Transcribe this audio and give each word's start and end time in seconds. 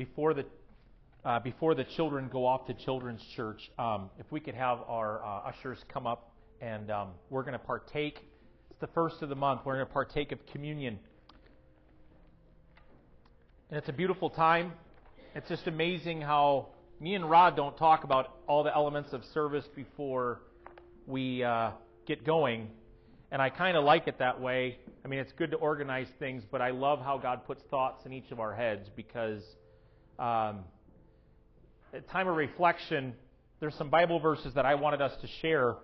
before 0.00 0.32
the 0.32 0.46
uh, 1.26 1.38
before 1.40 1.74
the 1.74 1.84
children 1.84 2.30
go 2.32 2.46
off 2.46 2.66
to 2.66 2.72
children's 2.72 3.20
church, 3.36 3.70
um, 3.78 4.08
if 4.18 4.24
we 4.32 4.40
could 4.40 4.54
have 4.54 4.78
our 4.88 5.22
uh, 5.22 5.50
ushers 5.50 5.76
come 5.92 6.06
up 6.06 6.32
and 6.62 6.90
um, 6.90 7.08
we're 7.28 7.42
going 7.42 7.52
to 7.52 7.58
partake. 7.58 8.18
It's 8.70 8.80
the 8.80 8.86
first 8.94 9.16
of 9.20 9.28
the 9.28 9.34
month. 9.34 9.60
We're 9.62 9.74
going 9.74 9.86
to 9.86 9.92
partake 9.92 10.32
of 10.32 10.38
communion. 10.46 10.98
And 13.68 13.76
it's 13.76 13.90
a 13.90 13.92
beautiful 13.92 14.30
time. 14.30 14.72
It's 15.34 15.50
just 15.50 15.66
amazing 15.66 16.22
how 16.22 16.68
me 16.98 17.14
and 17.14 17.28
Rod 17.28 17.54
don't 17.54 17.76
talk 17.76 18.04
about 18.04 18.38
all 18.46 18.62
the 18.62 18.74
elements 18.74 19.12
of 19.12 19.22
service 19.34 19.66
before 19.76 20.40
we 21.06 21.44
uh, 21.44 21.72
get 22.06 22.24
going. 22.24 22.68
And 23.30 23.42
I 23.42 23.50
kind 23.50 23.76
of 23.76 23.84
like 23.84 24.08
it 24.08 24.18
that 24.18 24.40
way. 24.40 24.78
I 25.04 25.08
mean, 25.08 25.20
it's 25.20 25.32
good 25.32 25.50
to 25.50 25.58
organize 25.58 26.08
things, 26.18 26.42
but 26.50 26.62
I 26.62 26.70
love 26.70 27.00
how 27.00 27.18
God 27.18 27.44
puts 27.46 27.62
thoughts 27.70 28.06
in 28.06 28.14
each 28.14 28.30
of 28.30 28.40
our 28.40 28.54
heads 28.54 28.88
because 28.96 29.42
um, 30.20 30.64
time 32.12 32.28
of 32.28 32.36
reflection, 32.36 33.14
there's 33.58 33.74
some 33.74 33.90
Bible 33.90 34.20
verses 34.20 34.54
that 34.54 34.66
I 34.66 34.74
wanted 34.74 35.00
us 35.00 35.12
to 35.20 35.26
share 35.40 35.76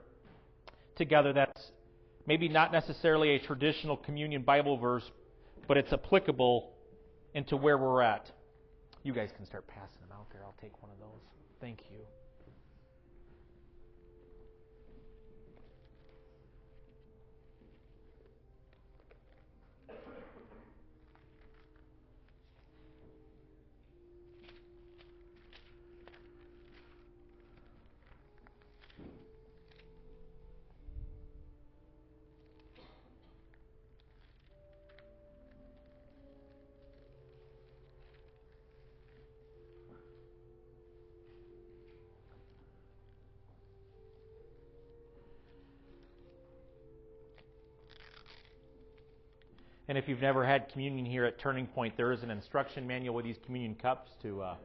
together 0.97 1.33
that's 1.33 1.71
maybe 2.27 2.49
not 2.49 2.73
necessarily 2.73 3.31
a 3.31 3.39
traditional 3.39 3.97
communion 3.97 4.43
Bible 4.43 4.77
verse, 4.77 5.05
but 5.67 5.77
it's 5.77 5.93
applicable 5.93 6.71
into 7.35 7.57
where 7.57 7.79
we're 7.79 8.03
at. 8.03 8.31
You 9.03 9.13
guys 9.13 9.31
can 9.37 9.47
start 9.47 9.67
passing 9.67 10.01
them 10.01 10.11
out 10.13 10.27
there. 10.33 10.43
I'll 10.45 10.57
take 10.61 10.83
one 10.83 10.91
of 10.91 10.99
those. 10.99 11.21
Thank 11.61 11.81
you. 11.91 12.16
And 49.89 49.97
if 49.97 50.09
you've 50.09 50.21
never 50.21 50.45
had 50.45 50.69
communion 50.69 51.07
here 51.07 51.25
at 51.25 51.39
Turning 51.39 51.67
Point, 51.67 51.97
there 51.97 52.13
is 52.13 52.23
an 52.23 52.31
instruction 52.31 52.87
manual 52.87 53.15
with 53.15 53.25
these 53.25 53.39
communion 53.45 53.77
cups 53.77 54.11
to 54.23 54.43
uh, 54.43 54.57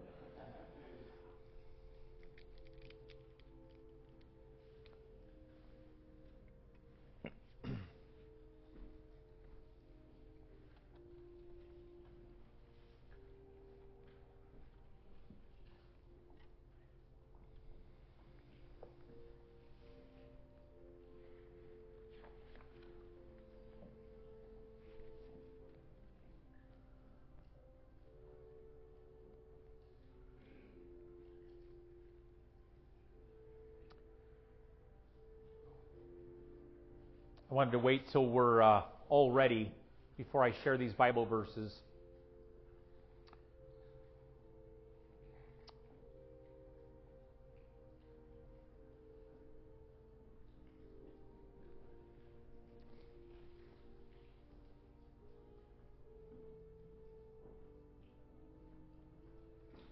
I 37.52 37.54
wanted 37.54 37.72
to 37.72 37.80
wait 37.80 38.04
till 38.14 38.26
we're 38.26 38.62
uh, 38.62 38.84
all 39.10 39.30
ready 39.30 39.70
before 40.16 40.42
I 40.42 40.54
share 40.64 40.78
these 40.78 40.94
Bible 40.94 41.26
verses. 41.26 41.73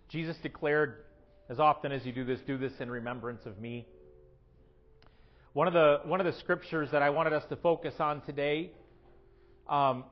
Jesus 0.07 0.37
declared, 0.41 1.03
as 1.49 1.59
often 1.59 1.91
as 1.91 2.05
you 2.05 2.13
do 2.13 2.23
this, 2.23 2.39
do 2.47 2.57
this 2.57 2.71
in 2.79 2.89
remembrance 2.89 3.45
of 3.45 3.59
me. 3.59 3.85
One 5.59 5.67
of 5.67 5.73
the 5.73 5.99
one 6.05 6.21
of 6.21 6.25
the 6.25 6.39
scriptures 6.39 6.87
that 6.93 7.01
I 7.01 7.09
wanted 7.09 7.33
us 7.33 7.43
to 7.49 7.57
focus 7.57 7.93
on 7.99 8.21
today. 8.21 8.71
Um, 9.67 10.05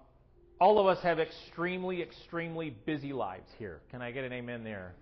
all 0.60 0.78
of 0.78 0.88
us 0.88 1.02
have 1.04 1.22
extremely, 1.22 2.02
extremely 2.02 2.72
busy 2.86 3.14
lives 3.14 3.48
here. 3.58 3.80
Can 3.90 4.02
I 4.02 4.12
get 4.12 4.26
an 4.26 4.34
amen 4.34 4.66
there? 4.66 4.94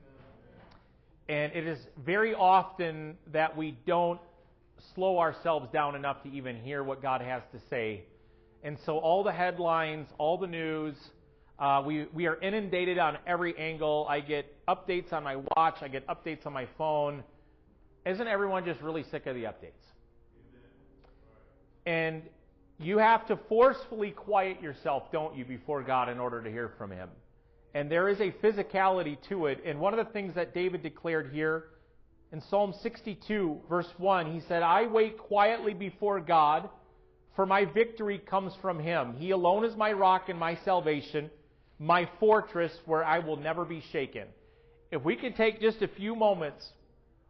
And 1.27 1.51
it 1.53 1.65
is 1.65 1.79
very 1.97 2.35
often 2.35 3.17
that 3.33 3.57
we 3.57 3.75
don't 3.87 4.19
slow 4.93 5.17
ourselves 5.17 5.67
down 5.73 5.95
enough 5.95 6.21
to 6.21 6.29
even 6.29 6.57
hear 6.57 6.83
what 6.83 7.01
God 7.01 7.21
has 7.21 7.41
to 7.51 7.59
say. 7.71 8.03
And 8.61 8.77
so 8.85 8.99
all 8.99 9.23
the 9.23 9.33
headlines, 9.33 10.07
all 10.19 10.37
the 10.37 10.45
news, 10.45 10.95
uh, 11.57 11.81
we, 11.83 12.05
we 12.13 12.27
are 12.27 12.39
inundated 12.39 12.99
on 12.99 13.17
every 13.25 13.57
angle. 13.57 14.05
I 14.07 14.19
get 14.19 14.45
updates 14.67 15.11
on 15.11 15.23
my 15.23 15.37
watch. 15.37 15.77
I 15.81 15.87
get 15.87 16.05
updates 16.07 16.45
on 16.45 16.53
my 16.53 16.67
phone. 16.77 17.23
Isn't 18.05 18.27
everyone 18.27 18.63
just 18.63 18.79
really 18.81 19.05
sick 19.09 19.25
of 19.25 19.33
the 19.33 19.45
updates? 19.45 19.94
And 21.85 22.23
you 22.79 22.97
have 22.97 23.27
to 23.27 23.37
forcefully 23.47 24.11
quiet 24.11 24.61
yourself, 24.61 25.11
don't 25.11 25.35
you, 25.35 25.45
before 25.45 25.83
God 25.83 26.09
in 26.09 26.19
order 26.19 26.41
to 26.41 26.49
hear 26.49 26.73
from 26.77 26.91
Him. 26.91 27.09
And 27.73 27.91
there 27.91 28.09
is 28.09 28.19
a 28.19 28.31
physicality 28.31 29.17
to 29.29 29.47
it. 29.47 29.61
And 29.65 29.79
one 29.79 29.97
of 29.97 30.05
the 30.05 30.11
things 30.11 30.35
that 30.35 30.53
David 30.53 30.81
declared 30.81 31.31
here 31.33 31.65
in 32.31 32.41
Psalm 32.49 32.73
62, 32.81 33.61
verse 33.69 33.87
1, 33.97 34.33
he 34.33 34.41
said, 34.47 34.63
I 34.63 34.87
wait 34.87 35.17
quietly 35.17 35.73
before 35.73 36.19
God, 36.19 36.69
for 37.35 37.45
my 37.45 37.65
victory 37.65 38.17
comes 38.17 38.53
from 38.61 38.79
Him. 38.79 39.15
He 39.17 39.31
alone 39.31 39.63
is 39.63 39.75
my 39.75 39.91
rock 39.91 40.29
and 40.29 40.39
my 40.39 40.57
salvation, 40.65 41.29
my 41.79 42.09
fortress 42.19 42.73
where 42.85 43.03
I 43.03 43.19
will 43.19 43.37
never 43.37 43.63
be 43.63 43.83
shaken. 43.91 44.27
If 44.91 45.03
we 45.03 45.15
could 45.15 45.35
take 45.35 45.61
just 45.61 45.81
a 45.81 45.87
few 45.87 46.15
moments 46.15 46.65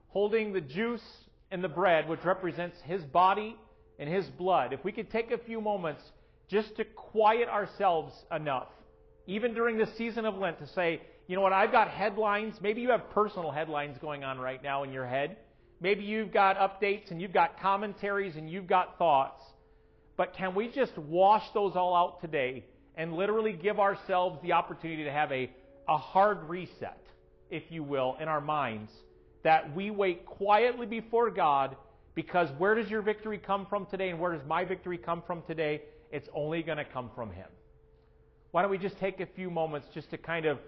holding 0.09 0.53
the 0.53 0.61
juice 0.61 1.03
and 1.51 1.63
the 1.63 1.69
bread, 1.69 2.07
which 2.07 2.23
represents 2.23 2.77
His 2.85 3.03
body 3.03 3.57
in 3.99 4.07
His 4.07 4.25
blood, 4.25 4.73
if 4.73 4.83
we 4.83 4.91
could 4.91 5.11
take 5.11 5.31
a 5.31 5.37
few 5.37 5.61
moments 5.61 6.01
just 6.47 6.75
to 6.77 6.85
quiet 6.85 7.47
ourselves 7.47 8.13
enough, 8.35 8.67
even 9.27 9.53
during 9.53 9.77
this 9.77 9.89
season 9.97 10.25
of 10.25 10.35
Lent, 10.35 10.59
to 10.59 10.67
say, 10.67 11.01
you 11.27 11.35
know 11.35 11.41
what, 11.41 11.53
I've 11.53 11.71
got 11.71 11.89
headlines. 11.89 12.55
Maybe 12.61 12.81
you 12.81 12.91
have 12.91 13.09
personal 13.11 13.51
headlines 13.51 13.97
going 13.99 14.23
on 14.23 14.37
right 14.37 14.61
now 14.61 14.83
in 14.83 14.91
your 14.91 15.07
head. 15.07 15.37
Maybe 15.81 16.03
you've 16.03 16.31
got 16.31 16.57
updates 16.57 17.11
and 17.11 17.21
you've 17.21 17.33
got 17.33 17.59
commentaries 17.59 18.35
and 18.35 18.49
you've 18.49 18.67
got 18.67 18.97
thoughts. 18.97 19.41
But 20.17 20.33
can 20.35 20.55
we 20.55 20.69
just 20.69 20.97
wash 20.97 21.43
those 21.53 21.75
all 21.75 21.95
out 21.95 22.21
today 22.21 22.65
and 22.95 23.13
literally 23.13 23.53
give 23.53 23.79
ourselves 23.79 24.39
the 24.41 24.53
opportunity 24.53 25.03
to 25.03 25.11
have 25.11 25.31
a, 25.31 25.51
a 25.87 25.97
hard 25.97 26.47
reset, 26.47 27.01
if 27.49 27.63
you 27.69 27.83
will, 27.83 28.15
in 28.21 28.27
our 28.27 28.39
minds? 28.39 28.91
That 29.43 29.75
we 29.75 29.89
wait 29.91 30.25
quietly 30.25 30.85
before 30.85 31.29
God 31.29 31.75
because 32.15 32.49
where 32.57 32.73
does 32.75 32.89
your 32.89 33.01
victory 33.01 33.37
come 33.37 33.65
from 33.65 33.85
today 33.85 34.09
and 34.09 34.19
where 34.19 34.31
does 34.31 34.45
my 34.47 34.63
victory 34.63 34.97
come 34.97 35.21
from 35.27 35.43
today? 35.43 35.81
It's 36.11 36.29
only 36.33 36.63
going 36.63 36.77
to 36.77 36.85
come 36.85 37.11
from 37.13 37.31
Him. 37.31 37.47
Why 38.51 38.61
don't 38.61 38.71
we 38.71 38.77
just 38.77 38.97
take 38.99 39.19
a 39.19 39.25
few 39.25 39.51
moments 39.51 39.87
just 39.93 40.09
to 40.11 40.17
kind 40.17 40.45
of 40.45 40.59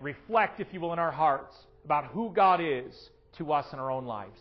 reflect, 0.00 0.60
if 0.60 0.66
you 0.72 0.80
will, 0.80 0.92
in 0.92 0.98
our 0.98 1.10
hearts 1.10 1.56
about 1.84 2.06
who 2.06 2.30
God 2.34 2.60
is 2.62 3.10
to 3.38 3.52
us 3.52 3.72
in 3.72 3.78
our 3.78 3.90
own 3.90 4.04
lives? 4.04 4.38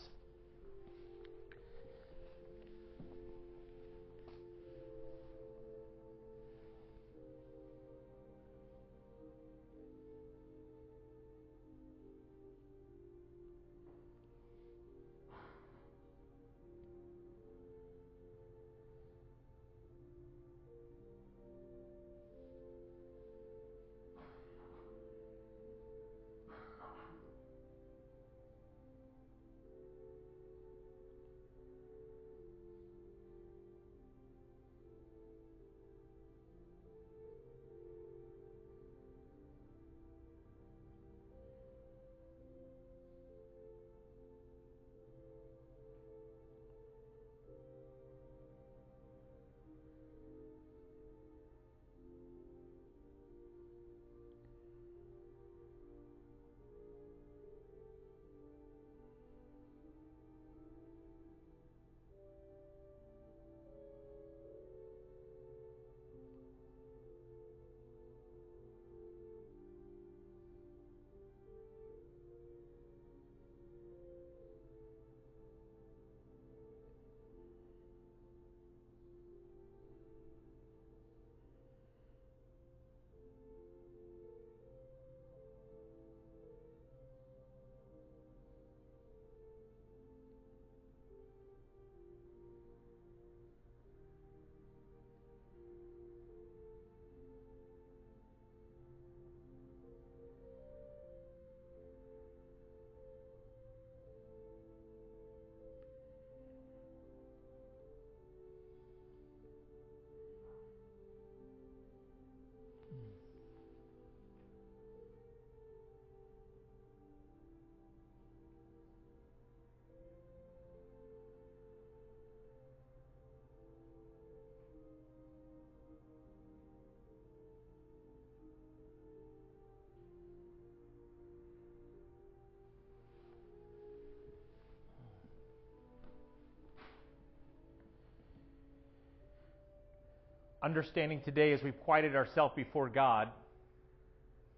Understanding 140.63 141.21
today 141.25 141.51
as 141.51 141.61
we've 141.61 141.79
quieted 141.81 142.15
ourselves 142.15 142.53
before 142.55 142.89
God 142.89 143.29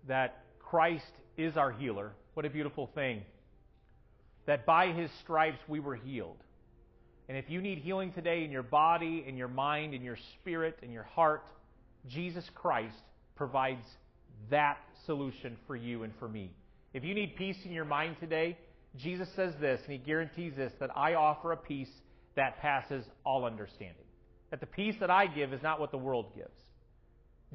that 0.07 0.43
Christ 0.59 1.03
is 1.37 1.57
our 1.57 1.71
healer. 1.71 2.11
What 2.35 2.45
a 2.45 2.49
beautiful 2.49 2.89
thing. 2.93 3.23
That 4.45 4.65
by 4.65 4.91
his 4.91 5.09
stripes 5.23 5.59
we 5.67 5.79
were 5.79 5.95
healed. 5.95 6.37
And 7.27 7.37
if 7.37 7.49
you 7.49 7.59
need 7.59 7.79
healing 7.79 8.13
today 8.13 8.43
in 8.43 8.51
your 8.51 8.63
body, 8.63 9.25
in 9.27 9.35
your 9.35 9.47
mind, 9.47 9.95
in 9.95 10.03
your 10.03 10.17
spirit, 10.35 10.77
in 10.83 10.91
your 10.91 11.03
heart, 11.03 11.43
Jesus 12.07 12.45
Christ 12.53 12.95
provides 13.35 13.85
that 14.51 14.77
solution 15.07 15.57
for 15.65 15.75
you 15.75 16.03
and 16.03 16.13
for 16.19 16.27
me. 16.27 16.51
If 16.93 17.03
you 17.03 17.15
need 17.15 17.35
peace 17.35 17.57
in 17.65 17.71
your 17.71 17.85
mind 17.85 18.17
today, 18.19 18.57
Jesus 18.95 19.27
says 19.35 19.53
this, 19.59 19.81
and 19.83 19.91
he 19.91 19.97
guarantees 19.97 20.53
this 20.55 20.71
that 20.79 20.95
I 20.95 21.15
offer 21.15 21.51
a 21.51 21.57
peace 21.57 21.89
that 22.35 22.59
passes 22.59 23.03
all 23.25 23.45
understanding. 23.45 24.04
That 24.55 24.61
the 24.61 24.67
peace 24.67 24.95
that 25.01 25.09
I 25.09 25.27
give 25.27 25.51
is 25.51 25.61
not 25.61 25.81
what 25.81 25.91
the 25.91 25.97
world 25.97 26.27
gives. 26.33 26.47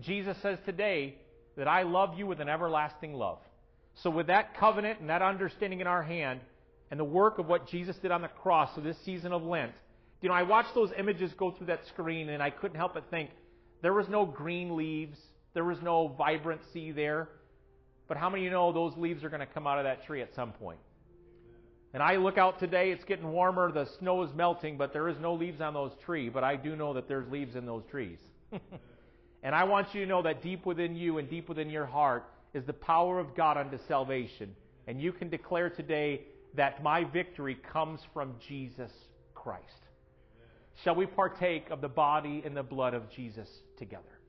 Jesus 0.00 0.36
says 0.42 0.58
today 0.66 1.14
that 1.56 1.66
I 1.66 1.80
love 1.80 2.18
you 2.18 2.26
with 2.26 2.42
an 2.42 2.48
everlasting 2.50 3.14
love. 3.14 3.38
So, 4.02 4.10
with 4.10 4.26
that 4.26 4.54
covenant 4.58 5.00
and 5.00 5.08
that 5.08 5.22
understanding 5.22 5.80
in 5.80 5.86
our 5.86 6.02
hand, 6.02 6.40
and 6.90 7.00
the 7.00 7.04
work 7.04 7.38
of 7.38 7.46
what 7.46 7.66
Jesus 7.66 7.96
did 8.02 8.10
on 8.10 8.20
the 8.20 8.28
cross 8.28 8.76
of 8.76 8.84
this 8.84 8.98
season 9.02 9.32
of 9.32 9.42
Lent, 9.42 9.72
you 10.20 10.28
know, 10.28 10.34
I 10.34 10.42
watched 10.42 10.74
those 10.74 10.90
images 10.98 11.32
go 11.38 11.52
through 11.52 11.68
that 11.68 11.86
screen, 11.86 12.28
and 12.28 12.42
I 12.42 12.50
couldn't 12.50 12.76
help 12.76 12.92
but 12.92 13.08
think 13.08 13.30
there 13.80 13.94
was 13.94 14.06
no 14.10 14.26
green 14.26 14.76
leaves, 14.76 15.16
there 15.54 15.64
was 15.64 15.78
no 15.80 16.08
vibrancy 16.08 16.92
there. 16.92 17.30
But 18.08 18.18
how 18.18 18.28
many 18.28 18.42
of 18.42 18.44
you 18.44 18.50
know 18.50 18.72
those 18.72 18.94
leaves 18.98 19.24
are 19.24 19.30
going 19.30 19.40
to 19.40 19.46
come 19.46 19.66
out 19.66 19.78
of 19.78 19.84
that 19.84 20.04
tree 20.04 20.20
at 20.20 20.34
some 20.34 20.52
point? 20.52 20.80
And 21.92 22.02
I 22.02 22.16
look 22.16 22.38
out 22.38 22.60
today, 22.60 22.92
it's 22.92 23.04
getting 23.04 23.32
warmer, 23.32 23.72
the 23.72 23.86
snow 23.98 24.22
is 24.22 24.30
melting, 24.34 24.76
but 24.76 24.92
there 24.92 25.08
is 25.08 25.16
no 25.20 25.34
leaves 25.34 25.60
on 25.60 25.74
those 25.74 25.92
trees. 26.04 26.30
But 26.32 26.44
I 26.44 26.54
do 26.54 26.76
know 26.76 26.94
that 26.94 27.08
there's 27.08 27.28
leaves 27.30 27.56
in 27.56 27.66
those 27.66 27.82
trees. 27.90 28.18
and 29.42 29.54
I 29.54 29.64
want 29.64 29.92
you 29.92 30.02
to 30.02 30.06
know 30.06 30.22
that 30.22 30.42
deep 30.42 30.66
within 30.66 30.94
you 30.94 31.18
and 31.18 31.28
deep 31.28 31.48
within 31.48 31.68
your 31.68 31.86
heart 31.86 32.24
is 32.54 32.64
the 32.64 32.72
power 32.72 33.18
of 33.18 33.34
God 33.34 33.56
unto 33.56 33.78
salvation. 33.88 34.54
And 34.86 35.00
you 35.00 35.12
can 35.12 35.28
declare 35.28 35.68
today 35.68 36.22
that 36.54 36.82
my 36.82 37.04
victory 37.04 37.56
comes 37.72 38.00
from 38.12 38.34
Jesus 38.46 38.92
Christ. 39.34 39.64
Shall 40.84 40.94
we 40.94 41.06
partake 41.06 41.70
of 41.70 41.80
the 41.80 41.88
body 41.88 42.42
and 42.44 42.56
the 42.56 42.62
blood 42.62 42.94
of 42.94 43.10
Jesus 43.10 43.48
together? 43.76 44.19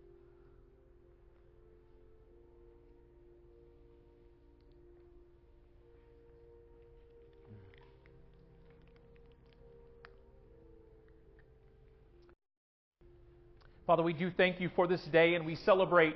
Father, 13.88 14.04
we 14.04 14.14
do 14.14 14.32
thank 14.36 14.60
you 14.60 14.70
for 14.76 14.88
this 14.88 15.02
day 15.12 15.34
and 15.34 15.46
we 15.46 15.56
celebrate, 15.56 16.16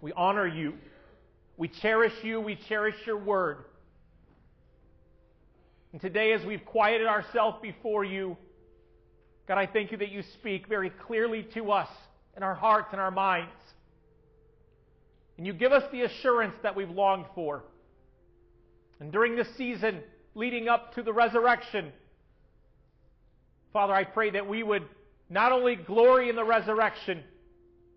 we 0.00 0.12
honor 0.12 0.46
you, 0.46 0.74
we 1.56 1.68
cherish 1.68 2.12
you, 2.22 2.40
we 2.40 2.56
cherish 2.68 2.94
your 3.06 3.18
word. 3.18 3.64
And 5.92 6.00
today, 6.00 6.32
as 6.32 6.44
we've 6.46 6.64
quieted 6.64 7.06
ourselves 7.06 7.58
before 7.60 8.04
you, 8.04 8.36
God, 9.48 9.58
I 9.58 9.66
thank 9.66 9.90
you 9.90 9.98
that 9.98 10.10
you 10.10 10.22
speak 10.34 10.68
very 10.68 10.90
clearly 10.90 11.42
to 11.54 11.72
us 11.72 11.88
in 12.36 12.42
our 12.42 12.54
hearts 12.54 12.88
and 12.92 13.00
our 13.00 13.10
minds. 13.10 13.50
And 15.36 15.46
you 15.46 15.52
give 15.52 15.72
us 15.72 15.82
the 15.90 16.02
assurance 16.02 16.54
that 16.62 16.76
we've 16.76 16.90
longed 16.90 17.26
for. 17.34 17.64
And 19.00 19.10
during 19.10 19.34
this 19.34 19.48
season 19.56 20.00
leading 20.36 20.68
up 20.68 20.94
to 20.94 21.02
the 21.02 21.12
resurrection, 21.12 21.92
Father, 23.72 23.92
I 23.92 24.04
pray 24.04 24.30
that 24.30 24.48
we 24.48 24.62
would 24.62 24.84
not 25.32 25.50
only 25.50 25.76
glory 25.76 26.28
in 26.28 26.36
the 26.36 26.44
resurrection, 26.44 27.22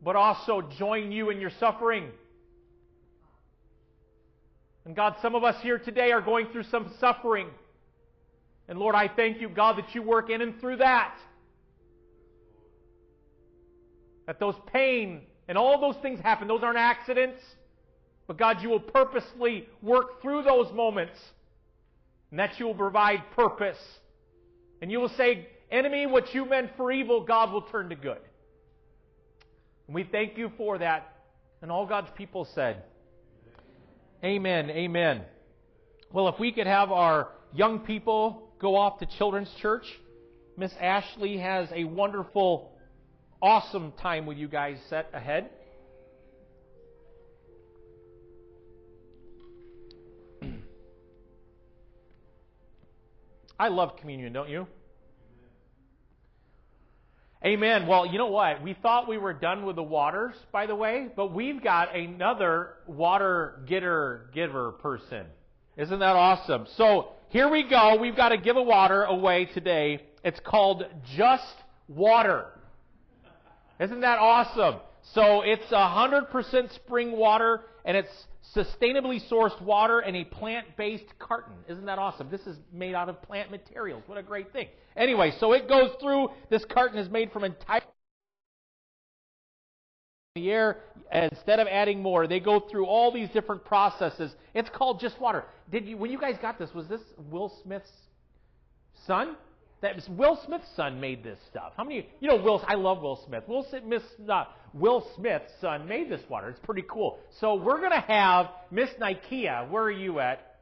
but 0.02 0.16
also 0.16 0.62
join 0.78 1.12
you 1.12 1.30
in 1.32 1.42
your 1.42 1.52
suffering. 1.60 2.06
And 4.86 4.96
God, 4.96 5.16
some 5.22 5.36
of 5.36 5.44
us 5.44 5.62
here 5.62 5.78
today 5.78 6.12
are 6.12 6.22
going 6.22 6.48
through 6.54 6.64
some 6.64 6.94
suffering. 7.00 7.48
And 8.70 8.80
Lord, 8.80 8.96
I 8.96 9.10
thank 9.10 9.42
you, 9.42 9.50
God, 9.50 9.78
that 9.78 9.94
you 9.94 10.02
work 10.02 10.30
in 10.30 10.42
and 10.42 10.60
through 10.62 10.78
that. 10.78 11.14
That 14.28 14.40
those 14.40 14.56
pain 14.72 15.24
and 15.50 15.58
all 15.58 15.82
those 15.82 16.02
things 16.02 16.22
happen. 16.22 16.48
Those 16.48 16.64
aren't 16.64 16.78
accidents. 16.78 17.42
But 18.28 18.38
God, 18.38 18.62
you 18.62 18.70
will 18.70 18.80
purposely 18.80 19.68
work 19.82 20.22
through 20.22 20.44
those 20.44 20.72
moments. 20.72 21.18
And 22.32 22.40
that 22.40 22.60
you 22.60 22.66
will 22.66 22.76
provide 22.76 23.24
purpose. 23.36 23.78
And 24.82 24.90
you 24.90 25.00
will 25.00 25.10
say, 25.10 25.48
enemy, 25.72 26.06
what 26.06 26.34
you 26.34 26.46
meant 26.46 26.72
for 26.78 26.92
evil, 26.92 27.24
God 27.24 27.52
will 27.52 27.64
turn 27.64 27.90
to 27.90 27.96
good. 27.96 28.20
And 29.88 29.96
we 29.96 30.04
thank 30.04 30.38
you 30.38 30.52
for 30.58 30.78
that. 30.78 31.12
And 31.62 31.72
all 31.72 31.86
God's 31.86 32.10
people 32.16 32.48
said, 32.54 32.84
Amen, 34.24 34.70
amen. 34.70 35.24
Well, 36.12 36.28
if 36.30 36.40
we 36.40 36.52
could 36.52 36.68
have 36.68 36.92
our 36.92 37.30
young 37.54 37.80
people 37.80 38.50
go 38.60 38.76
off 38.76 39.00
to 39.00 39.06
Children's 39.18 39.54
Church, 39.62 39.86
Miss 40.58 40.72
Ashley 40.80 41.38
has 41.38 41.68
a 41.74 41.84
wonderful, 41.84 42.72
awesome 43.42 43.92
time 44.02 44.26
with 44.26 44.38
you 44.38 44.48
guys 44.48 44.78
set 44.90 45.10
ahead. 45.14 45.50
I 53.60 53.68
love 53.68 53.98
communion, 53.98 54.32
don't 54.34 54.50
you? 54.50 54.68
Amen. 57.46 57.86
Well, 57.86 58.08
you 58.08 58.18
know 58.18 58.26
what? 58.26 58.64
We 58.64 58.74
thought 58.74 59.08
we 59.08 59.20
were 59.20 59.34
done 59.34 59.68
with 59.68 59.76
the 59.76 59.84
waters, 59.84 60.34
by 60.52 60.66
the 60.66 60.74
way, 60.74 61.10
but 61.16 61.32
we've 61.32 61.64
got 61.64 61.96
another 61.96 62.70
water 62.88 63.60
getter 63.68 64.32
giver 64.34 64.72
person. 64.72 65.28
Isn't 65.78 66.00
that 66.00 66.16
awesome? 66.16 66.66
So 66.76 67.10
here 67.30 67.48
we 67.48 67.70
go. 67.70 67.98
We've 68.02 68.16
got 68.16 68.30
to 68.30 68.38
give 68.38 68.56
a 68.56 68.64
water 68.64 69.04
away 69.04 69.46
today. 69.54 70.04
It's 70.24 70.40
called 70.40 70.86
Just 71.16 71.54
Water. 71.88 72.48
Isn't 73.80 74.02
that 74.02 74.18
awesome? 74.18 74.80
So 75.14 75.42
it's 75.42 75.66
100% 75.66 76.74
spring 76.74 77.12
water 77.12 77.62
and 77.86 77.96
it's 77.96 78.28
sustainably 78.56 79.22
sourced 79.30 79.60
water 79.62 80.02
in 80.02 80.16
a 80.16 80.26
plant-based 80.26 81.18
carton. 81.20 81.54
Isn't 81.70 81.86
that 81.86 82.00
awesome? 82.00 82.30
This 82.30 82.42
is 82.42 82.58
made 82.74 82.96
out 82.96 83.08
of 83.08 83.22
plant 83.22 83.52
materials. 83.52 84.04
What 84.08 84.18
a 84.18 84.24
great 84.24 84.52
thing. 84.52 84.68
Anyway, 84.98 85.32
so 85.40 85.54
it 85.54 85.70
goes 85.70 85.92
through, 86.02 86.30
this 86.50 86.66
carton 86.66 86.98
is 86.98 87.10
made 87.10 87.32
from 87.32 87.44
entire 87.44 87.82
the 90.36 90.52
air, 90.52 90.80
instead 91.14 91.62
of 91.62 91.68
adding 91.68 92.02
more, 92.02 92.28
they 92.28 92.42
go 92.42 92.60
through 92.60 92.86
all 92.86 93.10
these 93.10 93.30
different 93.30 93.64
processes. 93.64 94.36
It's 94.54 94.68
called 94.68 95.00
just 95.00 95.18
water. 95.22 95.46
Did 95.72 95.86
you, 95.86 95.96
when 95.96 96.12
you 96.12 96.20
guys 96.20 96.36
got 96.42 96.60
this, 96.60 96.74
was 96.74 96.88
this 96.88 97.00
Will 97.32 97.54
Smith's 97.64 97.90
son? 99.08 99.38
That 99.82 99.96
was 99.96 100.08
Will 100.10 100.40
Smith's 100.46 100.68
son 100.76 101.00
made 101.00 101.24
this 101.24 101.38
stuff. 101.50 101.74
How 101.78 101.84
many? 101.84 102.08
You 102.20 102.30
know, 102.30 102.38
Will. 102.38 102.64
I 102.68 102.76
love 102.76 103.02
Will 103.02 103.22
Smith. 103.28 103.44
Will 103.48 103.66
Smith, 103.70 104.04
uh, 104.30 104.46
Will 104.74 105.06
Smith's 105.16 105.52
son 105.62 105.88
made 105.88 106.10
this 106.10 106.22
water. 106.30 106.50
It's 106.50 106.60
pretty 106.60 106.86
cool. 106.90 107.20
So 107.40 107.56
we're 107.56 107.82
gonna 107.82 108.00
have 108.02 108.50
Miss 108.72 108.90
Nikea. 109.00 109.70
Where 109.70 109.84
are 109.84 109.92
you 109.92 110.20
at? 110.20 110.56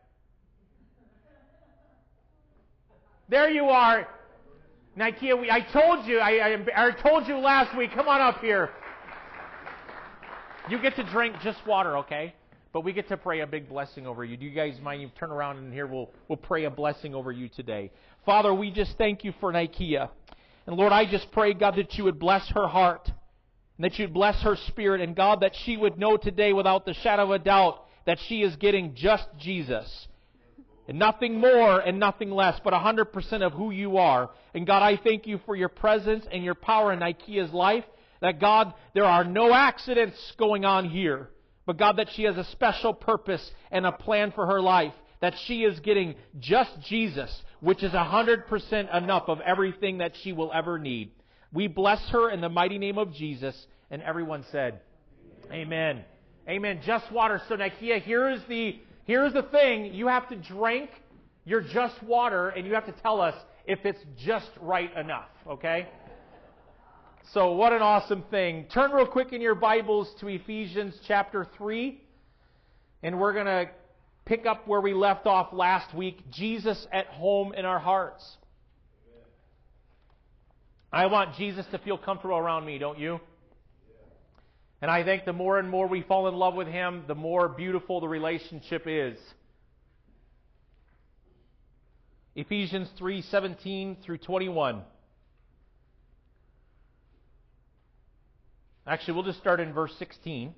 There 3.29 3.49
you 3.49 3.65
are, 3.65 4.07
Nikea. 4.97 5.39
We, 5.39 5.49
I 5.49 5.61
told 5.61 6.05
you. 6.05 6.19
I, 6.19 6.55
I, 6.55 6.87
I 6.87 6.91
told 6.91 7.27
you 7.27 7.37
last 7.37 7.77
week. 7.77 7.91
Come 7.95 8.07
on 8.07 8.19
up 8.19 8.41
here. 8.41 8.69
You 10.69 10.79
get 10.79 10.95
to 10.95 11.03
drink 11.03 11.35
just 11.41 11.65
water, 11.65 11.97
okay? 11.99 12.33
But 12.73 12.83
we 12.83 12.91
get 12.91 13.07
to 13.09 13.17
pray 13.17 13.41
a 13.41 13.47
big 13.47 13.69
blessing 13.69 14.07
over 14.07 14.25
you. 14.25 14.35
Do 14.35 14.45
you 14.45 14.51
guys 14.51 14.73
mind 14.81 15.03
you 15.03 15.11
turn 15.19 15.29
around 15.29 15.57
and 15.57 15.71
here 15.71 15.85
we'll 15.85 16.09
we'll 16.27 16.37
pray 16.37 16.65
a 16.65 16.71
blessing 16.71 17.13
over 17.13 17.31
you 17.31 17.47
today. 17.47 17.91
Father, 18.25 18.51
we 18.51 18.71
just 18.71 18.97
thank 18.97 19.23
you 19.23 19.31
for 19.39 19.53
Nikea. 19.53 20.09
And 20.65 20.75
Lord, 20.75 20.91
I 20.91 21.05
just 21.05 21.31
pray, 21.31 21.53
God, 21.53 21.75
that 21.75 21.93
you 21.95 22.05
would 22.05 22.17
bless 22.17 22.47
her 22.49 22.67
heart, 22.67 23.11
and 23.77 23.85
that 23.85 23.99
you'd 23.99 24.13
bless 24.13 24.41
her 24.41 24.55
spirit, 24.67 25.01
and 25.01 25.15
God, 25.15 25.41
that 25.41 25.51
she 25.65 25.77
would 25.77 25.99
know 25.99 26.17
today 26.17 26.53
without 26.53 26.85
the 26.85 26.93
shadow 26.93 27.23
of 27.23 27.31
a 27.31 27.39
doubt 27.39 27.83
that 28.05 28.17
she 28.27 28.41
is 28.41 28.55
getting 28.55 28.95
just 28.95 29.27
Jesus. 29.37 30.07
And 30.87 30.97
nothing 30.97 31.39
more 31.39 31.79
and 31.79 31.99
nothing 31.99 32.31
less, 32.31 32.59
but 32.63 32.73
100% 32.73 33.41
of 33.41 33.53
who 33.53 33.71
you 33.71 33.97
are. 33.97 34.31
And 34.53 34.65
God, 34.65 34.83
I 34.83 34.97
thank 34.97 35.27
you 35.27 35.39
for 35.45 35.55
your 35.55 35.69
presence 35.69 36.25
and 36.31 36.43
your 36.43 36.55
power 36.55 36.91
in 36.91 36.99
Nikea's 36.99 37.53
life. 37.53 37.85
That 38.21 38.39
God, 38.39 38.73
there 38.93 39.05
are 39.05 39.23
no 39.23 39.53
accidents 39.53 40.33
going 40.37 40.65
on 40.65 40.89
here. 40.89 41.29
But 41.65 41.77
God, 41.77 41.97
that 41.97 42.09
she 42.13 42.23
has 42.23 42.37
a 42.37 42.43
special 42.45 42.93
purpose 42.93 43.51
and 43.71 43.85
a 43.85 43.91
plan 43.91 44.31
for 44.31 44.45
her 44.47 44.61
life. 44.61 44.93
That 45.21 45.35
she 45.45 45.63
is 45.63 45.79
getting 45.79 46.15
just 46.39 46.71
Jesus 46.81 47.41
which 47.63 47.81
is 47.81 47.93
100% 47.93 48.93
enough 48.93 49.23
of 49.29 49.39
everything 49.39 49.99
that 49.99 50.11
she 50.21 50.33
will 50.33 50.51
ever 50.53 50.77
need. 50.77 51.11
We 51.53 51.67
bless 51.67 52.05
her 52.09 52.29
in 52.29 52.41
the 52.41 52.49
mighty 52.49 52.77
name 52.77 52.97
of 52.97 53.13
Jesus. 53.13 53.55
And 53.89 54.01
everyone 54.01 54.43
said, 54.51 54.81
Amen. 55.49 56.03
Amen. 56.49 56.81
Just 56.85 57.09
water. 57.09 57.41
So 57.47 57.55
Nikea, 57.55 58.01
here's 58.01 58.41
the 58.49 58.79
here's 59.05 59.31
the 59.31 59.43
thing. 59.43 59.93
You 59.93 60.07
have 60.07 60.27
to 60.27 60.35
drink 60.35 60.89
your 61.45 61.61
just 61.61 62.03
water 62.03 62.49
and 62.49 62.67
you 62.67 62.73
have 62.73 62.85
to 62.85 62.91
tell 63.01 63.21
us 63.21 63.35
if 63.65 63.79
it's 63.85 64.03
just 64.17 64.49
right 64.59 64.93
enough, 64.97 65.29
okay? 65.47 65.87
So, 67.31 67.53
what 67.53 67.71
an 67.71 67.81
awesome 67.81 68.23
thing. 68.29 68.65
Turn 68.73 68.91
real 68.91 69.07
quick 69.07 69.31
in 69.31 69.39
your 69.39 69.55
Bibles 69.55 70.13
to 70.19 70.27
Ephesians 70.27 70.93
chapter 71.07 71.47
3, 71.57 71.99
and 73.01 73.17
we're 73.17 73.33
going 73.33 73.45
to 73.45 73.69
pick 74.25 74.45
up 74.45 74.67
where 74.67 74.81
we 74.81 74.93
left 74.93 75.25
off 75.25 75.53
last 75.53 75.95
week 75.95 76.29
Jesus 76.31 76.85
at 76.91 77.07
home 77.07 77.53
in 77.53 77.63
our 77.63 77.79
hearts. 77.79 78.23
I 80.91 81.05
want 81.05 81.35
Jesus 81.37 81.65
to 81.71 81.77
feel 81.79 81.97
comfortable 81.97 82.37
around 82.37 82.65
me, 82.65 82.77
don't 82.77 82.99
you? 82.99 83.21
And 84.81 84.91
I 84.91 85.05
think 85.05 85.23
the 85.23 85.33
more 85.33 85.59
and 85.59 85.69
more 85.69 85.87
we 85.87 86.01
fall 86.01 86.27
in 86.27 86.35
love 86.35 86.55
with 86.55 86.67
Him, 86.67 87.05
the 87.07 87.15
more 87.15 87.47
beautiful 87.47 88.01
the 88.01 88.07
relationship 88.07 88.83
is. 88.85 89.17
Ephesians 92.35 92.89
3:17 92.99 94.03
through 94.03 94.17
21. 94.17 94.83
Actually, 98.85 99.13
we'll 99.13 99.23
just 99.23 99.39
start 99.39 99.61
in 99.61 99.71
verse 99.71 99.95
16. 99.97 100.53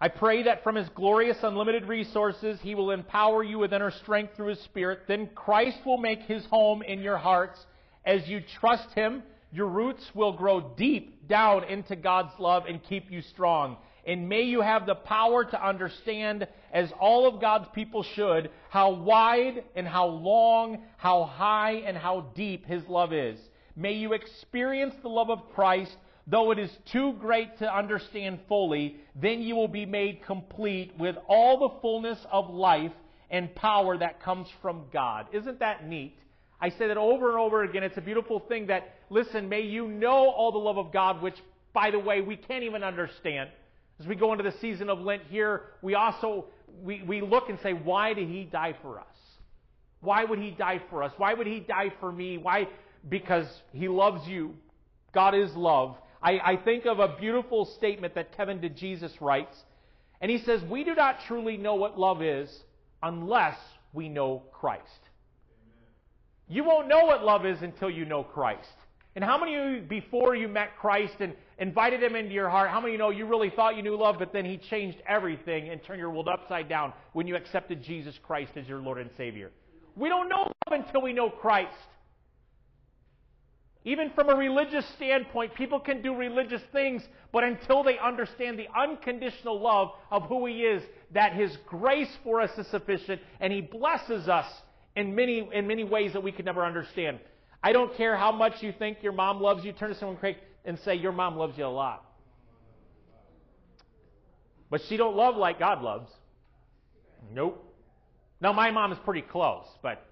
I 0.00 0.08
pray 0.08 0.44
that 0.44 0.64
from 0.64 0.74
his 0.74 0.88
glorious 0.90 1.38
unlimited 1.42 1.86
resources 1.86 2.60
he 2.60 2.74
will 2.74 2.90
empower 2.90 3.44
you 3.44 3.58
with 3.58 3.72
inner 3.72 3.92
strength 3.92 4.34
through 4.36 4.48
his 4.48 4.60
spirit. 4.60 5.00
Then 5.06 5.28
Christ 5.34 5.78
will 5.86 5.98
make 5.98 6.22
his 6.22 6.44
home 6.46 6.82
in 6.82 7.00
your 7.00 7.16
hearts. 7.16 7.64
As 8.04 8.28
you 8.28 8.40
trust 8.60 8.92
him, 8.94 9.22
your 9.52 9.68
roots 9.68 10.04
will 10.14 10.32
grow 10.32 10.72
deep 10.76 11.28
down 11.28 11.64
into 11.64 11.94
God's 11.94 12.32
love 12.40 12.64
and 12.66 12.82
keep 12.82 13.10
you 13.10 13.22
strong. 13.22 13.76
And 14.04 14.28
may 14.28 14.42
you 14.42 14.60
have 14.60 14.86
the 14.86 14.94
power 14.94 15.44
to 15.44 15.66
understand, 15.66 16.48
as 16.72 16.92
all 16.98 17.28
of 17.28 17.40
God's 17.40 17.68
people 17.72 18.02
should, 18.02 18.50
how 18.70 18.90
wide 18.90 19.64
and 19.76 19.86
how 19.86 20.06
long, 20.06 20.78
how 20.96 21.24
high 21.24 21.82
and 21.86 21.96
how 21.96 22.32
deep 22.34 22.66
his 22.66 22.82
love 22.88 23.12
is. 23.12 23.38
May 23.76 23.92
you 23.92 24.12
experience 24.12 24.94
the 25.02 25.08
love 25.08 25.30
of 25.30 25.52
Christ 25.54 25.96
though 26.30 26.50
it 26.50 26.58
is 26.58 26.70
too 26.92 27.14
great 27.14 27.58
to 27.58 27.74
understand 27.74 28.38
fully, 28.48 28.96
then 29.14 29.40
you 29.40 29.56
will 29.56 29.68
be 29.68 29.86
made 29.86 30.24
complete 30.24 30.92
with 30.98 31.16
all 31.26 31.58
the 31.58 31.80
fullness 31.80 32.18
of 32.30 32.50
life 32.50 32.92
and 33.30 33.54
power 33.54 33.96
that 33.96 34.22
comes 34.22 34.48
from 34.60 34.84
God. 34.92 35.26
Isn't 35.32 35.60
that 35.60 35.86
neat? 35.86 36.16
I 36.60 36.70
say 36.70 36.88
that 36.88 36.96
over 36.96 37.30
and 37.30 37.38
over 37.38 37.62
again. 37.62 37.82
It's 37.82 37.96
a 37.96 38.02
beautiful 38.02 38.40
thing 38.40 38.66
that, 38.66 38.94
listen, 39.10 39.48
may 39.48 39.62
you 39.62 39.88
know 39.88 40.28
all 40.30 40.52
the 40.52 40.58
love 40.58 40.76
of 40.76 40.92
God, 40.92 41.22
which, 41.22 41.36
by 41.72 41.90
the 41.90 41.98
way, 41.98 42.20
we 42.20 42.36
can't 42.36 42.64
even 42.64 42.82
understand. 42.82 43.50
As 44.00 44.06
we 44.06 44.14
go 44.14 44.32
into 44.32 44.44
the 44.44 44.56
season 44.60 44.90
of 44.90 45.00
Lent 45.00 45.22
here, 45.28 45.62
we 45.82 45.94
also, 45.94 46.46
we, 46.82 47.02
we 47.02 47.20
look 47.20 47.48
and 47.48 47.58
say, 47.62 47.72
why 47.72 48.12
did 48.12 48.28
He 48.28 48.44
die 48.44 48.74
for 48.82 48.98
us? 48.98 49.06
Why 50.00 50.24
would 50.24 50.38
He 50.38 50.50
die 50.50 50.82
for 50.90 51.02
us? 51.02 51.12
Why 51.16 51.34
would 51.34 51.46
He 51.46 51.60
die 51.60 51.92
for 52.00 52.10
me? 52.10 52.38
Why? 52.38 52.68
Because 53.08 53.46
He 53.72 53.88
loves 53.88 54.26
you. 54.28 54.54
God 55.14 55.34
is 55.34 55.54
love. 55.54 55.96
I, 56.22 56.38
I 56.38 56.56
think 56.56 56.86
of 56.86 56.98
a 56.98 57.16
beautiful 57.16 57.64
statement 57.64 58.14
that 58.14 58.36
Kevin 58.36 58.58
DeJesus 58.58 59.20
writes. 59.20 59.56
And 60.20 60.30
he 60.30 60.38
says, 60.38 60.62
We 60.62 60.84
do 60.84 60.94
not 60.94 61.20
truly 61.26 61.56
know 61.56 61.76
what 61.76 61.98
love 61.98 62.22
is 62.22 62.50
unless 63.02 63.58
we 63.92 64.08
know 64.08 64.42
Christ. 64.52 64.82
You 66.48 66.64
won't 66.64 66.88
know 66.88 67.04
what 67.04 67.24
love 67.24 67.44
is 67.46 67.62
until 67.62 67.90
you 67.90 68.04
know 68.04 68.22
Christ. 68.22 68.68
And 69.14 69.24
how 69.24 69.38
many 69.38 69.56
of 69.56 69.70
you, 69.70 69.80
before 69.80 70.34
you 70.34 70.48
met 70.48 70.78
Christ 70.78 71.14
and 71.20 71.34
invited 71.58 72.02
him 72.02 72.14
into 72.14 72.32
your 72.32 72.48
heart, 72.48 72.70
how 72.70 72.80
many 72.80 72.92
of 72.92 72.92
you 72.92 72.98
know 72.98 73.10
you 73.10 73.26
really 73.26 73.50
thought 73.50 73.76
you 73.76 73.82
knew 73.82 73.96
love, 73.96 74.16
but 74.18 74.32
then 74.32 74.44
he 74.44 74.56
changed 74.56 74.98
everything 75.08 75.70
and 75.70 75.82
turned 75.82 75.98
your 75.98 76.10
world 76.10 76.28
upside 76.28 76.68
down 76.68 76.92
when 77.12 77.26
you 77.26 77.36
accepted 77.36 77.82
Jesus 77.82 78.14
Christ 78.22 78.52
as 78.56 78.68
your 78.68 78.78
Lord 78.78 78.98
and 78.98 79.10
Savior? 79.16 79.50
We 79.96 80.08
don't 80.08 80.28
know 80.28 80.50
love 80.70 80.80
until 80.86 81.02
we 81.02 81.12
know 81.12 81.30
Christ. 81.30 81.72
Even 83.88 84.10
from 84.10 84.28
a 84.28 84.34
religious 84.34 84.84
standpoint, 84.96 85.54
people 85.54 85.80
can 85.80 86.02
do 86.02 86.14
religious 86.14 86.60
things, 86.72 87.02
but 87.32 87.42
until 87.42 87.82
they 87.82 87.98
understand 87.98 88.58
the 88.58 88.68
unconditional 88.78 89.58
love 89.58 89.92
of 90.10 90.24
who 90.24 90.44
He 90.44 90.60
is, 90.60 90.82
that 91.12 91.32
His 91.32 91.56
grace 91.64 92.14
for 92.22 92.42
us 92.42 92.50
is 92.58 92.66
sufficient, 92.66 93.18
and 93.40 93.50
He 93.50 93.62
blesses 93.62 94.28
us 94.28 94.44
in 94.94 95.14
many, 95.14 95.48
in 95.54 95.66
many 95.66 95.84
ways 95.84 96.12
that 96.12 96.22
we 96.22 96.32
could 96.32 96.44
never 96.44 96.66
understand. 96.66 97.18
I 97.62 97.72
don't 97.72 97.96
care 97.96 98.14
how 98.14 98.30
much 98.30 98.62
you 98.62 98.74
think 98.78 98.98
your 99.02 99.12
mom 99.12 99.40
loves 99.40 99.64
you, 99.64 99.72
turn 99.72 99.88
to 99.88 99.94
someone 99.94 100.18
and 100.66 100.78
say, 100.80 100.94
Your 100.96 101.12
mom 101.12 101.38
loves 101.38 101.56
you 101.56 101.64
a 101.64 101.68
lot. 101.68 102.04
But 104.68 104.82
she 104.86 104.98
don't 104.98 105.16
love 105.16 105.34
like 105.34 105.58
God 105.58 105.80
loves. 105.80 106.10
Nope. 107.32 107.64
Now 108.38 108.52
my 108.52 108.70
mom 108.70 108.92
is 108.92 108.98
pretty 109.02 109.22
close, 109.22 109.64
but 109.82 110.07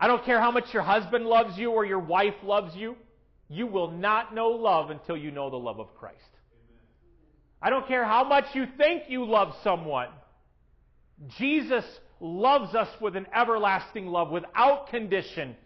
I 0.00 0.06
don't 0.06 0.24
care 0.24 0.40
how 0.40 0.50
much 0.50 0.72
your 0.72 0.82
husband 0.82 1.26
loves 1.26 1.58
you 1.58 1.72
or 1.72 1.84
your 1.84 1.98
wife 1.98 2.34
loves 2.42 2.74
you. 2.76 2.96
You 3.48 3.66
will 3.66 3.90
not 3.90 4.34
know 4.34 4.48
love 4.48 4.90
until 4.90 5.16
you 5.16 5.30
know 5.30 5.50
the 5.50 5.56
love 5.56 5.80
of 5.80 5.94
Christ. 5.96 6.18
I 7.60 7.70
don't 7.70 7.88
care 7.88 8.04
how 8.04 8.24
much 8.24 8.44
you 8.54 8.66
think 8.76 9.04
you 9.08 9.24
love 9.24 9.54
someone. 9.64 10.08
Jesus 11.38 11.84
loves 12.20 12.74
us 12.74 12.88
with 13.00 13.16
an 13.16 13.26
everlasting 13.34 14.06
love 14.06 14.30
without 14.30 14.88
condition. 14.88 15.56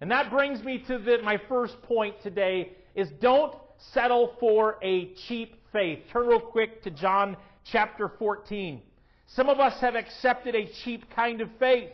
And 0.00 0.10
that 0.10 0.30
brings 0.30 0.62
me 0.64 0.82
to 0.88 0.98
the, 0.98 1.18
my 1.22 1.40
first 1.48 1.80
point 1.82 2.16
today 2.22 2.72
is 2.96 3.08
don't 3.20 3.54
settle 3.92 4.34
for 4.40 4.78
a 4.82 5.14
cheap 5.28 5.54
faith. 5.72 6.00
Turn 6.12 6.26
real 6.26 6.40
quick 6.40 6.82
to 6.82 6.90
John 6.90 7.36
chapter 7.70 8.10
14. 8.18 8.82
Some 9.26 9.48
of 9.48 9.60
us 9.60 9.80
have 9.80 9.94
accepted 9.94 10.56
a 10.56 10.68
cheap 10.82 11.04
kind 11.14 11.40
of 11.40 11.48
faith 11.60 11.90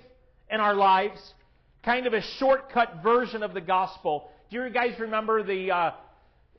in 0.51 0.61
our 0.61 0.75
lives 0.75 1.35
kind 1.85 2.07
of 2.07 2.13
a 2.13 2.23
shortcut 2.39 3.03
version 3.03 3.43
of 3.43 3.55
the 3.55 3.61
gospel. 3.61 4.31
Do 4.51 4.57
you 4.63 4.71
guys 4.71 4.99
remember 4.99 5.43
the 5.43 5.71
uh, 5.71 5.91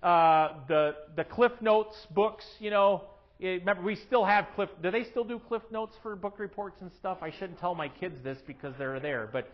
uh, 0.03 0.53
the 0.67 0.95
the 1.15 1.23
Cliff 1.23 1.51
Notes 1.61 1.95
books? 2.11 2.45
You 2.59 2.71
know, 2.71 3.03
remember 3.39 3.83
we 3.83 3.95
still 3.95 4.25
have 4.25 4.47
Cliff. 4.55 4.69
Do 4.81 4.91
they 4.91 5.03
still 5.05 5.23
do 5.23 5.39
Cliff 5.39 5.63
Notes 5.71 5.95
for 6.01 6.15
book 6.15 6.39
reports 6.39 6.81
and 6.81 6.91
stuff? 6.99 7.19
I 7.21 7.31
shouldn't 7.31 7.59
tell 7.59 7.75
my 7.75 7.89
kids 7.89 8.15
this 8.23 8.37
because 8.45 8.73
they're 8.77 8.99
there, 8.99 9.29
but. 9.31 9.47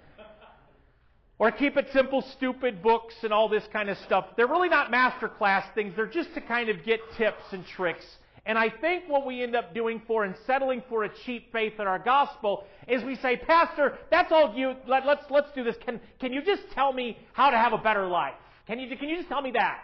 Or 1.37 1.51
keep 1.51 1.75
it 1.75 1.87
simple, 1.91 2.23
stupid 2.37 2.81
books 2.81 3.13
and 3.21 3.33
all 3.33 3.49
this 3.49 3.65
kind 3.73 3.89
of 3.89 3.97
stuff. 4.05 4.25
They're 4.37 4.47
really 4.47 4.69
not 4.69 4.89
master 4.89 5.27
class 5.27 5.65
things. 5.75 5.93
They're 5.93 6.07
just 6.07 6.33
to 6.35 6.39
kind 6.39 6.69
of 6.69 6.85
get 6.85 7.01
tips 7.17 7.43
and 7.51 7.65
tricks 7.65 8.05
and 8.45 8.59
I 8.59 8.69
think 8.69 9.05
what 9.07 9.25
we 9.25 9.41
end 9.41 9.55
up 9.55 9.73
doing 9.73 10.01
for 10.05 10.23
and 10.23 10.35
settling 10.45 10.83
for 10.87 11.03
a 11.03 11.09
cheap 11.25 11.51
faith 11.51 11.73
in 11.79 11.87
our 11.87 11.97
gospel 11.97 12.65
is 12.87 13.03
we 13.03 13.15
say, 13.15 13.37
Pastor, 13.37 13.97
that's 14.11 14.31
all 14.31 14.53
you, 14.55 14.75
let, 14.87 15.03
us 15.03 15.07
let's, 15.07 15.31
let's 15.31 15.51
do 15.55 15.63
this. 15.63 15.75
Can, 15.83 15.99
can 16.19 16.31
you 16.31 16.43
just 16.43 16.61
tell 16.73 16.93
me 16.93 17.17
how 17.33 17.49
to 17.49 17.57
have 17.57 17.73
a 17.73 17.79
better 17.79 18.05
life? 18.05 18.35
Can 18.67 18.79
you, 18.79 18.95
can 18.97 19.09
you 19.09 19.17
just 19.17 19.29
tell 19.29 19.41
me 19.41 19.51
that? 19.51 19.83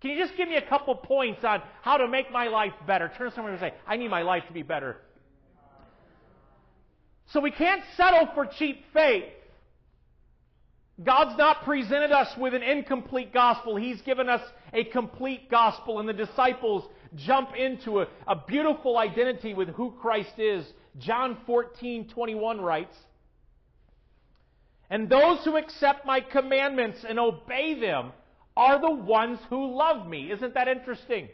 Can 0.00 0.10
you 0.10 0.18
just 0.18 0.36
give 0.36 0.48
me 0.48 0.56
a 0.56 0.68
couple 0.68 0.94
points 0.94 1.42
on 1.44 1.62
how 1.82 1.96
to 1.96 2.06
make 2.06 2.30
my 2.30 2.46
life 2.46 2.72
better? 2.86 3.10
Turn 3.16 3.30
to 3.30 3.34
someone 3.34 3.52
and 3.52 3.60
say, 3.60 3.74
I 3.86 3.96
need 3.96 4.08
my 4.08 4.22
life 4.22 4.44
to 4.46 4.52
be 4.52 4.62
better. 4.62 4.96
So 7.32 7.40
we 7.40 7.50
can't 7.50 7.82
settle 7.96 8.28
for 8.34 8.46
cheap 8.46 8.84
faith. 8.92 9.24
God's 11.02 11.36
not 11.38 11.64
presented 11.64 12.12
us 12.12 12.28
with 12.36 12.54
an 12.54 12.62
incomplete 12.62 13.32
gospel. 13.32 13.76
He's 13.76 14.00
given 14.02 14.28
us 14.28 14.42
a 14.72 14.84
complete 14.84 15.50
gospel, 15.50 15.98
and 16.00 16.08
the 16.08 16.12
disciples 16.12 16.84
jump 17.16 17.50
into 17.56 18.00
a, 18.00 18.06
a 18.26 18.36
beautiful 18.46 18.98
identity 18.98 19.54
with 19.54 19.68
who 19.68 19.92
Christ 20.00 20.38
is. 20.38 20.66
John 20.98 21.38
14, 21.46 22.08
21 22.08 22.60
writes, 22.60 22.96
And 24.90 25.08
those 25.08 25.44
who 25.44 25.56
accept 25.56 26.06
my 26.06 26.20
commandments 26.20 27.04
and 27.08 27.18
obey 27.18 27.78
them 27.80 28.12
are 28.56 28.80
the 28.80 28.90
ones 28.90 29.38
who 29.48 29.74
love 29.76 30.06
me. 30.06 30.30
Isn't 30.30 30.54
that 30.54 30.68
interesting? 30.68 31.28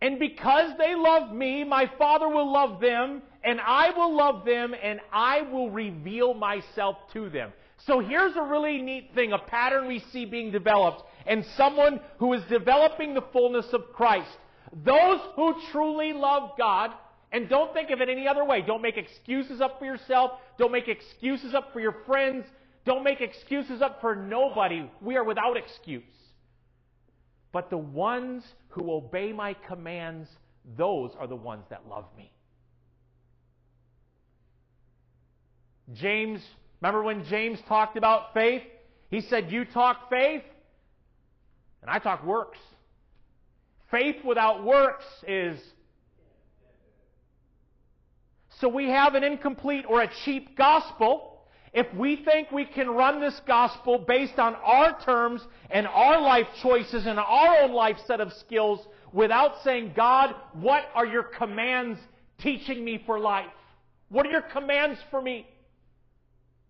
And 0.00 0.18
because 0.18 0.76
they 0.78 0.94
love 0.94 1.32
me, 1.32 1.64
my 1.64 1.90
Father 1.98 2.28
will 2.28 2.52
love 2.52 2.80
them, 2.80 3.22
and 3.42 3.60
I 3.60 3.90
will 3.90 4.16
love 4.16 4.44
them, 4.44 4.72
and 4.80 5.00
I 5.12 5.42
will 5.42 5.70
reveal 5.70 6.34
myself 6.34 6.96
to 7.14 7.28
them. 7.28 7.52
So 7.86 8.00
here's 8.00 8.36
a 8.36 8.42
really 8.42 8.80
neat 8.80 9.10
thing, 9.14 9.32
a 9.32 9.38
pattern 9.38 9.88
we 9.88 10.00
see 10.12 10.24
being 10.24 10.52
developed 10.52 11.02
and 11.28 11.44
someone 11.56 12.00
who 12.18 12.32
is 12.32 12.42
developing 12.48 13.14
the 13.14 13.22
fullness 13.32 13.66
of 13.72 13.92
Christ. 13.92 14.36
Those 14.84 15.20
who 15.36 15.54
truly 15.70 16.12
love 16.12 16.52
God, 16.58 16.92
and 17.30 17.48
don't 17.48 17.72
think 17.74 17.90
of 17.90 18.00
it 18.00 18.08
any 18.08 18.26
other 18.26 18.44
way. 18.44 18.62
Don't 18.62 18.82
make 18.82 18.96
excuses 18.96 19.60
up 19.60 19.78
for 19.78 19.84
yourself. 19.84 20.32
Don't 20.58 20.72
make 20.72 20.88
excuses 20.88 21.54
up 21.54 21.72
for 21.72 21.80
your 21.80 21.94
friends. 22.06 22.46
Don't 22.84 23.04
make 23.04 23.20
excuses 23.20 23.82
up 23.82 24.00
for 24.00 24.16
nobody. 24.16 24.90
We 25.02 25.16
are 25.16 25.24
without 25.24 25.58
excuse. 25.58 26.02
But 27.52 27.68
the 27.68 27.78
ones 27.78 28.44
who 28.68 28.92
obey 28.92 29.32
my 29.32 29.54
commands, 29.54 30.28
those 30.76 31.12
are 31.18 31.26
the 31.26 31.36
ones 31.36 31.64
that 31.68 31.86
love 31.88 32.06
me. 32.16 32.32
James, 35.92 36.40
remember 36.80 37.02
when 37.02 37.24
James 37.24 37.58
talked 37.68 37.96
about 37.96 38.32
faith? 38.32 38.62
He 39.10 39.22
said, 39.22 39.50
You 39.50 39.64
talk 39.64 40.10
faith, 40.10 40.42
and 41.82 41.90
I 41.90 41.98
talk 41.98 42.24
works. 42.24 42.58
Faith 43.90 44.24
without 44.24 44.64
works 44.64 45.04
is. 45.26 45.60
So 48.60 48.68
we 48.68 48.88
have 48.88 49.14
an 49.14 49.24
incomplete 49.24 49.84
or 49.88 50.02
a 50.02 50.10
cheap 50.24 50.56
gospel. 50.56 51.34
if 51.72 51.86
we 51.94 52.16
think 52.16 52.50
we 52.50 52.64
can 52.64 52.88
run 52.88 53.20
this 53.20 53.40
gospel 53.46 53.98
based 53.98 54.38
on 54.38 54.54
our 54.56 54.98
terms 55.00 55.46
and 55.70 55.86
our 55.86 56.20
life 56.20 56.46
choices 56.62 57.06
and 57.06 57.18
our 57.18 57.62
own 57.62 57.72
life 57.72 57.98
set 58.06 58.20
of 58.20 58.32
skills 58.32 58.86
without 59.12 59.62
saying, 59.62 59.92
God, 59.94 60.34
what 60.54 60.84
are 60.94 61.06
your 61.06 61.22
commands 61.22 62.00
teaching 62.38 62.84
me 62.84 63.02
for 63.04 63.20
life? 63.20 63.50
What 64.08 64.26
are 64.26 64.30
your 64.30 64.42
commands 64.42 64.98
for 65.10 65.20
me? 65.20 65.46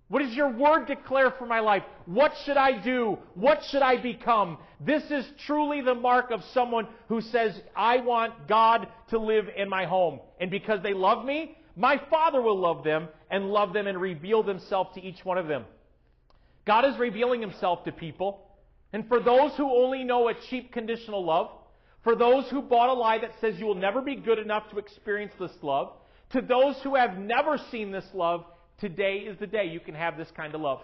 What 0.09 0.23
does 0.23 0.35
your 0.35 0.51
word 0.51 0.87
declare 0.87 1.31
for 1.33 1.47
my 1.47 1.61
life? 1.61 1.83
What 2.07 2.33
should 2.45 2.57
I 2.57 2.83
do? 2.83 3.19
What 3.35 3.63
should 3.71 3.83
I 3.83 4.01
become? 4.01 4.57
This 4.81 5.03
is 5.11 5.27
truly 5.47 5.83
the 5.83 5.95
mark 5.95 6.31
of 6.31 6.43
someone 6.55 6.89
who 7.09 7.21
says, 7.21 7.61
I 7.77 7.99
want 7.99 8.49
God 8.49 8.89
to 9.11 9.19
live 9.19 9.47
in 9.55 9.69
my 9.69 9.85
home. 9.85 10.21
And 10.41 10.51
because 10.51 10.83
they 10.83 10.95
love 10.95 11.27
me, 11.27 11.59
my 11.77 12.01
Father 12.09 12.41
will 12.41 12.59
love 12.59 12.85
them 12.85 13.09
and 13.31 13.51
love 13.51 13.75
them 13.75 13.87
and 13.87 14.01
reveal 14.01 14.43
himself 14.43 14.95
to 14.95 15.03
each 15.03 15.25
one 15.25 15.37
of 15.37 15.47
them. 15.47 15.65
God 16.67 16.87
is 16.87 16.99
revealing 16.99 17.43
himself 17.43 17.85
to 17.85 17.93
people. 17.93 18.47
And 18.95 19.07
for 19.09 19.21
those 19.21 19.53
who 19.57 19.71
only 19.71 20.05
know 20.05 20.29
a 20.29 20.35
cheap 20.49 20.73
conditional 20.73 21.25
love, 21.25 21.51
for 22.03 22.17
those 22.17 22.49
who 22.49 22.63
bought 22.63 22.89
a 22.89 22.95
lie 22.95 23.19
that 23.19 23.33
says 23.41 23.59
you 23.59 23.67
will 23.67 23.75
never 23.75 24.01
be 24.01 24.17
good 24.17 24.39
enough 24.39 24.71
to 24.71 24.79
experience 24.79 25.33
this 25.39 25.53
love, 25.61 25.93
to 26.31 26.41
those 26.41 26.77
who 26.83 26.95
have 26.95 27.19
never 27.19 27.59
seen 27.71 27.91
this 27.91 28.07
love, 28.15 28.45
today 28.81 29.19
is 29.19 29.39
the 29.39 29.47
day 29.47 29.67
you 29.67 29.81
can 29.81 29.95
have 29.95 30.17
this 30.17 30.31
kind 30.37 30.55
of 30.55 30.61
love. 30.61 30.81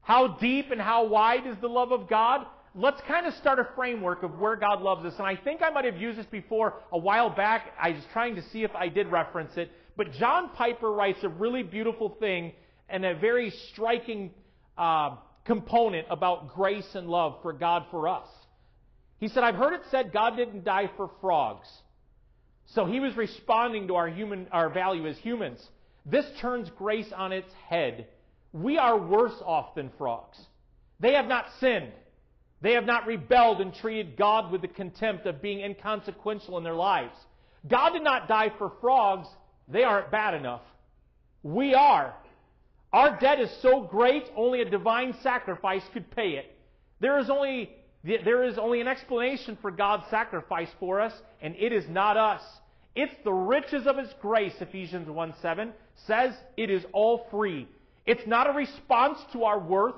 How 0.00 0.28
deep 0.28 0.70
and 0.70 0.80
how 0.80 1.06
wide 1.06 1.46
is 1.46 1.56
the 1.60 1.68
love 1.68 1.92
of 1.92 2.08
God? 2.08 2.46
Let's 2.74 3.00
kind 3.08 3.26
of 3.26 3.34
start 3.34 3.58
a 3.58 3.68
framework 3.74 4.22
of 4.22 4.38
where 4.38 4.54
God 4.54 4.82
loves 4.82 5.04
us. 5.04 5.14
And 5.18 5.26
I 5.26 5.34
think 5.34 5.62
I 5.62 5.70
might 5.70 5.84
have 5.84 5.96
used 5.96 6.18
this 6.18 6.26
before 6.26 6.74
a 6.92 6.98
while 6.98 7.30
back. 7.30 7.72
I 7.80 7.90
was 7.90 8.02
trying 8.12 8.36
to 8.36 8.42
see 8.50 8.62
if 8.62 8.74
I 8.74 8.88
did 8.88 9.08
reference 9.08 9.56
it. 9.56 9.70
But 9.96 10.12
John 10.12 10.50
Piper 10.50 10.92
writes 10.92 11.18
a 11.22 11.28
really 11.28 11.62
beautiful 11.62 12.10
thing 12.20 12.52
and 12.88 13.04
a 13.04 13.14
very 13.14 13.50
striking 13.72 14.30
uh, 14.76 15.16
component 15.44 16.06
about 16.10 16.54
grace 16.54 16.94
and 16.94 17.08
love 17.08 17.38
for 17.42 17.52
God 17.52 17.86
for 17.90 18.08
us. 18.08 18.28
He 19.18 19.28
said, 19.28 19.42
I've 19.42 19.54
heard 19.54 19.72
it 19.72 19.82
said 19.90 20.12
God 20.12 20.36
didn't 20.36 20.64
die 20.64 20.90
for 20.96 21.10
frogs. 21.20 21.66
So 22.66 22.84
he 22.84 23.00
was 23.00 23.16
responding 23.16 23.88
to 23.88 23.96
our 23.96 24.08
human, 24.08 24.48
our 24.52 24.68
value 24.68 25.06
as 25.06 25.16
humans. 25.18 25.66
This 26.06 26.26
turns 26.40 26.70
grace 26.70 27.12
on 27.14 27.32
its 27.32 27.52
head. 27.68 28.06
We 28.52 28.78
are 28.78 28.96
worse 28.96 29.42
off 29.44 29.74
than 29.74 29.90
frogs. 29.98 30.38
They 31.00 31.14
have 31.14 31.26
not 31.26 31.46
sinned. 31.58 31.92
They 32.62 32.72
have 32.72 32.86
not 32.86 33.06
rebelled 33.06 33.60
and 33.60 33.74
treated 33.74 34.16
God 34.16 34.50
with 34.50 34.62
the 34.62 34.68
contempt 34.68 35.26
of 35.26 35.42
being 35.42 35.60
inconsequential 35.60 36.56
in 36.56 36.64
their 36.64 36.74
lives. 36.74 37.16
God 37.68 37.90
did 37.90 38.04
not 38.04 38.28
die 38.28 38.52
for 38.56 38.72
frogs. 38.80 39.26
They 39.68 39.82
aren't 39.82 40.12
bad 40.12 40.34
enough. 40.34 40.62
We 41.42 41.74
are. 41.74 42.14
Our 42.92 43.18
debt 43.18 43.40
is 43.40 43.50
so 43.60 43.82
great, 43.82 44.30
only 44.36 44.62
a 44.62 44.70
divine 44.70 45.14
sacrifice 45.22 45.82
could 45.92 46.10
pay 46.12 46.30
it. 46.30 46.56
There 47.00 47.18
is 47.18 47.28
only 47.28 47.70
there 48.04 48.44
is 48.44 48.56
only 48.56 48.80
an 48.80 48.86
explanation 48.86 49.58
for 49.60 49.72
God's 49.72 50.08
sacrifice 50.10 50.68
for 50.78 51.00
us, 51.00 51.12
and 51.42 51.56
it 51.58 51.72
is 51.72 51.88
not 51.88 52.16
us. 52.16 52.42
It's 52.94 53.14
the 53.24 53.32
riches 53.32 53.84
of 53.88 53.98
His 53.98 54.14
grace, 54.22 54.54
Ephesians 54.60 55.10
1 55.10 55.34
7 55.42 55.72
says 56.06 56.34
it 56.56 56.70
is 56.70 56.84
all 56.92 57.26
free. 57.30 57.68
It's 58.04 58.26
not 58.26 58.48
a 58.48 58.52
response 58.52 59.18
to 59.32 59.44
our 59.44 59.58
worth. 59.58 59.94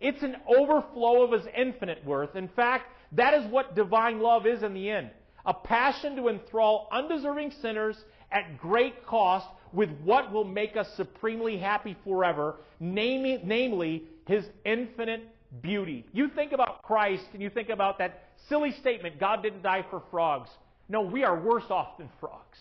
It's 0.00 0.22
an 0.22 0.36
overflow 0.48 1.22
of 1.22 1.32
His 1.32 1.46
infinite 1.56 2.04
worth. 2.04 2.34
In 2.34 2.48
fact, 2.48 2.86
that 3.12 3.34
is 3.34 3.50
what 3.50 3.76
divine 3.76 4.20
love 4.20 4.46
is 4.46 4.62
in 4.62 4.74
the 4.74 4.90
end. 4.90 5.10
A 5.46 5.54
passion 5.54 6.16
to 6.16 6.28
enthrall 6.28 6.88
undeserving 6.90 7.52
sinners 7.60 7.96
at 8.30 8.58
great 8.58 9.06
cost 9.06 9.46
with 9.72 9.90
what 10.02 10.32
will 10.32 10.44
make 10.44 10.76
us 10.76 10.88
supremely 10.96 11.56
happy 11.58 11.96
forever, 12.04 12.56
namely, 12.80 13.40
namely 13.44 14.04
His 14.26 14.44
infinite 14.64 15.28
beauty. 15.60 16.06
You 16.12 16.28
think 16.28 16.52
about 16.52 16.82
Christ 16.82 17.24
and 17.32 17.42
you 17.42 17.50
think 17.50 17.68
about 17.68 17.98
that 17.98 18.24
silly 18.48 18.72
statement, 18.72 19.20
God 19.20 19.42
didn't 19.42 19.62
die 19.62 19.84
for 19.90 20.02
frogs. 20.10 20.50
No, 20.88 21.02
we 21.02 21.24
are 21.24 21.38
worse 21.38 21.70
off 21.70 21.98
than 21.98 22.08
frogs. 22.18 22.58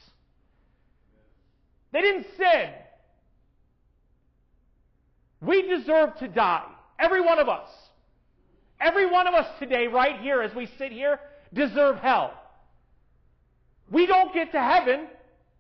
They 1.92 2.02
didn't 2.02 2.28
sin. 2.38 2.70
We 5.42 5.64
deserve 5.64 6.18
to 6.20 6.28
die. 6.28 6.68
Every 7.00 7.22
one 7.22 7.40
of 7.40 7.50
us. 7.50 7.70
Every 8.80 9.06
one 9.10 9.28
of 9.28 9.34
us 9.34 9.48
today, 9.60 9.88
right 9.88 10.20
here, 10.22 10.42
as 10.42 10.54
we 10.56 10.68
sit 10.78 10.92
here, 10.92 11.20
deserve 11.54 11.98
hell. 11.98 12.34
We 13.92 14.06
don't 14.06 14.34
get 14.34 14.52
to 14.54 14.60
heaven 14.62 15.08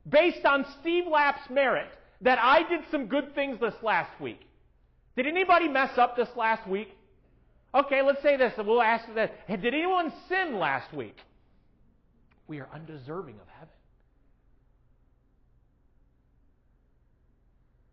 based 0.07 0.45
on 0.45 0.65
Steve 0.79 1.05
Lapp's 1.07 1.49
merit 1.49 1.89
that 2.21 2.39
I 2.39 2.67
did 2.67 2.81
some 2.89 3.07
good 3.07 3.35
things 3.35 3.59
this 3.59 3.73
last 3.83 4.11
week. 4.19 4.39
Did 5.15 5.27
anybody 5.27 5.67
mess 5.67 5.97
up 5.97 6.15
this 6.15 6.29
last 6.35 6.67
week? 6.67 6.95
Okay, 7.73 8.01
let's 8.01 8.21
say 8.21 8.37
this, 8.37 8.53
we'll 8.57 8.81
ask 8.81 9.05
that. 9.15 9.47
Did 9.47 9.73
anyone 9.73 10.11
sin 10.29 10.57
last 10.57 10.93
week? 10.93 11.17
We 12.47 12.59
are 12.59 12.67
undeserving 12.73 13.35
of 13.35 13.47
heaven. 13.47 13.73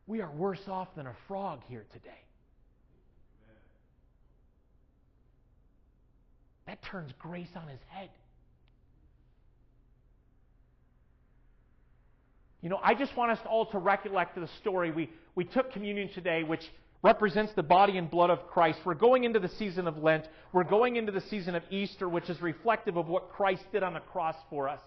We 0.09 0.23
are 0.23 0.31
worse 0.31 0.67
off 0.67 0.89
than 0.97 1.07
a 1.07 1.15
frog 1.29 1.61
here 1.69 1.85
today. 1.93 2.09
That 6.67 6.83
turns 6.83 7.13
grace 7.19 7.49
on 7.55 7.69
his 7.69 7.81
head. 7.89 8.09
You 12.63 12.71
know, 12.71 12.81
I 12.83 12.95
just 12.95 13.15
want 13.17 13.33
us 13.33 13.39
all 13.49 13.67
to 13.67 13.79
recollect 13.79 14.35
the 14.35 14.49
story. 14.61 14.91
We, 14.91 15.11
we 15.35 15.45
took 15.45 15.73
communion 15.73 16.11
today, 16.15 16.43
which 16.43 16.63
represents 17.03 17.53
the 17.55 17.63
body 17.63 17.99
and 17.99 18.11
blood 18.11 18.31
of 18.31 18.47
Christ. 18.49 18.79
We're 18.87 18.95
going 18.95 19.25
into 19.25 19.39
the 19.39 19.49
season 19.49 19.87
of 19.87 19.99
Lent. 19.99 20.27
We're 20.53 20.65
going 20.65 20.97
into 20.97 21.13
the 21.13 21.21
season 21.21 21.55
of 21.55 21.63
Easter, 21.71 22.09
which 22.09 22.31
is 22.31 22.41
reflective 22.41 22.97
of 22.97 23.09
what 23.09 23.29
Christ 23.29 23.63
did 23.73 23.83
on 23.83 23.93
the 23.93 24.01
cross 24.01 24.37
for 24.49 24.71
us. 24.71 24.81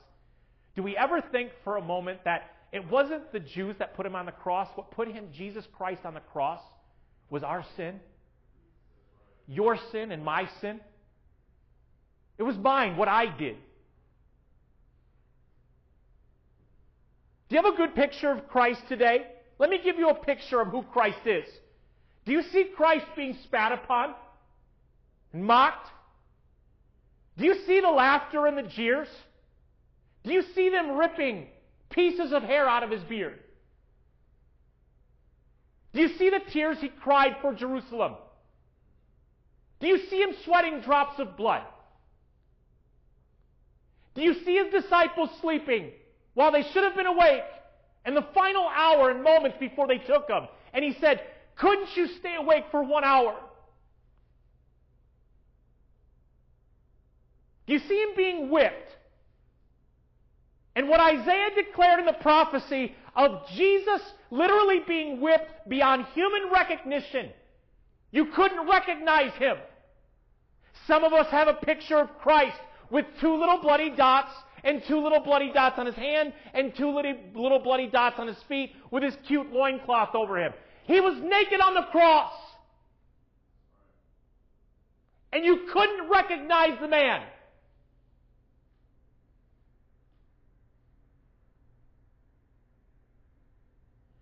Do 0.75 0.81
we 0.81 0.97
ever 0.97 1.21
think 1.31 1.51
for 1.63 1.77
a 1.77 1.81
moment 1.81 2.21
that 2.25 2.49
it 2.71 2.89
wasn't 2.89 3.31
the 3.31 3.39
Jews 3.39 3.75
that 3.79 3.95
put 3.95 4.05
him 4.05 4.15
on 4.15 4.25
the 4.25 4.31
cross? 4.31 4.69
What 4.75 4.91
put 4.91 5.09
him, 5.09 5.27
Jesus 5.33 5.65
Christ, 5.77 6.01
on 6.05 6.13
the 6.13 6.21
cross 6.21 6.61
was 7.29 7.43
our 7.43 7.65
sin, 7.75 7.99
your 9.47 9.77
sin, 9.91 10.11
and 10.11 10.23
my 10.23 10.47
sin. 10.61 10.79
It 12.37 12.43
was 12.43 12.57
mine, 12.57 12.97
what 12.97 13.07
I 13.07 13.25
did. 13.25 13.57
Do 17.49 17.55
you 17.55 17.61
have 17.61 17.73
a 17.73 17.77
good 17.77 17.93
picture 17.93 18.31
of 18.31 18.47
Christ 18.47 18.81
today? 18.87 19.27
Let 19.59 19.69
me 19.69 19.79
give 19.83 19.97
you 19.97 20.09
a 20.09 20.15
picture 20.15 20.61
of 20.61 20.69
who 20.69 20.83
Christ 20.83 21.25
is. 21.25 21.45
Do 22.25 22.31
you 22.31 22.43
see 22.43 22.65
Christ 22.75 23.05
being 23.15 23.37
spat 23.43 23.73
upon 23.73 24.15
and 25.33 25.43
mocked? 25.43 25.87
Do 27.37 27.45
you 27.45 27.55
see 27.67 27.81
the 27.81 27.89
laughter 27.89 28.45
and 28.47 28.57
the 28.57 28.63
jeers? 28.63 29.09
Do 30.23 30.31
you 30.31 30.43
see 30.55 30.69
them 30.69 30.91
ripping 30.91 31.47
pieces 31.91 32.31
of 32.31 32.43
hair 32.43 32.67
out 32.67 32.83
of 32.83 32.89
his 32.89 33.03
beard? 33.03 33.39
Do 35.93 36.01
you 36.01 36.09
see 36.17 36.29
the 36.29 36.39
tears 36.51 36.77
he 36.79 36.89
cried 36.89 37.35
for 37.41 37.53
Jerusalem? 37.53 38.15
Do 39.79 39.87
you 39.87 39.99
see 40.09 40.21
him 40.21 40.31
sweating 40.45 40.81
drops 40.81 41.19
of 41.19 41.35
blood? 41.35 41.63
Do 44.13 44.21
you 44.21 44.33
see 44.45 44.57
his 44.57 44.83
disciples 44.83 45.29
sleeping 45.41 45.91
while 46.33 46.51
they 46.51 46.63
should 46.63 46.83
have 46.83 46.95
been 46.95 47.07
awake 47.07 47.43
in 48.05 48.13
the 48.13 48.25
final 48.33 48.67
hour 48.67 49.09
and 49.09 49.23
moments 49.23 49.57
before 49.59 49.87
they 49.87 49.97
took 49.97 50.29
him? 50.29 50.47
And 50.73 50.83
he 50.83 50.95
said, 50.99 51.21
couldn't 51.55 51.95
you 51.95 52.07
stay 52.19 52.35
awake 52.35 52.65
for 52.71 52.83
one 52.83 53.03
hour? 53.03 53.35
Do 57.67 57.73
you 57.73 57.79
see 57.79 58.01
him 58.01 58.09
being 58.15 58.49
whipped? 58.49 58.91
And 60.75 60.87
what 60.87 60.99
Isaiah 60.99 61.49
declared 61.55 61.99
in 61.99 62.05
the 62.05 62.13
prophecy 62.13 62.95
of 63.15 63.47
Jesus 63.49 64.01
literally 64.29 64.79
being 64.87 65.19
whipped 65.19 65.67
beyond 65.67 66.05
human 66.13 66.51
recognition. 66.51 67.29
You 68.11 68.27
couldn't 68.27 68.67
recognize 68.67 69.33
him. 69.33 69.57
Some 70.87 71.03
of 71.03 71.13
us 71.13 71.27
have 71.27 71.47
a 71.47 71.53
picture 71.53 71.97
of 71.97 72.17
Christ 72.19 72.57
with 72.89 73.05
two 73.19 73.35
little 73.35 73.59
bloody 73.61 73.89
dots 73.89 74.31
and 74.63 74.81
two 74.87 75.01
little 75.01 75.19
bloody 75.19 75.51
dots 75.51 75.77
on 75.77 75.85
his 75.85 75.95
hand 75.95 76.33
and 76.53 76.75
two 76.75 76.89
little 76.93 77.59
bloody 77.59 77.87
dots 77.87 78.19
on 78.19 78.27
his 78.27 78.41
feet 78.47 78.73
with 78.91 79.03
his 79.03 79.15
cute 79.27 79.51
loincloth 79.51 80.15
over 80.15 80.37
him. 80.37 80.53
He 80.85 80.99
was 80.99 81.15
naked 81.21 81.59
on 81.59 81.73
the 81.73 81.83
cross. 81.91 82.33
And 85.33 85.45
you 85.45 85.67
couldn't 85.71 86.09
recognize 86.09 86.79
the 86.81 86.87
man. 86.87 87.23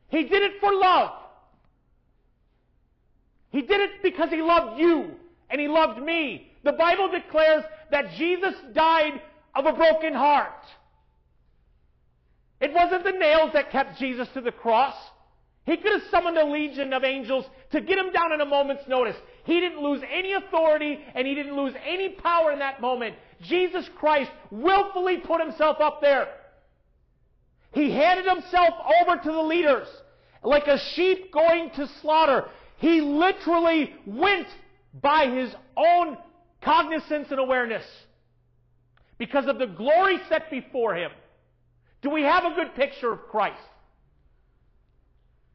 He 0.10 0.24
did 0.24 0.44
it 0.44 0.60
for 0.60 0.74
love. 0.74 1.12
He 3.52 3.62
did 3.62 3.80
it 3.80 4.04
because 4.04 4.30
he 4.30 4.42
loved 4.42 4.80
you 4.80 5.12
and 5.50 5.60
he 5.60 5.68
loved 5.68 6.02
me. 6.02 6.52
The 6.64 6.74
Bible 6.74 7.10
declares 7.10 7.64
that 7.92 8.12
Jesus 8.18 8.54
died 8.74 9.22
of 9.56 9.66
a 9.66 9.74
broken 9.74 10.14
heart. 10.14 10.66
It 12.62 12.74
wasn't 12.74 13.06
the 13.06 13.12
nails 13.12 13.52
that 13.54 13.72
kept 13.72 13.98
Jesus 13.98 14.28
to 14.34 14.42
the 14.42 14.52
cross. 14.52 14.96
He 15.66 15.78
could 15.78 15.94
have 15.94 16.10
summoned 16.10 16.38
a 16.38 16.46
legion 16.46 16.94
of 16.94 17.04
angels 17.04 17.46
to 17.72 17.82
get 17.82 17.98
him 17.98 18.12
down 18.12 18.34
in 18.34 18.42
a 18.42 18.46
moment's 18.46 18.88
notice. 18.88 19.16
He 19.44 19.60
didn't 19.60 19.82
lose 19.82 20.02
any 20.12 20.34
authority 20.34 21.00
and 21.16 21.28
he 21.28 21.36
didn't 21.36 21.56
lose 21.56 21.74
any 21.86 22.10
power 22.10 22.52
in 22.52 22.60
that 22.60 22.82
moment. 22.82 23.16
Jesus 23.42 23.88
Christ 23.98 24.32
willfully 24.52 25.18
put 25.18 25.42
himself 25.42 25.78
up 25.80 26.02
there. 26.02 26.28
He 27.72 27.92
handed 27.92 28.26
himself 28.26 28.74
over 29.02 29.18
to 29.18 29.32
the 29.32 29.44
leaders 29.44 29.88
like 30.44 30.68
a 30.68 30.80
sheep 30.94 31.32
going 31.32 31.70
to 31.72 31.88
slaughter. 32.02 32.46
He 32.78 33.02
literally 33.02 33.94
went 34.06 34.48
by 34.94 35.28
his 35.28 35.54
own 35.76 36.18
cognizance 36.62 37.28
and 37.30 37.40
awareness 37.40 37.86
because 39.18 39.48
of 39.48 39.60
the 39.60 39.68
glory 39.68 40.18
set 40.30 40.50
before 40.50 40.96
him. 40.96 41.12
Do 42.02 42.10
we 42.10 42.24
have 42.24 42.46
a 42.46 42.56
good 42.56 42.74
picture 42.76 43.12
of 43.12 43.20
Christ? 43.30 43.60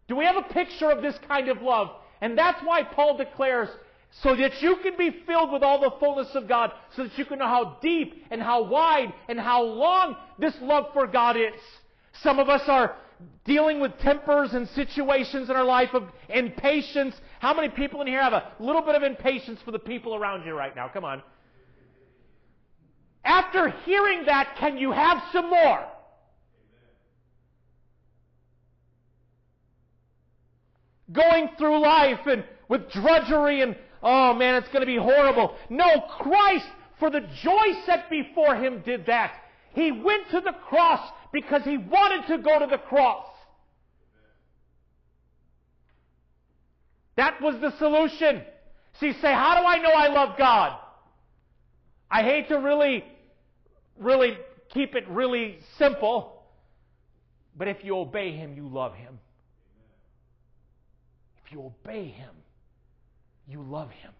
Do 0.07 0.16
we 0.16 0.27
have 0.27 0.37
a 0.37 0.42
picture 0.42 0.90
of 0.90 1.03
this 1.03 1.16
kind 1.27 1.48
of 1.48 1.62
love? 1.62 1.88
And 2.20 2.37
that's 2.37 2.61
why 2.62 2.83
Paul 2.83 3.16
declares, 3.16 3.70
so 4.22 4.37
that 4.37 4.62
you 4.62 4.77
can 4.77 4.96
be 4.96 5.11
filled 5.27 5.50
with 5.50 5.62
all 5.62 5.81
the 5.81 5.92
fullness 5.98 6.29
of 6.35 6.46
God, 6.46 6.72
so 6.94 7.05
that 7.05 7.18
you 7.18 7.24
can 7.24 7.38
know 7.38 7.48
how 7.48 7.79
deep 7.83 8.24
and 8.31 8.40
how 8.40 8.64
wide 8.64 9.12
and 9.29 9.40
how 9.40 9.62
long 9.62 10.16
this 10.38 10.55
love 10.61 10.87
for 10.92 11.07
God 11.07 11.37
is. 11.37 11.61
Some 12.22 12.38
of 12.38 12.48
us 12.48 12.62
are 12.68 12.96
dealing 13.44 13.81
with 13.81 13.96
tempers 13.98 14.53
and 14.53 14.68
situations 14.70 15.50
in 15.50 15.57
our 15.57 15.64
life 15.64 15.90
of 15.92 16.05
impatience. 16.29 17.14
How 17.40 17.55
many 17.55 17.68
people 17.68 18.00
in 18.00 18.07
here 18.07 18.22
have 18.22 18.33
a 18.33 18.53
little 18.59 18.83
bit 18.83 18.94
of 18.94 19.03
impatience 19.03 19.61
for 19.64 19.70
the 19.70 19.79
people 19.79 20.14
around 20.14 20.46
you 20.46 20.55
right 20.55 20.74
now? 20.74 20.88
Come 20.88 21.05
on. 21.05 21.22
After 23.24 23.70
hearing 23.85 24.27
that, 24.27 24.57
can 24.59 24.77
you 24.77 24.92
have 24.92 25.22
some 25.33 25.48
more? 25.48 25.87
Going 31.12 31.50
through 31.59 31.81
life 31.81 32.27
and 32.27 32.44
with 32.68 32.90
drudgery 32.90 33.62
and, 33.62 33.77
oh 34.03 34.35
man, 34.35 34.57
it's 34.57 34.68
going 34.68 34.81
to 34.81 34.87
be 34.87 34.96
horrible. 34.96 35.55
No, 35.70 35.87
Christ, 36.18 36.66
for 36.98 37.11
the 37.11 37.20
joy 37.42 37.83
set 37.87 38.11
before 38.11 38.57
him, 38.57 38.83
did 38.85 39.07
that. 39.07 39.35
He 39.74 39.90
went 39.90 40.31
to 40.31 40.40
the 40.40 40.53
cross 40.68 41.00
because 41.34 41.64
he 41.64 41.76
wanted 41.76 42.28
to 42.28 42.38
go 42.38 42.60
to 42.60 42.66
the 42.66 42.78
cross. 42.78 43.26
That 47.16 47.42
was 47.42 47.56
the 47.60 47.76
solution. 47.76 48.42
See, 49.00 49.12
say, 49.14 49.32
how 49.32 49.60
do 49.60 49.66
I 49.66 49.78
know 49.78 49.90
I 49.90 50.08
love 50.08 50.38
God? 50.38 50.78
I 52.08 52.22
hate 52.22 52.48
to 52.48 52.58
really, 52.58 53.04
really 53.98 54.38
keep 54.72 54.94
it 54.94 55.08
really 55.08 55.58
simple, 55.76 56.44
but 57.56 57.66
if 57.66 57.82
you 57.82 57.98
obey 57.98 58.30
Him, 58.30 58.54
you 58.54 58.68
love 58.68 58.94
Him. 58.94 59.18
If 61.44 61.52
you 61.52 61.64
obey 61.64 62.06
Him, 62.06 62.30
you 63.48 63.60
love 63.60 63.90
Him. 63.90 64.12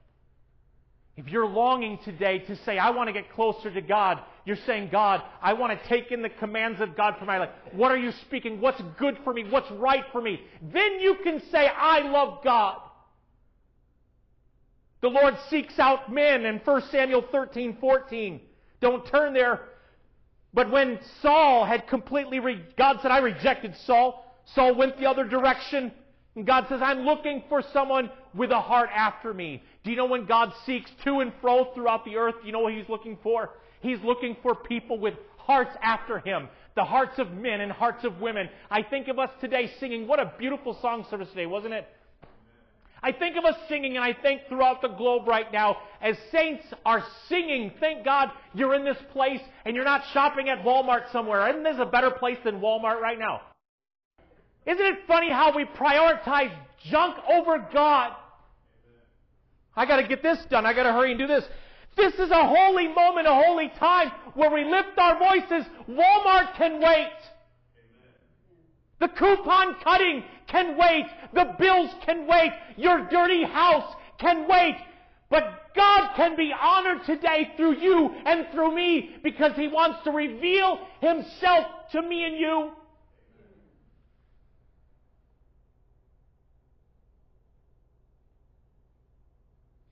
If 1.17 1.29
you're 1.29 1.47
longing 1.47 1.99
today 2.05 2.41
to 2.41 2.57
say, 2.65 2.77
I 2.77 2.91
want 2.91 3.09
to 3.09 3.13
get 3.13 3.33
closer 3.33 3.73
to 3.73 3.81
God, 3.81 4.21
you're 4.45 4.59
saying, 4.67 4.89
God, 4.91 5.23
I 5.41 5.53
want 5.53 5.79
to 5.81 5.89
take 5.89 6.11
in 6.11 6.23
the 6.23 6.29
commands 6.29 6.81
of 6.81 6.97
God 6.97 7.15
for 7.19 7.25
my 7.25 7.39
life. 7.39 7.51
What 7.73 7.93
are 7.93 7.97
you 7.97 8.11
speaking? 8.27 8.61
What's 8.61 8.83
good 8.99 9.19
for 9.23 9.33
me? 9.33 9.45
What's 9.49 9.71
right 9.73 10.05
for 10.11 10.21
me? 10.21 10.41
Then 10.61 10.99
you 10.99 11.17
can 11.23 11.41
say, 11.53 11.69
I 11.69 12.01
love 12.01 12.43
God. 12.43 12.81
The 15.03 15.09
Lord 15.09 15.37
seeks 15.51 15.79
out 15.79 16.13
men 16.13 16.45
in 16.47 16.59
1 16.59 16.83
Samuel 16.91 17.25
13, 17.31 17.77
14. 17.81 18.41
Don't 18.81 19.07
turn 19.07 19.35
there. 19.35 19.61
But 20.53 20.71
when 20.71 20.99
Saul 21.21 21.65
had 21.65 21.87
completely, 21.87 22.41
re- 22.41 22.65
God 22.77 22.99
said, 23.03 23.11
I 23.11 23.19
rejected 23.19 23.77
Saul. 23.87 24.25
Saul 24.47 24.75
went 24.75 24.99
the 24.99 25.07
other 25.07 25.25
direction. 25.25 25.93
And 26.37 26.47
God 26.47 26.67
says, 26.69 26.81
I'm 26.83 27.01
looking 27.01 27.45
for 27.49 27.63
someone 27.73 28.11
with 28.35 28.51
a 28.51 28.61
heart 28.61 28.91
after 28.93 29.33
me. 29.33 29.63
Do 29.85 29.91
you 29.91 29.97
know 29.97 30.07
when 30.07 30.27
God 30.27 30.53
seeks 30.67 30.91
to 31.05 31.21
and 31.21 31.33
fro 31.41 31.73
throughout 31.75 32.05
the 32.05 32.17
earth, 32.17 32.35
do 32.41 32.47
you 32.47 32.53
know 32.53 32.61
what 32.61 32.73
He's 32.73 32.89
looking 32.89 33.19
for? 33.23 33.51
He's 33.81 34.01
looking 34.03 34.37
for 34.43 34.55
people 34.55 34.99
with 34.99 35.15
hearts 35.37 35.77
after 35.83 36.19
Him. 36.19 36.49
The 36.75 36.85
hearts 36.85 37.19
of 37.19 37.31
men 37.31 37.61
and 37.61 37.71
hearts 37.71 38.05
of 38.05 38.21
women. 38.21 38.49
I 38.69 38.83
think 38.83 39.07
of 39.07 39.19
us 39.19 39.31
today 39.41 39.71
singing, 39.79 40.09
what 40.09 40.19
a 40.19 40.33
beautiful 40.39 40.77
song 40.83 41.07
service 41.09 41.29
today, 41.29 41.47
wasn't 41.47 41.75
it? 41.75 41.87
I 43.01 43.13
think 43.13 43.37
of 43.37 43.45
us 43.45 43.55
singing, 43.69 43.97
and 43.97 44.05
I 44.05 44.15
think 44.15 44.41
throughout 44.49 44.81
the 44.81 44.89
globe 44.89 45.29
right 45.29 45.53
now, 45.53 45.77
as 46.01 46.17
saints 46.33 46.65
are 46.87 47.05
singing, 47.29 47.71
thank 47.79 48.03
God 48.03 48.31
you're 48.55 48.75
in 48.75 48.85
this 48.85 48.97
place 49.13 49.43
and 49.67 49.77
you're 49.77 49.85
not 49.85 50.03
shopping 50.15 50.49
at 50.49 50.65
Walmart 50.65 51.13
somewhere. 51.13 51.47
Isn't 51.51 51.63
this 51.63 51.77
a 51.79 51.85
better 51.85 52.11
place 52.11 52.39
than 52.43 52.61
Walmart 52.61 53.01
right 53.01 53.19
now? 53.19 53.43
Isn't 54.67 54.85
it 54.85 54.99
funny 55.07 55.31
how 55.31 55.55
we 55.55 55.65
prioritize 55.65 56.53
junk 56.91 57.17
over 57.31 57.67
God? 57.73 58.13
I 59.77 59.87
got 59.87 59.97
to 59.97 60.07
get 60.07 60.23
this 60.23 60.39
done. 60.51 60.65
I 60.65 60.73
got 60.73 60.85
to 60.85 60.93
hurry 60.93 61.11
and 61.11 61.19
do 61.19 61.27
this. 61.27 61.45
This 61.97 62.15
is 62.15 62.31
a 62.31 62.47
holy 62.47 62.89
moment, 62.89 63.27
a 63.27 63.35
holy 63.35 63.69
time 63.79 64.11
where 64.35 64.51
we 64.51 64.65
lift 64.65 64.99
our 64.99 65.19
voices. 65.19 65.67
Walmart 65.89 66.55
can 66.57 66.81
wait. 66.81 67.13
The 69.01 69.09
coupon 69.09 69.77
cutting 69.83 70.25
can 70.47 70.77
wait. 70.79 71.07
The 71.35 71.55
bills 71.59 71.91
can 72.07 72.27
wait. 72.27 72.53
Your 72.77 73.07
dirty 73.11 73.45
house 73.45 73.95
can 74.19 74.49
wait. 74.49 74.77
But 75.31 75.75
God 75.75 76.15
can 76.17 76.37
be 76.37 76.53
honored 76.59 77.05
today 77.05 77.53
through 77.57 77.79
you 77.79 78.15
and 78.25 78.47
through 78.53 78.75
me 78.75 79.17
because 79.23 79.53
He 79.57 79.69
wants 79.69 80.03
to 80.05 80.11
reveal 80.11 80.79
Himself 81.01 81.67
to 81.93 82.03
me 82.03 82.25
and 82.25 82.37
you. 82.37 82.71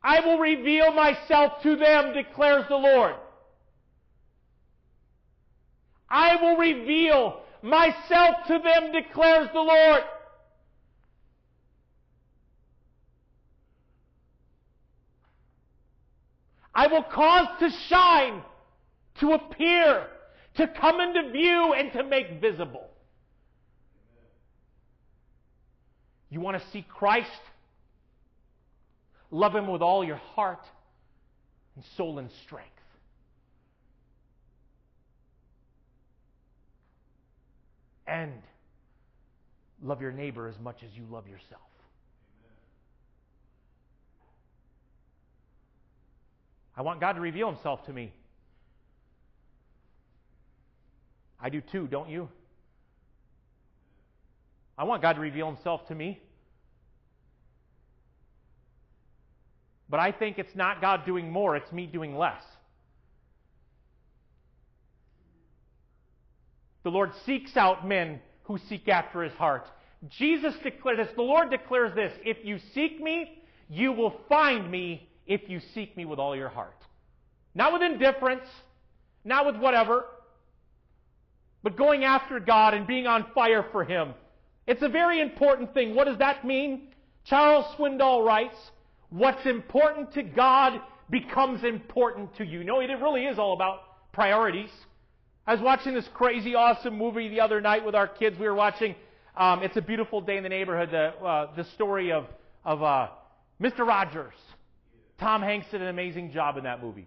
I 0.04 0.20
will 0.20 0.38
reveal 0.38 0.92
myself 0.92 1.62
to 1.62 1.76
them, 1.76 2.12
declares 2.12 2.64
the 2.68 2.76
Lord. 2.76 3.14
I 6.08 6.36
will 6.36 6.56
reveal 6.56 7.40
myself 7.62 8.46
to 8.48 8.58
them, 8.58 8.92
declares 8.92 9.48
the 9.52 9.60
Lord. 9.60 10.02
I 16.74 16.86
will 16.88 17.02
cause 17.02 17.46
to 17.60 17.70
shine, 17.88 18.42
to 19.20 19.32
appear, 19.32 20.06
to 20.56 20.66
come 20.68 21.00
into 21.00 21.30
view, 21.30 21.74
and 21.74 21.92
to 21.92 22.02
make 22.02 22.40
visible. 22.40 22.88
You 26.30 26.40
want 26.40 26.60
to 26.60 26.70
see 26.70 26.84
Christ? 26.88 27.28
Love 29.32 29.54
Him 29.56 29.66
with 29.66 29.80
all 29.80 30.04
your 30.04 30.20
heart 30.34 30.64
and 31.74 31.84
soul 31.96 32.18
and 32.18 32.30
strength. 32.44 32.68
And 38.06 38.32
love 39.82 40.02
your 40.02 40.12
neighbor 40.12 40.48
as 40.48 40.58
much 40.60 40.82
as 40.84 40.90
you 40.94 41.04
love 41.10 41.26
yourself. 41.26 41.62
I 46.76 46.82
want 46.82 47.00
God 47.00 47.14
to 47.14 47.20
reveal 47.20 47.50
Himself 47.50 47.86
to 47.86 47.92
me. 47.92 48.12
I 51.40 51.48
do 51.48 51.62
too, 51.62 51.86
don't 51.86 52.10
you? 52.10 52.28
I 54.76 54.84
want 54.84 55.00
God 55.00 55.14
to 55.14 55.20
reveal 55.20 55.46
Himself 55.46 55.86
to 55.88 55.94
me. 55.94 56.20
But 59.92 60.00
I 60.00 60.10
think 60.10 60.38
it's 60.38 60.56
not 60.56 60.80
God 60.80 61.04
doing 61.04 61.30
more, 61.30 61.54
it's 61.54 61.70
me 61.70 61.84
doing 61.84 62.16
less. 62.16 62.42
The 66.82 66.88
Lord 66.88 67.10
seeks 67.26 67.58
out 67.58 67.86
men 67.86 68.18
who 68.44 68.56
seek 68.70 68.88
after 68.88 69.22
his 69.22 69.34
heart. 69.34 69.68
Jesus 70.08 70.54
declares 70.62 70.96
this. 70.96 71.14
The 71.14 71.22
Lord 71.22 71.50
declares 71.50 71.94
this 71.94 72.10
If 72.24 72.38
you 72.42 72.58
seek 72.72 73.02
me, 73.02 73.42
you 73.68 73.92
will 73.92 74.18
find 74.30 74.70
me 74.70 75.10
if 75.26 75.42
you 75.50 75.60
seek 75.74 75.94
me 75.94 76.06
with 76.06 76.18
all 76.18 76.34
your 76.34 76.48
heart. 76.48 76.82
Not 77.54 77.74
with 77.74 77.82
indifference, 77.82 78.48
not 79.26 79.44
with 79.44 79.56
whatever, 79.56 80.06
but 81.62 81.76
going 81.76 82.02
after 82.02 82.40
God 82.40 82.72
and 82.72 82.86
being 82.86 83.06
on 83.06 83.26
fire 83.34 83.66
for 83.70 83.84
Him. 83.84 84.14
It's 84.66 84.82
a 84.82 84.88
very 84.88 85.20
important 85.20 85.74
thing. 85.74 85.94
What 85.94 86.06
does 86.06 86.18
that 86.18 86.46
mean? 86.46 86.88
Charles 87.26 87.66
Swindoll 87.76 88.24
writes, 88.24 88.56
What's 89.12 89.44
important 89.44 90.14
to 90.14 90.22
God 90.22 90.80
becomes 91.10 91.62
important 91.64 92.34
to 92.38 92.44
you. 92.44 92.64
Know, 92.64 92.80
it 92.80 92.86
really 92.86 93.26
is 93.26 93.38
all 93.38 93.52
about 93.52 93.80
priorities. 94.12 94.70
I 95.46 95.52
was 95.52 95.62
watching 95.62 95.92
this 95.92 96.08
crazy, 96.14 96.54
awesome 96.54 96.96
movie 96.96 97.28
the 97.28 97.40
other 97.40 97.60
night 97.60 97.84
with 97.84 97.94
our 97.94 98.08
kids. 98.08 98.38
We 98.38 98.46
were 98.46 98.54
watching 98.54 98.94
um, 99.36 99.62
It's 99.62 99.76
a 99.76 99.82
Beautiful 99.82 100.22
Day 100.22 100.38
in 100.38 100.42
the 100.42 100.48
Neighborhood, 100.48 100.90
the, 100.90 101.08
uh, 101.22 101.54
the 101.54 101.64
story 101.74 102.10
of, 102.10 102.24
of 102.64 102.82
uh, 102.82 103.08
Mr. 103.60 103.86
Rogers. 103.86 104.32
Tom 105.20 105.42
Hanks 105.42 105.66
did 105.70 105.82
an 105.82 105.88
amazing 105.88 106.32
job 106.32 106.56
in 106.56 106.64
that 106.64 106.82
movie. 106.82 107.06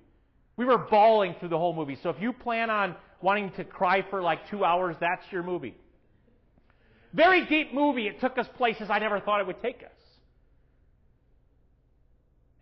We 0.57 0.65
were 0.65 0.77
bawling 0.77 1.35
through 1.39 1.49
the 1.49 1.57
whole 1.57 1.73
movie. 1.73 1.97
So 2.03 2.11
if 2.11 2.21
you 2.21 2.33
plan 2.33 2.69
on 2.69 2.95
wanting 3.19 3.49
to 3.53 3.63
cry 3.63 4.05
for 4.11 4.21
like 4.21 4.47
two 4.51 4.63
hours, 4.63 4.95
that's 4.99 5.23
your 5.31 5.41
movie. 5.41 5.75
very 7.13 7.47
deep 7.47 7.73
movie. 7.73 8.07
It 8.07 8.21
took 8.21 8.37
us 8.37 8.47
places 8.57 8.91
I 8.91 8.99
never 8.99 9.19
thought 9.19 9.41
it 9.41 9.47
would 9.47 9.61
take 9.63 9.81
us. 9.81 10.04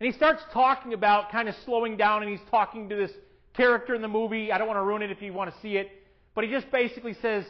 And 0.00 0.06
he 0.06 0.12
starts 0.12 0.42
talking 0.52 0.92
about 0.92 1.30
kind 1.30 1.48
of 1.48 1.54
slowing 1.64 1.96
down, 1.96 2.22
and 2.22 2.30
he's 2.30 2.46
talking 2.50 2.88
to 2.88 2.96
this 2.96 3.12
character 3.56 3.94
in 3.94 4.02
the 4.02 4.08
movie. 4.08 4.50
I 4.50 4.58
don't 4.58 4.66
want 4.66 4.78
to 4.78 4.82
ruin 4.82 5.02
it 5.02 5.10
if 5.10 5.22
you 5.22 5.32
want 5.32 5.54
to 5.54 5.60
see 5.60 5.76
it. 5.76 5.90
But 6.34 6.44
he 6.44 6.50
just 6.50 6.70
basically 6.70 7.14
says, 7.22 7.44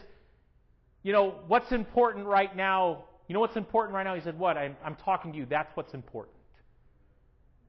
you 1.03 1.13
know, 1.13 1.37
what's 1.47 1.73
important 1.73 2.27
right 2.27 2.55
now? 2.55 3.05
You 3.29 3.35
know 3.35 3.41
what's 3.41 3.57
important 3.57 3.95
right 3.95 4.05
now? 4.05 4.15
He 4.15 4.21
said, 4.21 4.39
what? 4.39 4.59
I'm, 4.59 4.77
I'm 4.85 4.97
talking 4.97 5.33
to 5.33 5.39
you. 5.39 5.47
That's 5.47 5.75
what's 5.75 5.95
important. 5.95 6.37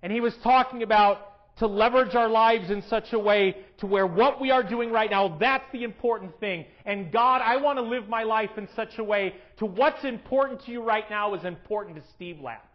And 0.03 0.11
he 0.11 0.19
was 0.19 0.35
talking 0.43 0.83
about 0.83 1.57
to 1.57 1.67
leverage 1.67 2.15
our 2.15 2.27
lives 2.27 2.69
in 2.69 2.83
such 2.89 3.13
a 3.13 3.19
way 3.19 3.55
to 3.77 3.87
where 3.87 4.05
what 4.05 4.41
we 4.41 4.51
are 4.51 4.61
doing 4.61 4.91
right 4.91 5.09
now, 5.09 5.37
that's 5.39 5.63
the 5.71 5.83
important 5.83 6.37
thing. 6.39 6.65
And 6.85 7.11
God, 7.13 7.41
I 7.41 7.57
want 7.57 7.77
to 7.77 7.81
live 7.81 8.09
my 8.09 8.23
life 8.23 8.51
in 8.57 8.67
such 8.75 8.97
a 8.97 9.03
way 9.03 9.35
to 9.57 9.65
what's 9.65 10.03
important 10.03 10.65
to 10.65 10.71
you 10.71 10.83
right 10.83 11.09
now 11.09 11.33
is 11.33 11.45
important 11.45 11.95
to 11.95 12.03
Steve 12.13 12.41
Lapp. 12.41 12.74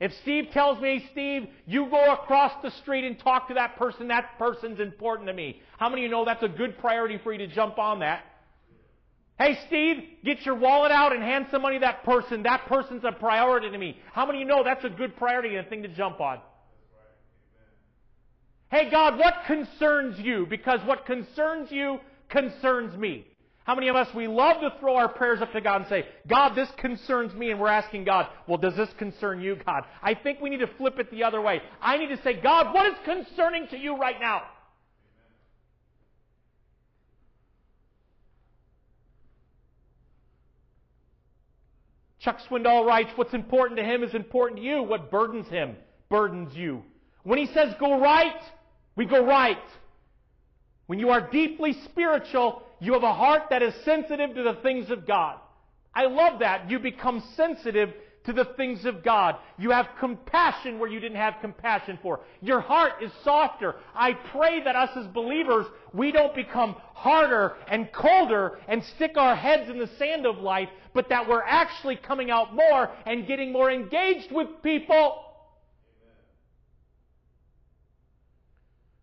If 0.00 0.12
Steve 0.22 0.50
tells 0.52 0.80
me, 0.80 1.04
Steve, 1.10 1.48
you 1.66 1.88
go 1.90 2.12
across 2.12 2.52
the 2.62 2.70
street 2.70 3.04
and 3.04 3.18
talk 3.18 3.48
to 3.48 3.54
that 3.54 3.76
person, 3.76 4.08
that 4.08 4.38
person's 4.38 4.78
important 4.78 5.26
to 5.26 5.34
me. 5.34 5.60
How 5.76 5.88
many 5.88 6.02
of 6.02 6.04
you 6.04 6.10
know 6.10 6.24
that's 6.24 6.42
a 6.42 6.48
good 6.48 6.78
priority 6.78 7.18
for 7.18 7.32
you 7.32 7.38
to 7.38 7.48
jump 7.48 7.78
on 7.78 7.98
that? 8.00 8.24
Hey, 9.38 9.58
Steve, 9.66 10.02
get 10.24 10.44
your 10.44 10.56
wallet 10.56 10.90
out 10.90 11.12
and 11.12 11.22
hand 11.22 11.46
some 11.50 11.62
money 11.62 11.76
to 11.76 11.80
that 11.80 12.04
person. 12.04 12.42
That 12.42 12.66
person's 12.66 13.04
a 13.04 13.12
priority 13.12 13.70
to 13.70 13.78
me. 13.78 13.98
How 14.12 14.26
many 14.26 14.38
of 14.38 14.40
you 14.42 14.48
know 14.48 14.64
that's 14.64 14.84
a 14.84 14.88
good 14.88 15.16
priority 15.16 15.54
and 15.56 15.66
a 15.66 15.70
thing 15.70 15.82
to 15.82 15.88
jump 15.88 16.20
on? 16.20 16.40
Hey, 18.70 18.90
God, 18.90 19.18
what 19.18 19.34
concerns 19.46 20.18
you? 20.18 20.46
Because 20.48 20.80
what 20.84 21.06
concerns 21.06 21.70
you 21.70 22.00
concerns 22.28 22.96
me. 22.96 23.26
How 23.68 23.74
many 23.74 23.88
of 23.88 23.96
us, 23.96 24.08
we 24.14 24.26
love 24.26 24.62
to 24.62 24.72
throw 24.80 24.96
our 24.96 25.10
prayers 25.10 25.42
up 25.42 25.52
to 25.52 25.60
God 25.60 25.82
and 25.82 25.90
say, 25.90 26.06
God, 26.26 26.54
this 26.54 26.70
concerns 26.78 27.34
me, 27.34 27.50
and 27.50 27.60
we're 27.60 27.68
asking 27.68 28.04
God, 28.04 28.26
well, 28.46 28.56
does 28.56 28.74
this 28.74 28.88
concern 28.96 29.42
you, 29.42 29.58
God? 29.66 29.84
I 30.02 30.14
think 30.14 30.40
we 30.40 30.48
need 30.48 30.60
to 30.60 30.70
flip 30.78 30.98
it 30.98 31.10
the 31.10 31.22
other 31.24 31.38
way. 31.42 31.60
I 31.78 31.98
need 31.98 32.08
to 32.08 32.22
say, 32.22 32.40
God, 32.40 32.72
what 32.72 32.86
is 32.86 32.94
concerning 33.04 33.68
to 33.68 33.76
you 33.76 33.98
right 33.98 34.18
now? 34.18 34.44
Chuck 42.20 42.38
Swindoll 42.48 42.86
writes, 42.86 43.10
what's 43.16 43.34
important 43.34 43.78
to 43.80 43.84
him 43.84 44.02
is 44.02 44.14
important 44.14 44.60
to 44.60 44.66
you. 44.66 44.82
What 44.82 45.10
burdens 45.10 45.46
him 45.48 45.76
burdens 46.08 46.56
you. 46.56 46.84
When 47.22 47.38
he 47.38 47.44
says 47.52 47.74
go 47.78 48.00
right, 48.00 48.40
we 48.96 49.04
go 49.04 49.26
right. 49.26 49.58
When 50.86 50.98
you 50.98 51.10
are 51.10 51.20
deeply 51.30 51.74
spiritual, 51.84 52.62
you 52.80 52.92
have 52.92 53.02
a 53.02 53.14
heart 53.14 53.44
that 53.50 53.62
is 53.62 53.74
sensitive 53.84 54.34
to 54.34 54.42
the 54.42 54.58
things 54.62 54.90
of 54.90 55.06
God. 55.06 55.38
I 55.94 56.06
love 56.06 56.40
that. 56.40 56.70
You 56.70 56.78
become 56.78 57.22
sensitive 57.34 57.92
to 58.24 58.32
the 58.32 58.44
things 58.56 58.84
of 58.84 59.02
God. 59.02 59.36
You 59.58 59.70
have 59.70 59.88
compassion 59.98 60.78
where 60.78 60.88
you 60.88 61.00
didn't 61.00 61.16
have 61.16 61.36
compassion 61.40 61.98
for. 62.02 62.20
Your 62.40 62.60
heart 62.60 63.02
is 63.02 63.10
softer. 63.24 63.76
I 63.94 64.12
pray 64.12 64.62
that 64.62 64.76
us 64.76 64.90
as 64.96 65.06
believers, 65.06 65.66
we 65.92 66.12
don't 66.12 66.34
become 66.34 66.76
harder 66.94 67.56
and 67.68 67.90
colder 67.90 68.58
and 68.68 68.84
stick 68.84 69.16
our 69.16 69.34
heads 69.34 69.70
in 69.70 69.78
the 69.78 69.88
sand 69.98 70.26
of 70.26 70.38
life, 70.38 70.68
but 70.92 71.08
that 71.08 71.28
we're 71.28 71.42
actually 71.42 71.96
coming 71.96 72.30
out 72.30 72.54
more 72.54 72.90
and 73.06 73.26
getting 73.26 73.50
more 73.50 73.70
engaged 73.70 74.30
with 74.30 74.48
people. 74.62 75.24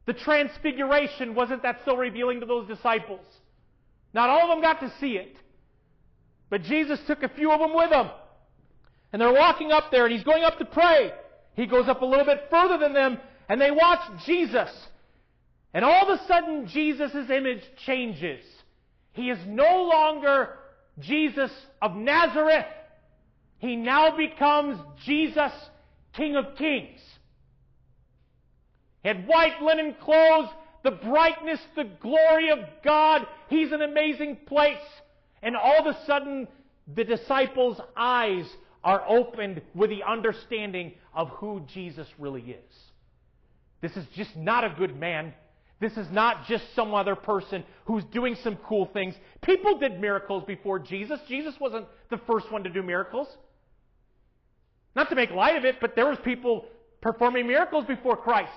The 0.05 0.13
transfiguration, 0.13 1.33
wasn't 1.33 1.63
that 1.63 1.81
so 1.83 1.97
revealing 1.97 2.41
to 2.41 2.45
those 2.45 2.67
disciples? 2.67 3.25
Not 4.15 4.29
all 4.29 4.43
of 4.43 4.49
them 4.49 4.61
got 4.61 4.79
to 4.79 4.91
see 5.01 5.17
it. 5.17 5.35
But 6.49 6.63
Jesus 6.63 6.99
took 7.05 7.21
a 7.21 7.29
few 7.29 7.51
of 7.51 7.59
them 7.59 7.75
with 7.75 7.91
him. 7.91 8.09
And 9.11 9.21
they're 9.21 9.33
walking 9.33 9.73
up 9.73 9.91
there, 9.91 10.05
and 10.05 10.13
he's 10.15 10.23
going 10.23 10.43
up 10.43 10.57
to 10.57 10.65
pray. 10.65 11.11
He 11.55 11.65
goes 11.65 11.89
up 11.89 12.01
a 12.01 12.05
little 12.05 12.25
bit 12.25 12.47
further 12.49 12.77
than 12.77 12.93
them, 12.93 13.17
and 13.49 13.59
they 13.59 13.71
watch 13.71 13.99
Jesus. 14.25 14.69
And 15.73 15.83
all 15.83 16.09
of 16.09 16.17
a 16.17 16.25
sudden, 16.27 16.67
Jesus' 16.67 17.29
image 17.29 17.61
changes. 17.85 18.43
He 19.11 19.29
is 19.29 19.39
no 19.45 19.83
longer 19.83 20.49
Jesus 20.99 21.51
of 21.81 21.95
Nazareth. 21.97 22.65
He 23.57 23.75
now 23.75 24.15
becomes 24.15 24.79
Jesus, 25.05 25.51
King 26.13 26.37
of 26.37 26.55
Kings. 26.57 27.01
He 29.03 29.09
had 29.09 29.27
white 29.27 29.61
linen 29.61 29.95
clothes, 30.01 30.49
the 30.83 30.91
brightness, 30.91 31.59
the 31.75 31.89
glory 32.01 32.51
of 32.51 32.59
God. 32.83 33.27
He's 33.49 33.71
an 33.71 33.81
amazing 33.81 34.37
place. 34.47 34.77
And 35.41 35.55
all 35.55 35.79
of 35.79 35.95
a 35.95 36.05
sudden, 36.05 36.47
the 36.93 37.03
disciples' 37.03 37.79
eyes 37.95 38.45
are 38.83 39.03
opened 39.07 39.61
with 39.73 39.89
the 39.89 40.03
understanding 40.03 40.93
of 41.13 41.29
who 41.29 41.61
Jesus 41.73 42.07
really 42.19 42.41
is. 42.41 42.73
This 43.81 43.97
is 43.97 44.05
just 44.15 44.35
not 44.35 44.63
a 44.63 44.73
good 44.77 44.99
man. 44.99 45.33
This 45.79 45.97
is 45.97 46.07
not 46.11 46.45
just 46.47 46.63
some 46.73 46.93
other 46.93 47.15
person 47.15 47.63
who's 47.85 48.03
doing 48.05 48.35
some 48.43 48.57
cool 48.67 48.85
things. 48.93 49.13
People 49.41 49.77
did 49.77 49.99
miracles 49.99 50.43
before 50.47 50.79
Jesus. 50.79 51.19
Jesus 51.27 51.53
wasn't 51.59 51.85
the 52.09 52.19
first 52.25 52.51
one 52.51 52.63
to 52.63 52.69
do 52.69 52.81
miracles. 52.81 53.27
Not 54.95 55.09
to 55.09 55.15
make 55.15 55.31
light 55.31 55.57
of 55.57 55.65
it, 55.65 55.75
but 55.81 55.95
there 55.95 56.07
was 56.07 56.17
people 56.23 56.65
performing 57.01 57.47
miracles 57.47 57.85
before 57.85 58.15
Christ. 58.15 58.53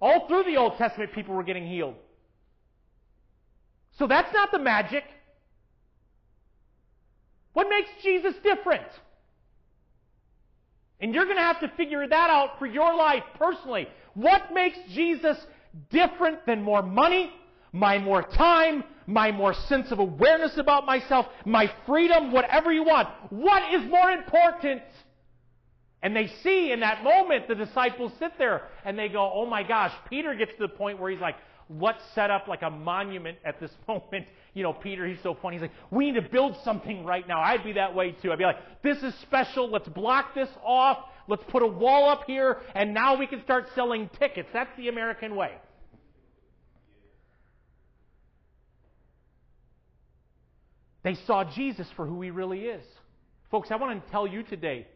All 0.00 0.26
through 0.26 0.44
the 0.44 0.56
Old 0.56 0.78
Testament, 0.78 1.12
people 1.12 1.34
were 1.34 1.44
getting 1.44 1.66
healed. 1.66 1.94
So 3.98 4.06
that's 4.06 4.32
not 4.32 4.50
the 4.52 4.58
magic. 4.58 5.04
What 7.52 7.68
makes 7.68 7.88
Jesus 8.02 8.34
different? 8.42 8.86
And 11.00 11.14
you're 11.14 11.24
going 11.24 11.36
to 11.36 11.42
have 11.42 11.60
to 11.60 11.68
figure 11.76 12.06
that 12.06 12.30
out 12.30 12.58
for 12.58 12.66
your 12.66 12.94
life 12.94 13.22
personally. 13.38 13.88
What 14.14 14.52
makes 14.52 14.78
Jesus 14.92 15.36
different 15.90 16.46
than 16.46 16.62
more 16.62 16.82
money, 16.82 17.30
my 17.72 17.98
more 17.98 18.22
time, 18.22 18.84
my 19.06 19.30
more 19.30 19.54
sense 19.54 19.92
of 19.92 19.98
awareness 19.98 20.56
about 20.56 20.86
myself, 20.86 21.26
my 21.44 21.70
freedom, 21.86 22.32
whatever 22.32 22.72
you 22.72 22.82
want? 22.84 23.08
What 23.30 23.74
is 23.74 23.88
more 23.90 24.10
important? 24.10 24.82
And 26.02 26.14
they 26.14 26.28
see 26.42 26.72
in 26.72 26.80
that 26.80 27.02
moment 27.02 27.48
the 27.48 27.54
disciples 27.54 28.12
sit 28.18 28.32
there 28.38 28.68
and 28.84 28.98
they 28.98 29.08
go, 29.08 29.30
oh 29.34 29.46
my 29.46 29.62
gosh, 29.62 29.92
Peter 30.08 30.34
gets 30.34 30.52
to 30.52 30.66
the 30.66 30.68
point 30.68 30.98
where 30.98 31.10
he's 31.10 31.20
like, 31.20 31.36
let's 31.68 32.02
set 32.14 32.30
up 32.30 32.46
like 32.48 32.62
a 32.62 32.70
monument 32.70 33.38
at 33.44 33.60
this 33.60 33.70
moment. 33.88 34.26
You 34.54 34.62
know, 34.62 34.72
Peter, 34.72 35.06
he's 35.06 35.22
so 35.22 35.36
funny. 35.40 35.56
He's 35.56 35.62
like, 35.62 35.72
we 35.90 36.06
need 36.10 36.20
to 36.20 36.28
build 36.28 36.56
something 36.64 37.04
right 37.04 37.26
now. 37.26 37.40
I'd 37.40 37.64
be 37.64 37.72
that 37.72 37.94
way 37.94 38.12
too. 38.12 38.32
I'd 38.32 38.38
be 38.38 38.44
like, 38.44 38.82
this 38.82 39.02
is 39.02 39.14
special. 39.22 39.70
Let's 39.70 39.88
block 39.88 40.34
this 40.34 40.48
off. 40.64 40.98
Let's 41.28 41.42
put 41.48 41.62
a 41.62 41.66
wall 41.66 42.08
up 42.08 42.24
here 42.26 42.58
and 42.74 42.94
now 42.94 43.18
we 43.18 43.26
can 43.26 43.42
start 43.42 43.66
selling 43.74 44.08
tickets. 44.18 44.48
That's 44.52 44.74
the 44.76 44.88
American 44.88 45.36
way. 45.36 45.52
They 51.02 51.14
saw 51.26 51.44
Jesus 51.44 51.86
for 51.94 52.06
who 52.06 52.20
he 52.22 52.30
really 52.30 52.62
is. 52.62 52.84
Folks, 53.50 53.70
I 53.70 53.76
want 53.76 54.04
to 54.04 54.10
tell 54.10 54.26
you 54.26 54.42
today 54.42 54.86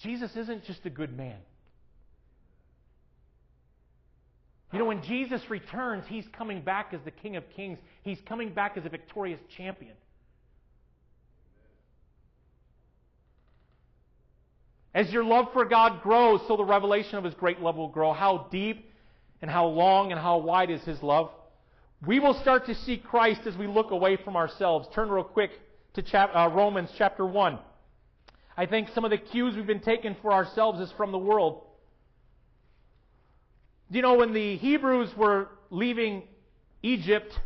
Jesus 0.00 0.34
isn't 0.36 0.64
just 0.64 0.84
a 0.86 0.90
good 0.90 1.16
man. 1.16 1.38
You 4.72 4.80
know, 4.80 4.84
when 4.86 5.02
Jesus 5.02 5.40
returns, 5.48 6.04
he's 6.08 6.26
coming 6.36 6.60
back 6.60 6.92
as 6.92 7.00
the 7.04 7.10
King 7.10 7.36
of 7.36 7.44
Kings. 7.54 7.78
He's 8.02 8.18
coming 8.26 8.52
back 8.52 8.76
as 8.76 8.84
a 8.84 8.88
victorious 8.88 9.40
champion. 9.56 9.94
As 14.92 15.12
your 15.12 15.24
love 15.24 15.52
for 15.52 15.66
God 15.66 16.02
grows, 16.02 16.40
so 16.48 16.56
the 16.56 16.64
revelation 16.64 17.16
of 17.16 17.24
his 17.24 17.34
great 17.34 17.60
love 17.60 17.76
will 17.76 17.88
grow. 17.88 18.12
How 18.12 18.48
deep 18.50 18.92
and 19.42 19.50
how 19.50 19.66
long 19.66 20.10
and 20.10 20.20
how 20.20 20.38
wide 20.38 20.70
is 20.70 20.82
his 20.82 21.02
love? 21.02 21.30
We 22.04 22.18
will 22.18 22.34
start 22.40 22.66
to 22.66 22.74
see 22.74 22.96
Christ 22.96 23.42
as 23.46 23.56
we 23.56 23.66
look 23.66 23.90
away 23.90 24.16
from 24.16 24.36
ourselves. 24.36 24.88
Turn 24.94 25.10
real 25.10 25.22
quick 25.22 25.50
to 25.94 26.02
chap- 26.02 26.32
uh, 26.34 26.50
Romans 26.52 26.90
chapter 26.96 27.26
1. 27.26 27.58
I 28.56 28.66
think 28.66 28.88
some 28.94 29.04
of 29.04 29.10
the 29.10 29.18
cues 29.18 29.54
we've 29.54 29.66
been 29.66 29.80
taking 29.80 30.16
for 30.22 30.32
ourselves 30.32 30.80
is 30.80 30.90
from 30.92 31.12
the 31.12 31.18
world. 31.18 31.65
You 33.90 34.02
know, 34.02 34.14
when 34.14 34.32
the 34.32 34.56
Hebrews 34.56 35.10
were 35.16 35.48
leaving 35.70 36.24
Egypt 36.82 37.38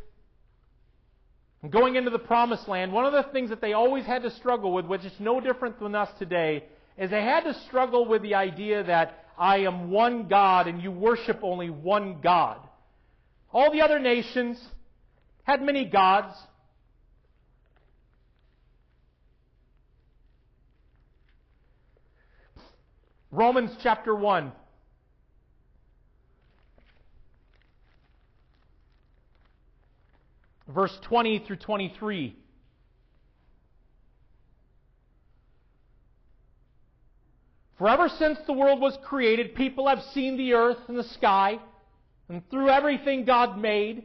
and 1.62 1.70
going 1.70 1.96
into 1.96 2.11
the 2.11 2.18
promised 2.18 2.66
land, 2.66 2.92
one 2.92 3.05
of 3.05 3.12
the 3.12 3.24
things 3.33 3.50
that 3.50 3.61
they 3.61 3.74
always 3.74 4.07
had 4.07 4.22
to 4.22 4.31
struggle 4.31 4.72
with, 4.72 4.87
which 4.87 5.05
is 5.05 5.12
no 5.18 5.40
different 5.40 5.79
than 5.79 5.94
us 5.94 6.09
today, 6.18 6.64
is 6.96 7.11
they 7.11 7.22
had 7.22 7.44
to 7.44 7.55
struggle 7.66 8.07
with 8.09 8.22
the 8.22 8.35
idea 8.35 8.83
that 8.85 9.26
I 9.38 9.59
am 9.59 9.90
one 9.90 10.29
God 10.29 10.66
and 10.66 10.83
you 10.83 10.90
worship 10.90 11.40
only 11.42 11.70
one 11.70 12.20
God. 12.22 12.59
All 13.53 13.70
the 13.72 13.83
other 13.83 13.98
nations 13.98 14.62
had 15.42 15.62
many 15.62 15.85
gods. 15.85 16.35
Romans 23.31 23.70
chapter 23.83 24.14
1. 24.14 24.53
verse 30.74 30.96
20 31.02 31.40
through 31.40 31.56
23. 31.56 32.37
For 37.78 37.88
ever 37.88 38.11
since 38.11 38.38
the 38.46 38.52
world 38.52 38.80
was 38.80 38.98
created, 39.04 39.54
people 39.54 39.88
have 39.88 40.02
seen 40.12 40.37
the 40.37 40.52
earth 40.52 40.76
and 40.88 40.98
the 40.98 41.04
sky, 41.04 41.59
and 42.28 42.48
through 42.50 42.68
everything 42.68 43.24
God 43.24 43.59
made, 43.59 44.04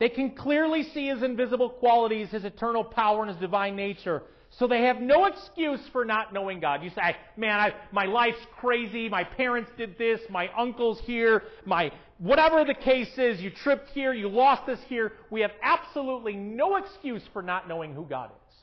they 0.00 0.08
can 0.08 0.32
clearly 0.32 0.82
see 0.92 1.06
His 1.06 1.22
invisible 1.22 1.70
qualities, 1.70 2.30
His 2.30 2.44
eternal 2.44 2.82
power, 2.82 3.22
and 3.22 3.30
His 3.30 3.38
divine 3.38 3.76
nature. 3.76 4.24
So 4.58 4.66
they 4.66 4.82
have 4.82 5.00
no 5.00 5.26
excuse 5.26 5.80
for 5.92 6.04
not 6.04 6.34
knowing 6.34 6.58
God. 6.58 6.82
You 6.82 6.90
say, 6.90 7.16
man, 7.36 7.60
I, 7.60 7.72
my 7.92 8.04
life's 8.04 8.44
crazy. 8.58 9.08
My 9.08 9.24
parents 9.24 9.70
did 9.78 9.96
this. 9.96 10.20
My 10.28 10.48
uncle's 10.58 11.00
here. 11.06 11.44
My, 11.64 11.92
whatever 12.22 12.64
the 12.64 12.74
case 12.74 13.18
is, 13.18 13.40
you 13.40 13.50
tripped 13.50 13.90
here. 13.90 14.12
You 14.12 14.28
lost 14.28 14.66
this 14.66 14.78
here. 14.88 15.12
We 15.30 15.40
have 15.42 15.50
absolutely 15.62 16.34
no 16.34 16.76
excuse 16.76 17.22
for 17.32 17.42
not 17.42 17.68
knowing 17.68 17.94
who 17.94 18.04
God 18.04 18.30
is. 18.30 18.54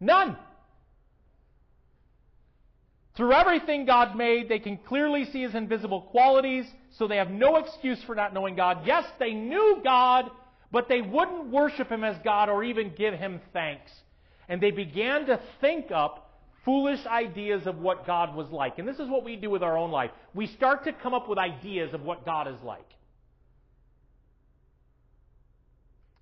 None. 0.00 0.36
Through 3.16 3.32
everything 3.32 3.84
God 3.84 4.16
made, 4.16 4.48
they 4.48 4.60
can 4.60 4.76
clearly 4.76 5.24
see 5.24 5.42
His 5.42 5.54
invisible 5.54 6.02
qualities, 6.02 6.66
so 6.98 7.08
they 7.08 7.16
have 7.16 7.30
no 7.30 7.56
excuse 7.56 8.00
for 8.04 8.14
not 8.14 8.32
knowing 8.32 8.54
God. 8.54 8.86
Yes, 8.86 9.04
they 9.18 9.32
knew 9.32 9.80
God, 9.82 10.30
but 10.70 10.88
they 10.88 11.00
wouldn't 11.00 11.46
worship 11.46 11.88
Him 11.90 12.04
as 12.04 12.16
God 12.22 12.48
or 12.48 12.62
even 12.62 12.92
give 12.96 13.14
Him 13.14 13.40
thanks 13.52 13.90
and 14.48 14.60
they 14.60 14.70
began 14.70 15.26
to 15.26 15.40
think 15.60 15.90
up 15.90 16.27
foolish 16.68 17.06
ideas 17.06 17.66
of 17.66 17.78
what 17.78 18.06
God 18.06 18.34
was 18.34 18.50
like. 18.50 18.78
And 18.78 18.86
this 18.86 18.98
is 18.98 19.08
what 19.08 19.24
we 19.24 19.36
do 19.36 19.48
with 19.48 19.62
our 19.62 19.78
own 19.78 19.90
life. 19.90 20.10
We 20.34 20.46
start 20.46 20.84
to 20.84 20.92
come 20.92 21.14
up 21.14 21.26
with 21.26 21.38
ideas 21.38 21.94
of 21.94 22.02
what 22.02 22.26
God 22.26 22.46
is 22.46 22.60
like. 22.62 22.84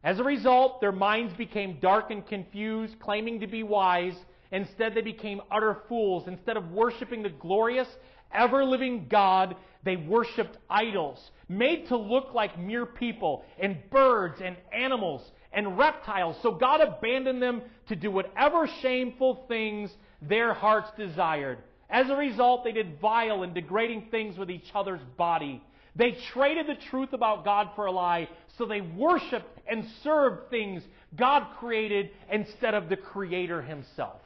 As 0.05 0.21
a 0.21 0.23
result, 0.23 0.81
their 0.81 0.93
minds 0.93 1.35
became 1.35 1.81
dark 1.81 2.13
and 2.13 2.25
confused, 2.25 2.95
claiming 3.01 3.41
to 3.41 3.49
be 3.49 3.65
wise. 3.65 4.15
Instead, 4.53 4.95
they 4.95 5.01
became 5.01 5.41
utter 5.51 5.79
fools. 5.89 6.29
Instead 6.29 6.57
of 6.57 6.71
worshiping 6.71 7.25
the 7.25 7.31
glorious, 7.31 7.89
ever 8.33 8.65
living 8.65 9.09
God, 9.11 9.57
they 9.83 9.97
worshiped 9.97 10.59
idols, 10.71 11.33
made 11.49 11.89
to 11.89 11.97
look 11.97 12.35
like 12.35 12.57
mere 12.57 12.87
people, 12.87 13.45
and 13.59 13.79
birds 13.91 14.41
and 14.41 14.57
animals 14.73 15.29
and 15.57 15.79
reptiles. 15.79 16.37
So 16.43 16.53
God 16.53 16.81
abandoned 16.83 17.43
them 17.43 17.63
to 17.89 17.97
do 17.97 18.11
whatever 18.11 18.69
shameful 18.83 19.47
things 19.49 19.91
their 20.23 20.55
hearts 20.55 20.91
desired. 20.97 21.59
As 21.89 22.09
a 22.11 22.15
result, 22.15 22.63
they 22.63 22.73
did 22.73 23.01
vile 23.01 23.43
and 23.43 23.55
degrading 23.55 24.09
things 24.11 24.37
with 24.37 24.51
each 24.51 24.71
other's 24.75 25.01
body. 25.17 25.63
They 25.97 26.13
traded 26.33 26.67
the 26.67 26.75
truth 26.91 27.15
about 27.15 27.45
God 27.45 27.71
for 27.75 27.87
a 27.87 27.91
lie, 27.91 28.29
so 28.59 28.67
they 28.67 28.83
worshiped 28.83 29.47
and 29.67 29.87
served 30.05 30.51
things 30.51 30.83
God 31.17 31.47
created 31.59 32.11
instead 32.31 32.75
of 32.75 32.91
the 32.91 32.97
Creator 32.97 33.63
Himself. 33.63 34.21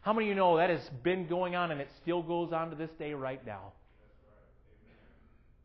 How 0.00 0.12
many 0.12 0.26
of 0.26 0.28
you 0.30 0.34
know 0.34 0.56
that 0.56 0.68
has 0.68 0.82
been 1.04 1.28
going 1.28 1.54
on 1.54 1.70
and 1.70 1.80
it 1.80 1.88
still 2.02 2.22
goes 2.22 2.52
on 2.52 2.70
to 2.70 2.76
this 2.76 2.90
day 2.98 3.14
right 3.14 3.44
now? 3.46 3.72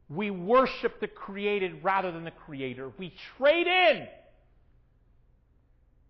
We 0.10 0.30
worship 0.30 1.00
the 1.00 1.08
created 1.08 1.84
rather 1.84 2.12
than 2.12 2.24
the 2.24 2.32
Creator. 2.32 2.92
We 3.00 3.14
trade 3.38 3.66
in 3.66 4.08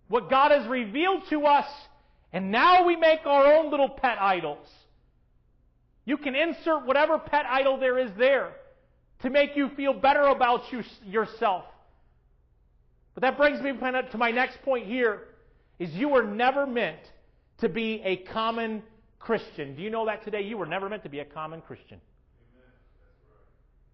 what 0.07 0.29
God 0.29 0.51
has 0.51 0.67
revealed 0.67 1.23
to 1.29 1.45
us, 1.45 1.67
and 2.31 2.51
now 2.51 2.85
we 2.85 2.95
make 2.95 3.25
our 3.25 3.55
own 3.55 3.71
little 3.71 3.89
pet 3.89 4.17
idols. 4.21 4.67
You 6.05 6.17
can 6.17 6.35
insert 6.35 6.85
whatever 6.85 7.17
pet 7.17 7.45
idol 7.49 7.79
there 7.79 7.99
is 7.99 8.11
there 8.17 8.51
to 9.21 9.29
make 9.29 9.55
you 9.55 9.69
feel 9.75 9.93
better 9.93 10.23
about 10.23 10.71
you, 10.71 10.83
yourself. 11.05 11.65
But 13.13 13.21
that 13.21 13.37
brings 13.37 13.61
me 13.61 13.71
to 13.71 14.17
my 14.17 14.31
next 14.31 14.61
point 14.61 14.85
here 14.85 15.23
is 15.79 15.89
you 15.91 16.09
were 16.09 16.23
never 16.23 16.65
meant 16.65 16.99
to 17.59 17.69
be 17.69 18.01
a 18.05 18.17
common 18.17 18.83
Christian. 19.19 19.75
Do 19.75 19.81
you 19.81 19.89
know 19.89 20.05
that 20.05 20.23
today? 20.23 20.41
You 20.41 20.57
were 20.57 20.65
never 20.65 20.87
meant 20.87 21.03
to 21.03 21.09
be 21.09 21.19
a 21.19 21.25
common 21.25 21.61
Christian. 21.61 21.99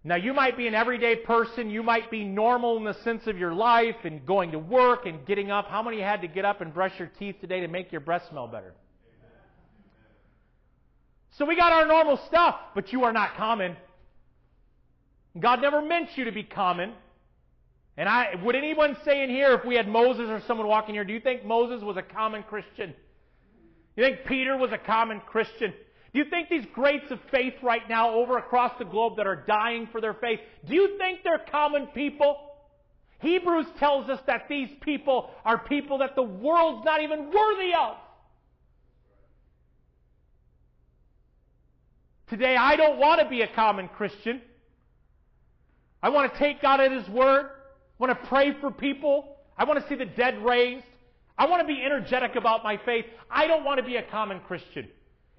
Now, 0.06 0.16
you 0.16 0.34
might 0.34 0.58
be 0.58 0.66
an 0.66 0.74
everyday 0.74 1.16
person. 1.16 1.70
You 1.70 1.82
might 1.82 2.10
be 2.10 2.24
normal 2.24 2.76
in 2.76 2.84
the 2.84 2.92
sense 3.02 3.26
of 3.26 3.38
your 3.38 3.54
life 3.54 3.96
and 4.04 4.24
going 4.26 4.52
to 4.52 4.58
work 4.58 5.06
and 5.06 5.24
getting 5.24 5.50
up. 5.50 5.66
How 5.68 5.82
many 5.82 5.98
had 5.98 6.20
to 6.20 6.28
get 6.28 6.44
up 6.44 6.60
and 6.60 6.74
brush 6.74 6.92
your 6.98 7.10
teeth 7.18 7.36
today 7.40 7.60
to 7.60 7.68
make 7.68 7.90
your 7.90 8.02
breath 8.02 8.26
smell 8.28 8.46
better? 8.46 8.74
So 11.38 11.46
we 11.46 11.56
got 11.56 11.72
our 11.72 11.86
normal 11.86 12.18
stuff, 12.28 12.56
but 12.74 12.92
you 12.92 13.04
are 13.04 13.14
not 13.14 13.34
common. 13.36 13.76
God 15.40 15.62
never 15.62 15.80
meant 15.80 16.16
you 16.16 16.26
to 16.26 16.32
be 16.32 16.44
common. 16.44 16.92
And 17.96 18.06
I, 18.06 18.34
would 18.44 18.54
anyone 18.54 18.96
say 19.06 19.24
in 19.24 19.30
here, 19.30 19.52
if 19.54 19.64
we 19.64 19.74
had 19.74 19.88
Moses 19.88 20.28
or 20.28 20.42
someone 20.46 20.66
walking 20.66 20.94
here, 20.94 21.04
do 21.04 21.14
you 21.14 21.20
think 21.20 21.44
Moses 21.46 21.82
was 21.82 21.96
a 21.96 22.02
common 22.02 22.42
Christian? 22.42 22.92
You 23.96 24.04
think 24.04 24.26
Peter 24.26 24.56
was 24.56 24.70
a 24.70 24.78
common 24.78 25.20
Christian? 25.20 25.72
Do 26.14 26.20
you 26.20 26.26
think 26.30 26.48
these 26.48 26.64
greats 26.72 27.10
of 27.10 27.18
faith 27.32 27.54
right 27.60 27.82
now 27.88 28.14
over 28.14 28.38
across 28.38 28.72
the 28.78 28.84
globe 28.84 29.16
that 29.16 29.26
are 29.26 29.44
dying 29.48 29.88
for 29.90 30.00
their 30.00 30.14
faith, 30.14 30.38
do 30.64 30.72
you 30.72 30.96
think 30.96 31.24
they're 31.24 31.44
common 31.50 31.88
people? 31.88 32.38
Hebrews 33.18 33.66
tells 33.80 34.08
us 34.08 34.20
that 34.28 34.48
these 34.48 34.68
people 34.80 35.30
are 35.44 35.58
people 35.58 35.98
that 35.98 36.14
the 36.14 36.22
world's 36.22 36.84
not 36.84 37.02
even 37.02 37.32
worthy 37.32 37.72
of. 37.76 37.96
Today, 42.28 42.54
I 42.54 42.76
don't 42.76 42.98
want 42.98 43.20
to 43.20 43.28
be 43.28 43.42
a 43.42 43.48
common 43.48 43.88
Christian. 43.88 44.40
I 46.00 46.10
want 46.10 46.32
to 46.32 46.38
take 46.38 46.62
God 46.62 46.80
at 46.80 46.92
His 46.92 47.08
word. 47.08 47.46
I 47.46 47.50
want 47.98 48.22
to 48.22 48.28
pray 48.28 48.54
for 48.60 48.70
people. 48.70 49.36
I 49.58 49.64
want 49.64 49.82
to 49.82 49.88
see 49.88 49.96
the 49.96 50.06
dead 50.06 50.44
raised. 50.44 50.84
I 51.36 51.46
want 51.46 51.60
to 51.60 51.66
be 51.66 51.82
energetic 51.84 52.36
about 52.36 52.62
my 52.62 52.76
faith. 52.84 53.04
I 53.28 53.48
don't 53.48 53.64
want 53.64 53.78
to 53.78 53.84
be 53.84 53.96
a 53.96 54.02
common 54.04 54.38
Christian. 54.46 54.88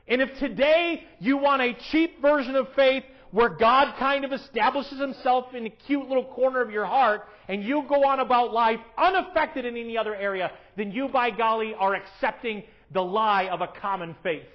And 0.08 0.22
if 0.22 0.38
today 0.40 1.04
you 1.20 1.38
want 1.38 1.62
a 1.62 1.76
cheap 1.92 2.22
version 2.22 2.56
of 2.56 2.68
faith 2.76 3.04
where 3.32 3.50
God 3.50 3.96
kind 3.98 4.24
of 4.24 4.32
establishes 4.32 5.00
himself 5.00 5.54
in 5.54 5.66
a 5.66 5.70
cute 5.70 6.08
little 6.08 6.26
corner 6.26 6.62
of 6.62 6.72
your 6.72 6.86
heart 6.86 7.28
and 7.48 7.64
you 7.64 7.84
go 7.90 8.06
on 8.06 8.20
about 8.20 8.54
life 8.54 8.80
unaffected 8.98 9.66
in 9.66 9.76
any 9.76 9.98
other 9.98 10.16
area, 10.16 10.52
then 10.78 10.92
you, 10.92 11.08
by 11.08 11.32
golly, 11.32 11.74
are 11.74 11.96
accepting 11.96 12.64
the 12.92 13.02
lie 13.02 13.48
of 13.48 13.62
a 13.62 13.68
common 13.68 14.16
faith. 14.24 14.46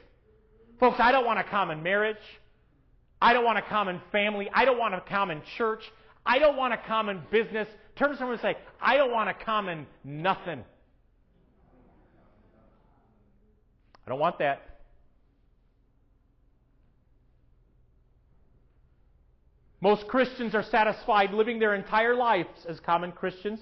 Folks, 0.79 0.97
I 0.99 1.13
don't 1.13 1.27
want 1.27 1.39
a 1.39 1.45
common 1.45 1.83
marriage. 1.83 2.17
I 3.21 3.33
don't 3.33 3.45
want 3.45 3.59
a 3.59 3.63
common 3.63 4.01
family. 4.13 4.49
I 4.55 4.65
don't 4.65 4.79
want 4.79 4.95
a 4.95 5.01
common 5.03 5.43
church. 5.59 5.83
I 6.25 6.39
don't 6.39 6.57
want 6.57 6.73
a 6.73 6.79
common 6.79 7.23
business. 7.31 7.69
Turn 7.97 8.11
to 8.11 8.17
someone 8.17 8.35
and 8.35 8.43
say, 8.43 8.57
I 8.81 8.97
don't 8.97 9.13
want 9.13 9.29
a 9.29 9.35
common 9.35 9.87
nothing. 10.05 10.65
I 14.07 14.09
don't 14.09 14.19
want 14.19 14.39
that. 14.39 14.70
Most 19.81 20.09
Christians 20.09 20.55
are 20.55 20.63
satisfied 20.63 21.33
living 21.33 21.59
their 21.59 21.75
entire 21.75 22.15
lives 22.15 22.67
as 22.69 22.79
common 22.81 23.13
Christians. 23.13 23.61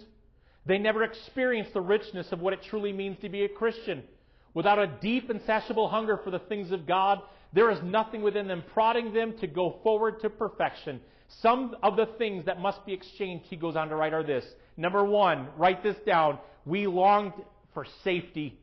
They 0.67 0.79
never 0.79 1.05
experience 1.05 1.69
the 1.73 1.81
richness 1.81 2.33
of 2.33 2.41
what 2.41 2.53
it 2.53 2.63
truly 2.65 2.93
means 2.93 3.19
to 3.21 3.29
be 3.29 3.45
a 3.45 3.49
Christian. 3.49 4.03
Without 4.53 4.79
a 4.79 4.87
deep, 5.01 5.31
insatiable 5.31 5.89
hunger 5.89 6.19
for 6.25 6.31
the 6.31 6.41
things 6.41 6.73
of 6.73 6.87
God, 6.87 7.21
there 7.53 7.71
is 7.71 7.79
nothing 7.83 8.23
within 8.23 8.49
them 8.49 8.65
prodding 8.75 9.15
them 9.15 9.35
to 9.39 9.47
go 9.47 9.79
forward 9.83 10.21
to 10.21 10.29
perfection. 10.29 11.01
Some 11.41 11.77
of 11.83 11.97
the 11.97 12.07
things 12.19 12.47
that 12.47 12.61
must 12.61 12.85
be 12.85 12.93
exchanged, 12.93 13.47
he 13.49 13.57
goes 13.57 13.77
on 13.77 13.89
to 13.89 13.97
write, 13.97 14.13
are 14.13 14.25
this. 14.25 14.45
Number 14.77 15.05
one, 15.05 15.49
write 15.57 15.83
this 15.83 15.97
down. 16.05 16.39
We 16.67 16.87
longed 16.87 17.35
for 17.75 17.87
safety. 18.03 18.59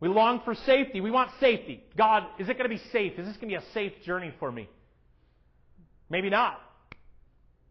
We 0.00 0.08
long 0.08 0.40
for 0.44 0.54
safety. 0.54 1.00
We 1.00 1.10
want 1.10 1.30
safety. 1.40 1.84
God, 1.96 2.24
is 2.38 2.48
it 2.48 2.58
going 2.58 2.68
to 2.70 2.76
be 2.76 2.82
safe? 2.90 3.18
Is 3.18 3.26
this 3.26 3.36
going 3.36 3.52
to 3.52 3.58
be 3.58 3.64
a 3.64 3.72
safe 3.72 3.92
journey 4.04 4.32
for 4.38 4.50
me? 4.50 4.68
Maybe 6.08 6.30
not. 6.30 6.60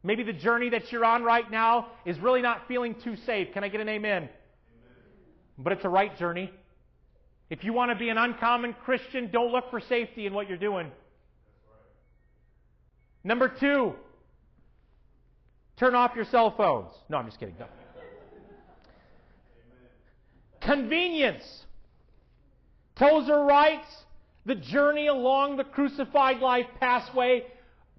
Maybe 0.04 0.24
the 0.24 0.34
journey 0.34 0.70
that 0.70 0.92
you're 0.92 1.06
on 1.06 1.24
right 1.24 1.50
now 1.50 1.88
is 2.06 2.20
really 2.20 2.42
not 2.42 2.68
feeling 2.68 2.96
too 3.04 3.16
safe. 3.26 3.54
Can 3.54 3.64
I 3.64 3.70
get 3.70 3.82
an 3.82 3.90
amen? 3.90 4.24
amen? 4.24 4.30
But 5.58 5.74
it's 5.74 5.86
a 5.86 5.90
right 5.90 6.16
journey. 6.18 6.52
If 7.50 7.64
you 7.64 7.74
want 7.74 7.92
to 7.92 7.96
be 7.96 8.10
an 8.10 8.18
uncommon 8.18 8.76
Christian, 8.86 9.30
don't 9.32 9.52
look 9.52 9.72
for 9.72 9.80
safety 9.80 10.26
in 10.26 10.34
what 10.34 10.48
you're 10.48 10.58
doing. 10.58 10.88
Right. 10.88 10.94
Number 13.24 13.50
two, 13.50 13.94
turn 15.78 15.96
off 15.96 16.12
your 16.16 16.26
cell 16.26 16.54
phones. 16.56 16.92
No, 17.10 17.18
I'm 17.18 17.26
just 17.26 17.40
kidding. 17.40 17.56
No. 17.60 17.66
Convenience. 20.62 21.44
Tozer 22.96 23.44
writes, 23.44 23.88
the 24.46 24.56
journey 24.56 25.08
along 25.08 25.58
the 25.58 25.64
crucified 25.64 26.40
life 26.40 26.68
pathway 26.80 27.44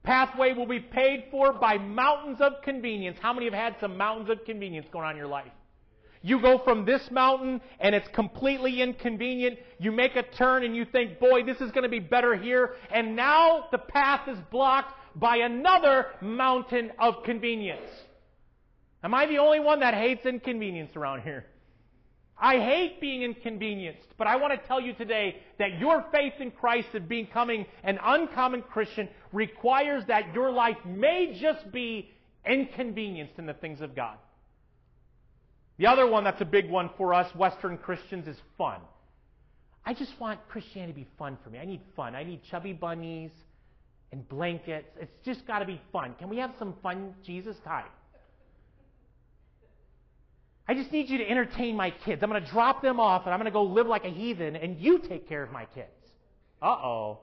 pathway 0.06 0.54
will 0.54 0.66
be 0.66 0.80
paid 0.80 1.24
for 1.30 1.52
by 1.52 1.76
mountains 1.76 2.40
of 2.40 2.62
convenience. 2.62 3.18
How 3.20 3.32
many 3.32 3.46
have 3.46 3.54
had 3.54 3.76
some 3.80 3.96
mountains 3.96 4.30
of 4.30 4.44
convenience 4.46 4.86
going 4.92 5.04
on 5.04 5.10
in 5.10 5.16
your 5.18 5.26
life? 5.26 5.52
You 6.22 6.40
go 6.40 6.60
from 6.64 6.84
this 6.84 7.02
mountain 7.10 7.60
and 7.78 7.94
it's 7.94 8.08
completely 8.14 8.80
inconvenient. 8.80 9.58
You 9.78 9.92
make 9.92 10.16
a 10.16 10.22
turn 10.22 10.64
and 10.64 10.74
you 10.74 10.84
think, 10.84 11.20
boy, 11.20 11.44
this 11.44 11.60
is 11.60 11.70
going 11.72 11.84
to 11.84 11.88
be 11.88 11.98
better 11.98 12.34
here. 12.34 12.74
And 12.90 13.14
now 13.14 13.66
the 13.70 13.78
path 13.78 14.26
is 14.28 14.38
blocked 14.50 14.94
by 15.14 15.36
another 15.36 16.06
mountain 16.20 16.92
of 16.98 17.22
convenience. 17.24 17.86
Am 19.02 19.14
I 19.14 19.26
the 19.26 19.38
only 19.38 19.60
one 19.60 19.80
that 19.80 19.94
hates 19.94 20.24
inconvenience 20.24 20.96
around 20.96 21.22
here? 21.22 21.46
I 22.38 22.58
hate 22.58 23.00
being 23.00 23.22
inconvenienced, 23.22 24.08
but 24.18 24.26
I 24.26 24.36
want 24.36 24.52
to 24.52 24.68
tell 24.68 24.80
you 24.80 24.92
today 24.92 25.36
that 25.58 25.78
your 25.78 26.04
faith 26.12 26.34
in 26.38 26.50
Christ 26.50 26.88
and 26.92 27.08
becoming 27.08 27.64
an 27.82 27.98
uncommon 28.02 28.62
Christian 28.62 29.08
requires 29.32 30.04
that 30.08 30.34
your 30.34 30.50
life 30.50 30.76
may 30.84 31.38
just 31.40 31.72
be 31.72 32.10
inconvenienced 32.44 33.38
in 33.38 33.46
the 33.46 33.54
things 33.54 33.80
of 33.80 33.96
God. 33.96 34.18
The 35.78 35.86
other 35.86 36.06
one 36.06 36.24
that's 36.24 36.40
a 36.40 36.46
big 36.46 36.70
one 36.70 36.90
for 36.98 37.14
us, 37.14 37.34
Western 37.34 37.78
Christians, 37.78 38.28
is 38.28 38.36
fun. 38.58 38.80
I 39.84 39.94
just 39.94 40.18
want 40.20 40.40
Christianity 40.48 40.92
to 40.92 40.96
be 40.96 41.08
fun 41.18 41.38
for 41.42 41.50
me. 41.50 41.58
I 41.58 41.64
need 41.64 41.80
fun. 41.94 42.14
I 42.14 42.24
need 42.24 42.40
chubby 42.50 42.72
bunnies 42.72 43.30
and 44.12 44.28
blankets. 44.28 44.88
It's 45.00 45.12
just 45.24 45.46
got 45.46 45.60
to 45.60 45.64
be 45.64 45.80
fun. 45.92 46.14
Can 46.18 46.28
we 46.28 46.38
have 46.38 46.52
some 46.58 46.74
fun 46.82 47.14
Jesus 47.24 47.56
time? 47.64 47.86
I 50.68 50.74
just 50.74 50.90
need 50.90 51.08
you 51.08 51.18
to 51.18 51.28
entertain 51.28 51.76
my 51.76 51.90
kids. 51.90 52.22
I'm 52.22 52.30
going 52.30 52.42
to 52.42 52.50
drop 52.50 52.82
them 52.82 52.98
off 52.98 53.24
and 53.24 53.32
I'm 53.32 53.38
going 53.38 53.50
to 53.50 53.52
go 53.52 53.62
live 53.62 53.86
like 53.86 54.04
a 54.04 54.10
heathen 54.10 54.56
and 54.56 54.80
you 54.80 54.98
take 54.98 55.28
care 55.28 55.42
of 55.42 55.52
my 55.52 55.64
kids. 55.66 55.88
Uh 56.60 56.66
oh. 56.66 57.18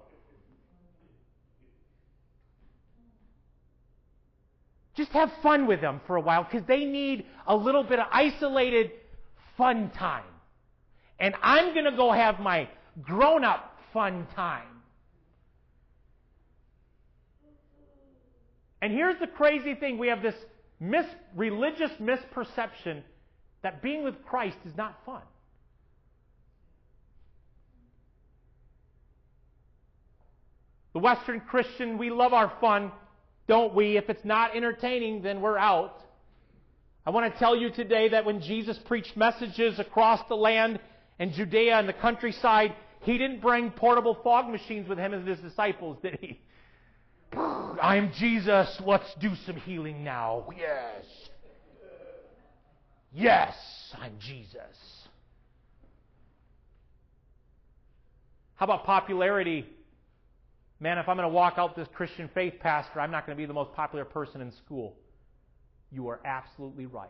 Just 4.96 5.12
have 5.12 5.32
fun 5.42 5.68
with 5.68 5.82
them 5.82 6.00
for 6.06 6.16
a 6.16 6.22
while 6.22 6.44
because 6.44 6.66
they 6.68 6.86
need 6.86 7.26
a 7.48 7.56
little 7.56 7.84
bit 7.84 8.00
of 8.00 8.06
isolated 8.12 8.92
fun 9.58 9.90
time. 9.92 10.24
And 11.20 11.34
I'm 11.42 11.74
going 11.74 11.86
to 11.86 11.98
go 11.98 12.12
have 12.12 12.40
my 12.40 12.70
grown 13.02 13.44
up 13.44 13.78
fun 13.92 14.28
time. 14.36 14.68
And 18.82 18.94
here's 18.94 19.20
the 19.20 19.28
crazy 19.28 19.76
thing 19.76 19.98
we 19.98 20.10
have 20.10 20.22
this 20.22 20.36
mis- 20.80 21.06
religious 21.36 21.92
misperception 22.00 23.02
that 23.64 23.82
being 23.82 24.04
with 24.04 24.24
Christ 24.26 24.58
is 24.66 24.76
not 24.78 25.00
fun. 25.06 25.22
The 30.94 31.00
Western 31.00 31.40
Christian, 31.40 31.98
we 31.98 32.12
love 32.12 32.34
our 32.34 32.54
fun, 32.62 32.92
don't 33.48 33.74
we? 33.74 33.98
If 33.98 34.10
it's 34.10 34.24
not 34.24 34.56
entertaining, 34.56 35.24
then 35.24 35.42
we're 35.42 35.58
out. 35.58 35.98
I 37.06 37.10
want 37.10 37.34
to 37.34 37.40
tell 37.40 37.56
you 37.56 37.72
today 37.72 38.10
that 38.10 38.26
when 38.26 38.42
Jesus 38.42 38.78
preached 38.86 39.18
messages 39.18 39.80
across 39.80 40.22
the 40.30 40.36
land 40.36 40.80
and 41.18 41.34
Judea 41.34 41.80
and 41.80 41.90
the 41.90 41.94
countryside, 41.94 42.76
he 43.02 43.18
didn't 43.18 43.42
bring 43.42 43.72
portable 43.72 44.18
fog 44.24 44.50
machines 44.50 44.88
with 44.88 44.98
him 44.98 45.14
and 45.14 45.28
his 45.28 45.40
disciples, 45.40 45.98
did 46.02 46.20
he? 46.22 46.40
I'm 47.38 48.12
Jesus. 48.14 48.80
Let's 48.86 49.12
do 49.20 49.32
some 49.46 49.56
healing 49.56 50.04
now. 50.04 50.48
Yes. 50.58 51.06
Yes, 53.14 53.54
I'm 54.02 54.14
Jesus. 54.20 54.58
How 58.56 58.66
about 58.66 58.86
popularity? 58.86 59.66
Man, 60.80 60.98
if 60.98 61.08
I'm 61.08 61.16
going 61.16 61.30
to 61.30 61.34
walk 61.34 61.56
out 61.58 61.76
this 61.76 61.88
Christian 61.94 62.30
faith 62.34 62.56
pastor, 62.60 63.00
I'm 63.00 63.12
not 63.12 63.26
going 63.26 63.38
to 63.38 63.42
be 63.42 63.46
the 63.46 63.54
most 63.54 63.74
popular 63.74 64.04
person 64.04 64.42
in 64.42 64.52
school. 64.66 64.96
You 65.92 66.08
are 66.08 66.20
absolutely 66.26 66.88
right. 66.88 67.10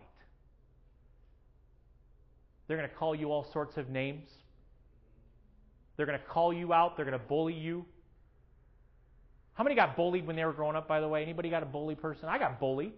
They're 2.68 2.78
going 2.78 2.90
to 2.90 2.96
call 2.96 3.16
you 3.16 3.32
all 3.32 3.48
sorts 3.54 3.78
of 3.78 3.90
names. 3.90 4.30
They're 5.96 6.06
going 6.06 6.20
to 6.20 6.26
call 6.26 6.54
you 6.54 6.74
out. 6.74 6.98
They're 6.98 7.06
going 7.06 7.20
to 7.20 7.26
bully 7.26 7.54
you. 7.54 7.86
How 9.54 9.64
many 9.64 9.76
got 9.76 9.96
bullied 9.96 10.28
when 10.28 10.36
they 10.36 10.44
were 10.44 10.54
growing 10.54 10.76
up, 10.76 10.88
by 10.88 11.00
the 11.00 11.08
way? 11.08 11.22
Anybody 11.22 11.50
got 11.50 11.64
a 11.64 11.68
bully 11.68 11.96
person? 11.96 12.28
I 12.28 12.40
got 12.40 12.60
bullied. 12.60 12.94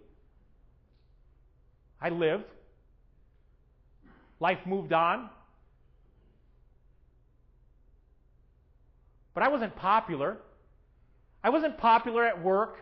I 2.00 2.08
lived. 2.08 2.44
Life 4.40 4.58
moved 4.66 4.92
on. 4.92 5.30
But 9.34 9.42
I 9.42 9.48
wasn't 9.48 9.76
popular. 9.76 10.38
I 11.44 11.50
wasn't 11.50 11.78
popular 11.78 12.24
at 12.24 12.42
work. 12.42 12.76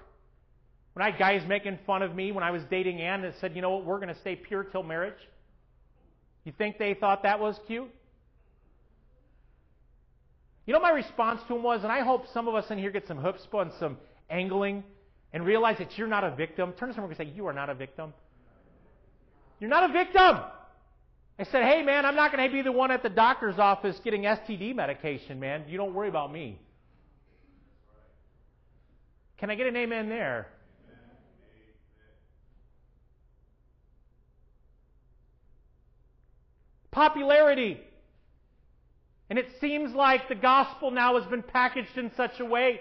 When 0.95 1.05
I 1.05 1.11
had 1.11 1.19
guys 1.19 1.43
making 1.49 1.79
fun 1.87 2.03
of 2.03 2.15
me 2.15 2.31
when 2.31 2.45
I 2.45 2.53
was 2.53 2.63
dating 2.71 3.01
Ann 3.01 3.23
that 3.23 3.35
said, 3.41 3.57
you 3.57 3.63
know 3.63 3.71
what, 3.71 3.85
we're 3.85 3.99
going 3.99 4.15
to 4.15 4.21
stay 4.21 4.37
pure 4.37 4.63
till 4.63 4.85
marriage. 4.85 5.19
You 6.45 6.53
think 6.57 6.79
they 6.79 6.95
thought 6.95 7.25
that 7.25 7.41
was 7.41 7.59
cute? 7.67 7.91
You 10.67 10.73
know, 10.73 10.81
my 10.81 10.91
response 10.91 11.41
to 11.49 11.57
him 11.57 11.63
was, 11.63 11.83
and 11.83 11.93
I 11.93 12.01
hope 12.01 12.27
some 12.33 12.49
of 12.49 12.55
us 12.55 12.71
in 12.71 12.79
here 12.79 12.91
get 12.91 13.07
some 13.09 13.19
chutzpah 13.19 13.63
and 13.63 13.73
some 13.79 13.99
angling 14.31 14.85
and 15.33 15.45
realize 15.45 15.79
that 15.79 15.99
you're 15.99 16.07
not 16.07 16.25
a 16.25 16.35
victim. 16.35 16.73
Turn 16.79 16.89
to 16.89 16.95
someone 16.95 17.11
and 17.11 17.19
say, 17.19 17.33
You 17.35 17.47
are 17.47 17.53
not 17.53 17.69
a 17.69 17.75
victim. 17.75 18.15
You're 19.59 19.71
not 19.71 19.91
a 19.91 19.93
victim. 19.93 20.39
I 21.39 21.45
said, 21.45 21.65
Hey, 21.65 21.83
man, 21.83 22.07
I'm 22.07 22.15
not 22.15 22.33
going 22.33 22.49
to 22.49 22.53
be 22.53 22.63
the 22.63 22.73
one 22.73 22.91
at 22.91 23.03
the 23.03 23.09
doctor's 23.09 23.59
office 23.59 23.99
getting 24.05 24.23
STD 24.23 24.75
medication, 24.75 25.41
man. 25.41 25.65
You 25.69 25.77
don't 25.77 25.95
worry 25.95 26.09
about 26.09 26.33
me. 26.33 26.59
Can 29.39 29.51
I 29.51 29.57
get 29.57 29.67
an 29.67 29.77
amen 29.77 30.09
there? 30.09 30.49
Popularity. 36.93 37.81
And 39.29 39.39
it 39.39 39.49
seems 39.61 39.93
like 39.93 40.29
the 40.29 40.37
gospel 40.37 40.93
now 40.93 41.19
has 41.19 41.29
been 41.29 41.43
packaged 41.43 41.99
in 41.99 42.13
such 42.17 42.39
a 42.39 42.45
way 42.45 42.81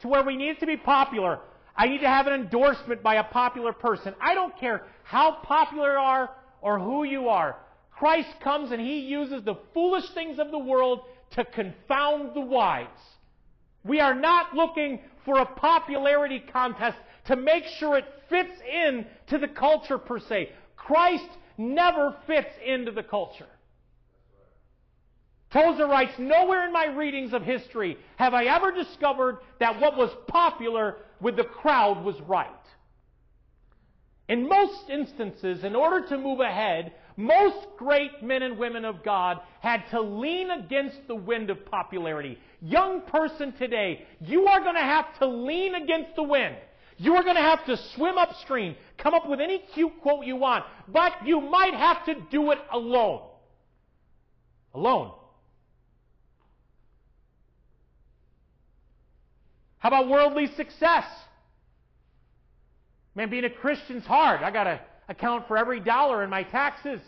to 0.00 0.08
where 0.08 0.22
we 0.22 0.36
need 0.36 0.60
to 0.60 0.66
be 0.66 0.76
popular. 0.76 1.40
I 1.76 1.88
need 1.88 2.02
to 2.02 2.08
have 2.08 2.28
an 2.28 2.34
endorsement 2.34 3.02
by 3.02 3.16
a 3.16 3.24
popular 3.24 3.72
person. 3.72 4.14
I 4.20 4.34
don't 4.34 4.56
care 4.60 4.84
how 5.02 5.38
popular 5.42 5.94
you 5.94 5.98
are 5.98 6.30
or 6.64 6.78
who 6.78 7.04
you 7.04 7.28
are. 7.28 7.56
Christ 7.92 8.40
comes 8.40 8.72
and 8.72 8.80
he 8.80 9.00
uses 9.00 9.44
the 9.44 9.56
foolish 9.74 10.08
things 10.14 10.38
of 10.38 10.50
the 10.50 10.58
world 10.58 11.02
to 11.32 11.44
confound 11.44 12.34
the 12.34 12.40
wise. 12.40 12.86
We 13.84 14.00
are 14.00 14.14
not 14.14 14.54
looking 14.54 15.00
for 15.26 15.38
a 15.38 15.46
popularity 15.46 16.42
contest 16.52 16.96
to 17.26 17.36
make 17.36 17.64
sure 17.78 17.98
it 17.98 18.06
fits 18.30 18.54
in 18.62 19.04
to 19.28 19.38
the 19.38 19.46
culture 19.46 19.98
per 19.98 20.18
se. 20.18 20.52
Christ 20.74 21.28
never 21.58 22.16
fits 22.26 22.50
into 22.64 22.92
the 22.92 23.02
culture. 23.02 23.46
Tozer 25.52 25.86
writes, 25.86 26.14
Nowhere 26.18 26.66
in 26.66 26.72
my 26.72 26.86
readings 26.86 27.34
of 27.34 27.42
history 27.42 27.98
have 28.16 28.32
I 28.32 28.44
ever 28.44 28.72
discovered 28.72 29.38
that 29.60 29.80
what 29.80 29.98
was 29.98 30.10
popular 30.28 30.96
with 31.20 31.36
the 31.36 31.44
crowd 31.44 32.02
was 32.04 32.18
right. 32.22 32.48
In 34.28 34.48
most 34.48 34.88
instances, 34.88 35.64
in 35.64 35.76
order 35.76 36.06
to 36.08 36.16
move 36.16 36.40
ahead, 36.40 36.92
most 37.16 37.66
great 37.76 38.22
men 38.22 38.42
and 38.42 38.58
women 38.58 38.84
of 38.84 39.04
God 39.04 39.38
had 39.60 39.82
to 39.90 40.00
lean 40.00 40.50
against 40.50 41.06
the 41.06 41.14
wind 41.14 41.50
of 41.50 41.64
popularity. 41.66 42.38
Young 42.60 43.02
person 43.02 43.52
today, 43.52 44.06
you 44.20 44.46
are 44.46 44.60
going 44.60 44.76
to 44.76 44.80
have 44.80 45.18
to 45.18 45.26
lean 45.26 45.74
against 45.74 46.16
the 46.16 46.22
wind. 46.22 46.56
You 46.96 47.16
are 47.16 47.22
going 47.22 47.36
to 47.36 47.42
have 47.42 47.64
to 47.66 47.76
swim 47.94 48.16
upstream, 48.16 48.76
come 48.96 49.14
up 49.14 49.28
with 49.28 49.40
any 49.40 49.58
cute 49.74 49.92
quote 50.00 50.24
you 50.24 50.36
want, 50.36 50.64
but 50.88 51.12
you 51.26 51.40
might 51.40 51.74
have 51.74 52.04
to 52.06 52.14
do 52.30 52.50
it 52.52 52.58
alone. 52.72 53.22
Alone. 54.72 55.12
How 59.78 59.88
about 59.88 60.08
worldly 60.08 60.46
success? 60.54 61.04
Man, 63.14 63.30
being 63.30 63.44
a 63.44 63.50
Christian's 63.50 64.04
hard. 64.04 64.42
I 64.42 64.50
got 64.50 64.64
to 64.64 64.80
account 65.08 65.46
for 65.46 65.56
every 65.56 65.80
dollar 65.80 66.22
in 66.24 66.30
my 66.30 66.42
taxes. 66.42 67.00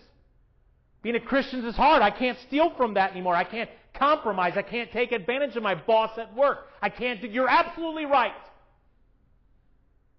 Being 1.02 1.16
a 1.16 1.20
Christian 1.20 1.64
is 1.64 1.76
hard. 1.76 2.02
I 2.02 2.10
can't 2.10 2.38
steal 2.46 2.72
from 2.76 2.94
that 2.94 3.12
anymore. 3.12 3.34
I 3.34 3.44
can't 3.44 3.70
compromise. 3.94 4.54
I 4.56 4.62
can't 4.62 4.90
take 4.92 5.12
advantage 5.12 5.56
of 5.56 5.62
my 5.62 5.74
boss 5.74 6.16
at 6.18 6.34
work. 6.34 6.68
I 6.80 6.88
can't 6.88 7.20
do, 7.20 7.28
you're 7.28 7.48
absolutely 7.48 8.06
right. 8.06 8.32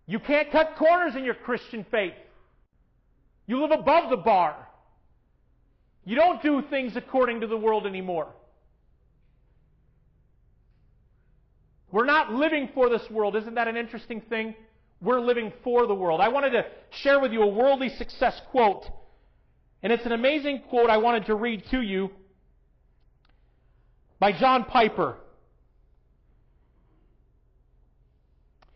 You 0.06 0.20
can't 0.20 0.52
cut 0.52 0.76
corners 0.78 1.16
in 1.16 1.24
your 1.24 1.34
Christian 1.34 1.86
faith. 1.92 2.14
You 3.46 3.62
live 3.62 3.72
above 3.72 4.10
the 4.10 4.18
bar. 4.18 4.56
You 6.06 6.16
don't 6.16 6.42
do 6.42 6.64
things 6.70 6.96
according 6.96 7.42
to 7.42 7.48
the 7.48 7.58
world 7.58 7.86
anymore. 7.86 8.28
We're 11.92 12.06
not 12.06 12.34
living 12.34 12.70
for 12.74 12.90
this 12.90 13.10
world. 13.10 13.36
Isn't 13.36 13.56
that 13.56 13.68
an 13.68 13.78
interesting 13.78 14.22
thing? 14.22 14.56
We're 15.02 15.20
living 15.20 15.54
for 15.64 15.86
the 15.86 15.94
world. 15.94 16.22
I 16.22 16.30
wanted 16.30 16.52
to 16.52 16.66
share 17.02 17.20
with 17.20 17.32
you 17.32 17.44
a 17.44 17.48
worldly 17.48 17.90
success 17.90 18.40
quote. 18.52 18.86
And 19.84 19.94
it's 19.94 20.06
an 20.06 20.12
amazing 20.12 20.64
quote 20.70 20.90
I 20.90 20.98
wanted 20.98 21.28
to 21.28 21.36
read 21.36 21.64
to 21.72 21.82
you 21.82 22.10
by 24.20 24.32
John 24.32 24.66
Piper. 24.66 25.18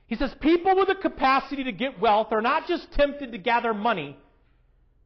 He 0.06 0.16
says, 0.16 0.36
People 0.42 0.76
with 0.76 0.90
the 0.90 0.96
capacity 0.96 1.64
to 1.64 1.72
get 1.72 2.00
wealth 2.00 2.28
are 2.32 2.42
not 2.42 2.68
just 2.68 2.92
tempted 2.92 3.32
to 3.32 3.38
gather 3.38 3.74
money, 3.74 4.18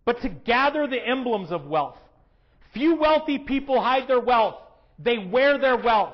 but 0.04 0.20
to 0.22 0.30
gather 0.30 0.88
the 0.88 0.98
emblems 0.98 1.52
of 1.52 1.66
wealth. 1.68 1.98
Few 2.74 2.96
wealthy 2.96 3.38
people 3.38 3.80
hide 3.80 4.08
their 4.08 4.20
wealth. 4.20 4.56
They 5.00 5.18
wear 5.18 5.58
their 5.58 5.78
wealth. 5.78 6.14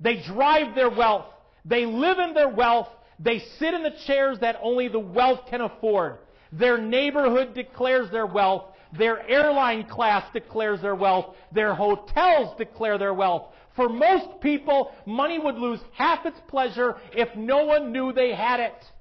They 0.00 0.22
drive 0.22 0.74
their 0.74 0.90
wealth. 0.90 1.26
They 1.64 1.86
live 1.86 2.18
in 2.18 2.34
their 2.34 2.48
wealth. 2.48 2.88
They 3.22 3.38
sit 3.58 3.74
in 3.74 3.82
the 3.82 3.94
chairs 4.06 4.38
that 4.40 4.58
only 4.62 4.88
the 4.88 4.98
wealth 4.98 5.46
can 5.48 5.60
afford. 5.60 6.18
Their 6.50 6.78
neighborhood 6.78 7.54
declares 7.54 8.10
their 8.10 8.26
wealth. 8.26 8.64
Their 8.92 9.26
airline 9.28 9.86
class 9.88 10.24
declares 10.32 10.82
their 10.82 10.94
wealth. 10.94 11.34
Their 11.52 11.74
hotels 11.74 12.54
declare 12.58 12.98
their 12.98 13.14
wealth. 13.14 13.52
For 13.76 13.88
most 13.88 14.40
people, 14.40 14.92
money 15.06 15.38
would 15.38 15.54
lose 15.54 15.80
half 15.94 16.26
its 16.26 16.38
pleasure 16.48 16.96
if 17.12 17.34
no 17.36 17.64
one 17.64 17.92
knew 17.92 18.12
they 18.12 18.34
had 18.34 18.60
it. 18.60 18.92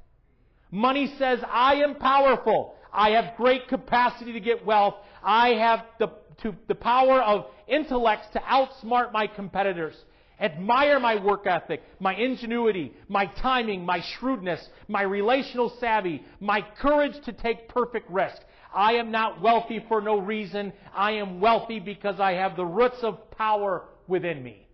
Money 0.69 1.13
says, 1.17 1.39
I 1.49 1.75
am 1.75 1.95
powerful. 1.95 2.75
I 2.93 3.11
have 3.11 3.35
great 3.35 3.67
capacity 3.67 4.33
to 4.33 4.39
get 4.39 4.65
wealth. 4.65 4.95
I 5.21 5.49
have 5.49 5.83
the, 5.99 6.07
to, 6.43 6.55
the 6.67 6.75
power 6.75 7.21
of 7.21 7.47
intellects 7.67 8.27
to 8.33 8.39
outsmart 8.39 9.11
my 9.11 9.27
competitors. 9.27 9.95
Admire 10.41 10.99
my 10.99 11.23
work 11.23 11.45
ethic, 11.45 11.83
my 11.99 12.15
ingenuity, 12.15 12.93
my 13.07 13.27
timing, 13.27 13.85
my 13.85 14.01
shrewdness, 14.01 14.59
my 14.87 15.03
relational 15.03 15.71
savvy, 15.79 16.23
my 16.39 16.61
courage 16.79 17.13
to 17.25 17.31
take 17.31 17.69
perfect 17.69 18.09
risk. 18.09 18.37
I 18.73 18.93
am 18.93 19.11
not 19.11 19.39
wealthy 19.39 19.85
for 19.87 20.01
no 20.01 20.19
reason. 20.19 20.73
I 20.95 21.11
am 21.13 21.39
wealthy 21.39 21.79
because 21.79 22.19
I 22.19 22.33
have 22.33 22.55
the 22.55 22.65
roots 22.65 23.03
of 23.03 23.29
power 23.31 23.83
within 24.07 24.41
me. 24.41 24.67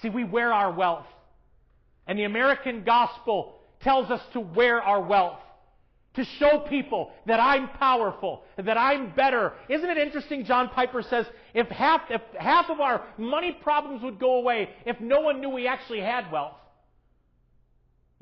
See, 0.00 0.08
we 0.08 0.24
wear 0.24 0.52
our 0.52 0.72
wealth. 0.72 1.06
And 2.08 2.18
the 2.18 2.24
American 2.24 2.82
gospel 2.82 3.60
tells 3.82 4.10
us 4.10 4.20
to 4.32 4.40
wear 4.40 4.82
our 4.82 5.00
wealth. 5.00 5.38
To 6.14 6.24
show 6.24 6.58
people 6.68 7.10
that 7.24 7.40
I'm 7.40 7.68
powerful, 7.70 8.42
that 8.58 8.76
I'm 8.76 9.14
better. 9.14 9.54
Isn't 9.70 9.88
it 9.88 9.96
interesting? 9.96 10.44
John 10.44 10.68
Piper 10.68 11.02
says 11.02 11.26
if 11.54 11.68
half, 11.68 12.02
if 12.10 12.20
half 12.38 12.68
of 12.68 12.80
our 12.80 13.02
money 13.16 13.52
problems 13.62 14.02
would 14.02 14.18
go 14.18 14.34
away 14.34 14.68
if 14.84 15.00
no 15.00 15.20
one 15.20 15.40
knew 15.40 15.48
we 15.48 15.66
actually 15.66 16.00
had 16.00 16.30
wealth. 16.30 16.56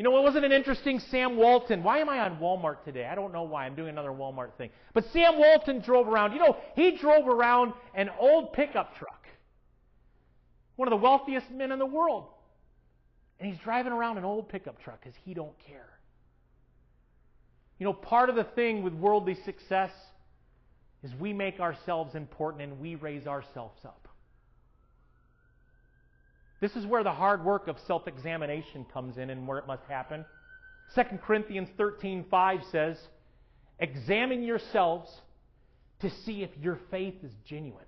You 0.01 0.05
know, 0.05 0.16
it 0.16 0.22
wasn't 0.22 0.47
an 0.47 0.53
interesting? 0.53 0.99
Sam 0.99 1.36
Walton. 1.36 1.82
Why 1.82 1.99
am 1.99 2.09
I 2.09 2.20
on 2.20 2.38
Walmart 2.38 2.84
today? 2.84 3.05
I 3.05 3.14
don't 3.14 3.34
know 3.34 3.43
why. 3.43 3.66
I'm 3.66 3.74
doing 3.74 3.91
another 3.91 4.09
Walmart 4.09 4.55
thing. 4.57 4.70
But 4.95 5.05
Sam 5.12 5.36
Walton 5.36 5.80
drove 5.80 6.09
around. 6.09 6.32
You 6.32 6.38
know, 6.38 6.57
he 6.74 6.93
drove 6.97 7.28
around 7.28 7.74
an 7.95 8.09
old 8.18 8.55
pickup 8.55 8.97
truck. 8.97 9.26
One 10.76 10.88
of 10.88 10.91
the 10.91 11.05
wealthiest 11.05 11.51
men 11.51 11.70
in 11.70 11.78
the 11.78 11.84
world. 11.84 12.28
And 13.38 13.53
he's 13.53 13.61
driving 13.62 13.93
around 13.93 14.16
an 14.16 14.24
old 14.24 14.49
pickup 14.49 14.80
truck 14.82 15.01
because 15.03 15.18
he 15.26 15.34
don't 15.34 15.59
care. 15.66 15.99
You 17.81 17.87
know, 17.87 17.95
part 17.95 18.28
of 18.28 18.37
the 18.37 18.45
thing 18.45 18.83
with 18.83 18.93
worldly 18.93 19.35
success 19.47 19.91
is 21.03 21.14
we 21.14 21.33
make 21.33 21.61
ourselves 21.61 22.14
important 22.14 22.62
and 22.62 22.78
we 22.78 22.95
raise 22.95 23.26
ourselves 23.26 23.81
up. 23.87 24.07
This 26.61 26.76
is 26.76 26.85
where 26.85 27.03
the 27.03 27.11
hard 27.11 27.43
work 27.43 27.68
of 27.68 27.76
self-examination 27.87 28.85
comes 28.93 29.16
in 29.16 29.31
and 29.31 29.49
where 29.49 29.57
it 29.57 29.66
must 29.66 29.83
happen. 29.85 30.26
2 30.95 31.03
Corinthians 31.22 31.70
13:5 31.78 32.64
says, 32.64 33.09
"Examine 33.78 34.43
yourselves 34.43 35.22
to 36.01 36.11
see 36.11 36.43
if 36.43 36.55
your 36.59 36.76
faith 36.91 37.24
is 37.24 37.33
genuine." 37.47 37.87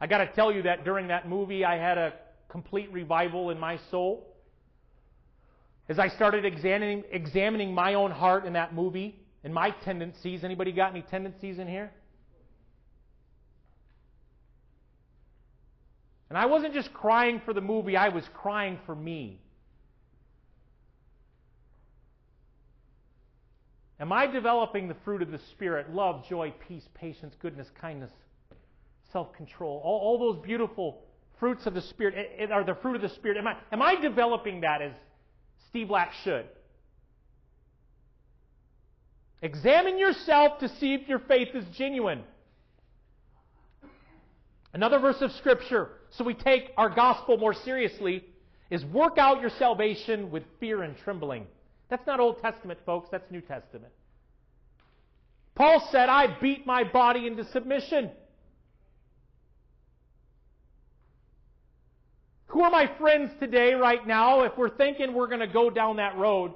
I 0.00 0.08
got 0.08 0.18
to 0.18 0.26
tell 0.26 0.50
you 0.50 0.62
that 0.62 0.82
during 0.82 1.06
that 1.08 1.28
movie 1.28 1.64
I 1.64 1.76
had 1.76 1.96
a 1.96 2.12
complete 2.48 2.90
revival 2.90 3.50
in 3.50 3.60
my 3.60 3.76
soul. 3.76 4.31
As 5.88 5.98
I 5.98 6.08
started 6.08 6.44
examining, 6.44 7.04
examining 7.10 7.74
my 7.74 7.94
own 7.94 8.10
heart 8.10 8.46
in 8.46 8.52
that 8.52 8.74
movie 8.74 9.20
and 9.44 9.52
my 9.52 9.70
tendencies, 9.70 10.44
anybody 10.44 10.72
got 10.72 10.92
any 10.92 11.02
tendencies 11.02 11.58
in 11.58 11.66
here? 11.66 11.90
And 16.28 16.38
I 16.38 16.46
wasn't 16.46 16.72
just 16.72 16.94
crying 16.94 17.42
for 17.44 17.52
the 17.52 17.60
movie, 17.60 17.96
I 17.96 18.08
was 18.08 18.24
crying 18.32 18.78
for 18.86 18.94
me. 18.94 19.42
Am 24.00 24.12
I 24.12 24.26
developing 24.26 24.88
the 24.88 24.96
fruit 25.04 25.22
of 25.22 25.30
the 25.30 25.38
Spirit 25.52 25.92
love, 25.92 26.26
joy, 26.28 26.52
peace, 26.66 26.88
patience, 26.94 27.34
goodness, 27.40 27.68
kindness, 27.80 28.10
self 29.12 29.32
control? 29.34 29.80
All, 29.84 30.00
all 30.00 30.18
those 30.18 30.42
beautiful 30.42 31.02
fruits 31.38 31.66
of 31.66 31.74
the 31.74 31.82
Spirit 31.82 32.14
eh, 32.16 32.44
eh, 32.44 32.46
are 32.50 32.64
the 32.64 32.76
fruit 32.76 32.96
of 32.96 33.02
the 33.02 33.10
Spirit. 33.10 33.36
Am 33.36 33.46
I, 33.46 33.56
am 33.70 33.82
I 33.82 33.94
developing 33.94 34.62
that 34.62 34.80
as 34.80 34.92
Steve 35.72 35.88
Black 35.88 36.12
should? 36.22 36.44
Examine 39.40 39.98
yourself 39.98 40.58
to 40.58 40.68
see 40.68 40.92
if 40.92 41.08
your 41.08 41.18
faith 41.18 41.48
is 41.54 41.64
genuine. 41.74 42.22
Another 44.74 44.98
verse 44.98 45.22
of 45.22 45.32
Scripture, 45.32 45.88
so 46.10 46.24
we 46.24 46.34
take 46.34 46.72
our 46.76 46.90
gospel 46.90 47.38
more 47.38 47.54
seriously, 47.54 48.22
is 48.70 48.84
work 48.84 49.16
out 49.16 49.40
your 49.40 49.48
salvation 49.48 50.30
with 50.30 50.42
fear 50.60 50.82
and 50.82 50.94
trembling. 50.98 51.46
That's 51.88 52.06
not 52.06 52.20
Old 52.20 52.42
Testament, 52.42 52.78
folks, 52.84 53.08
that's 53.10 53.30
New 53.30 53.40
Testament. 53.40 53.92
Paul 55.54 55.88
said, 55.90 56.10
I 56.10 56.38
beat 56.38 56.66
my 56.66 56.84
body 56.84 57.26
into 57.26 57.46
submission. 57.46 58.10
Who 62.52 62.62
are 62.62 62.70
my 62.70 62.90
friends 62.98 63.30
today, 63.40 63.72
right 63.72 64.06
now, 64.06 64.42
if 64.42 64.58
we're 64.58 64.76
thinking 64.76 65.14
we're 65.14 65.26
going 65.26 65.40
to 65.40 65.46
go 65.46 65.70
down 65.70 65.96
that 65.96 66.18
road 66.18 66.52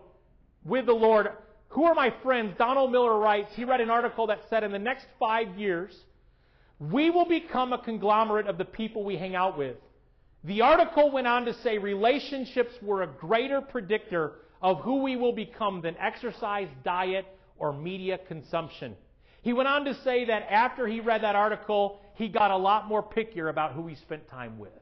with 0.63 0.85
the 0.85 0.93
Lord? 0.93 1.29
Who 1.69 1.85
are 1.85 1.95
my 1.95 2.13
friends? 2.23 2.55
Donald 2.59 2.93
Miller 2.93 3.19
writes, 3.19 3.51
he 3.55 3.65
read 3.65 3.81
an 3.81 3.89
article 3.89 4.27
that 4.27 4.41
said 4.51 4.63
in 4.63 4.73
the 4.73 4.79
next 4.79 5.07
five 5.19 5.59
years, 5.59 5.97
we 6.79 7.09
will 7.09 7.25
become 7.25 7.73
a 7.73 7.79
conglomerate 7.79 8.47
of 8.47 8.59
the 8.59 8.65
people 8.67 9.05
we 9.05 9.17
hang 9.17 9.35
out 9.35 9.57
with. 9.57 9.77
The 10.45 10.61
article 10.61 11.11
went 11.11 11.27
on 11.27 11.47
to 11.47 11.55
say 11.63 11.79
relationships 11.79 12.75
were 12.83 13.03
a 13.03 13.07
greater 13.07 13.63
predictor 13.63 14.35
of 14.61 14.81
who 14.81 15.03
we 15.03 15.17
will 15.17 15.33
become 15.33 15.81
than 15.81 15.97
exercise, 15.97 16.69
diet, 16.85 17.25
or 17.57 17.73
media 17.73 18.19
consumption. 18.29 18.97
He 19.41 19.55
went 19.55 19.69
on 19.71 19.87
to 19.87 19.95
say 20.05 20.27
that 20.27 20.47
after 20.51 20.87
he 20.87 21.01
read 21.01 21.23
that 21.23 21.37
article, 21.37 22.01
he 22.17 22.29
got 22.29 22.51
a 22.51 22.57
lot 22.59 22.87
more 22.87 23.03
pickier 23.03 23.49
about 23.49 23.73
who 23.73 23.87
he 23.87 23.95
spent 23.95 24.29
time 24.29 24.59
with. 24.59 24.73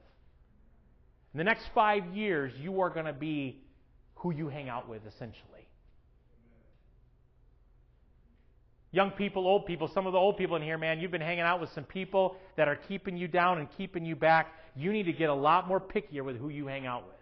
In 1.34 1.38
the 1.38 1.44
next 1.44 1.64
five 1.74 2.14
years, 2.14 2.52
you 2.60 2.80
are 2.80 2.90
going 2.90 3.06
to 3.06 3.12
be 3.12 3.60
who 4.14 4.32
you 4.32 4.48
hang 4.48 4.68
out 4.68 4.88
with, 4.88 5.02
essentially. 5.06 5.66
Young 8.92 9.10
people, 9.10 9.44
old 9.48 9.66
people, 9.66 9.90
some 9.92 10.06
of 10.06 10.12
the 10.12 10.18
old 10.18 10.36
people 10.36 10.54
in 10.54 10.62
here, 10.62 10.78
man, 10.78 11.00
you've 11.00 11.10
been 11.10 11.20
hanging 11.20 11.42
out 11.42 11.60
with 11.60 11.70
some 11.74 11.82
people 11.82 12.36
that 12.56 12.68
are 12.68 12.76
keeping 12.76 13.16
you 13.16 13.26
down 13.26 13.58
and 13.58 13.66
keeping 13.76 14.04
you 14.04 14.14
back. 14.14 14.52
You 14.76 14.92
need 14.92 15.06
to 15.06 15.12
get 15.12 15.28
a 15.28 15.34
lot 15.34 15.66
more 15.66 15.80
pickier 15.80 16.24
with 16.24 16.38
who 16.38 16.48
you 16.48 16.68
hang 16.68 16.86
out 16.86 17.04
with. 17.04 17.16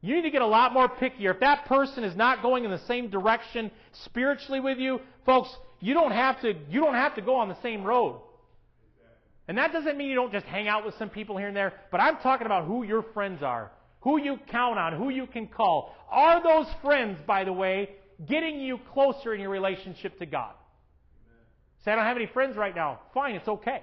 You 0.00 0.16
need 0.16 0.22
to 0.22 0.30
get 0.30 0.42
a 0.42 0.46
lot 0.46 0.72
more 0.72 0.88
pickier. 0.88 1.32
If 1.34 1.40
that 1.40 1.66
person 1.66 2.02
is 2.02 2.16
not 2.16 2.42
going 2.42 2.64
in 2.64 2.72
the 2.72 2.84
same 2.88 3.10
direction 3.10 3.70
spiritually 4.04 4.58
with 4.58 4.78
you, 4.78 4.98
folks, 5.24 5.54
you 5.78 5.94
don't 5.94 6.10
have 6.10 6.40
to 6.40 6.54
you 6.68 6.80
don't 6.80 6.94
have 6.94 7.14
to 7.14 7.22
go 7.22 7.36
on 7.36 7.48
the 7.48 7.60
same 7.62 7.84
road. 7.84 8.20
And 9.50 9.58
that 9.58 9.72
doesn't 9.72 9.98
mean 9.98 10.06
you 10.06 10.14
don't 10.14 10.30
just 10.30 10.46
hang 10.46 10.68
out 10.68 10.86
with 10.86 10.94
some 10.96 11.08
people 11.08 11.36
here 11.36 11.48
and 11.48 11.56
there, 11.56 11.72
but 11.90 12.00
I'm 12.00 12.18
talking 12.18 12.46
about 12.46 12.66
who 12.66 12.84
your 12.84 13.02
friends 13.12 13.42
are, 13.42 13.72
who 13.98 14.16
you 14.16 14.38
count 14.48 14.78
on, 14.78 14.92
who 14.92 15.08
you 15.08 15.26
can 15.26 15.48
call. 15.48 15.92
Are 16.08 16.40
those 16.40 16.72
friends, 16.84 17.18
by 17.26 17.42
the 17.42 17.52
way, 17.52 17.90
getting 18.24 18.60
you 18.60 18.78
closer 18.92 19.34
in 19.34 19.40
your 19.40 19.50
relationship 19.50 20.20
to 20.20 20.26
God? 20.26 20.52
Say, 21.84 21.90
I 21.90 21.96
don't 21.96 22.04
have 22.04 22.16
any 22.16 22.26
friends 22.26 22.56
right 22.56 22.72
now. 22.72 23.00
Fine, 23.12 23.34
it's 23.34 23.48
okay. 23.48 23.80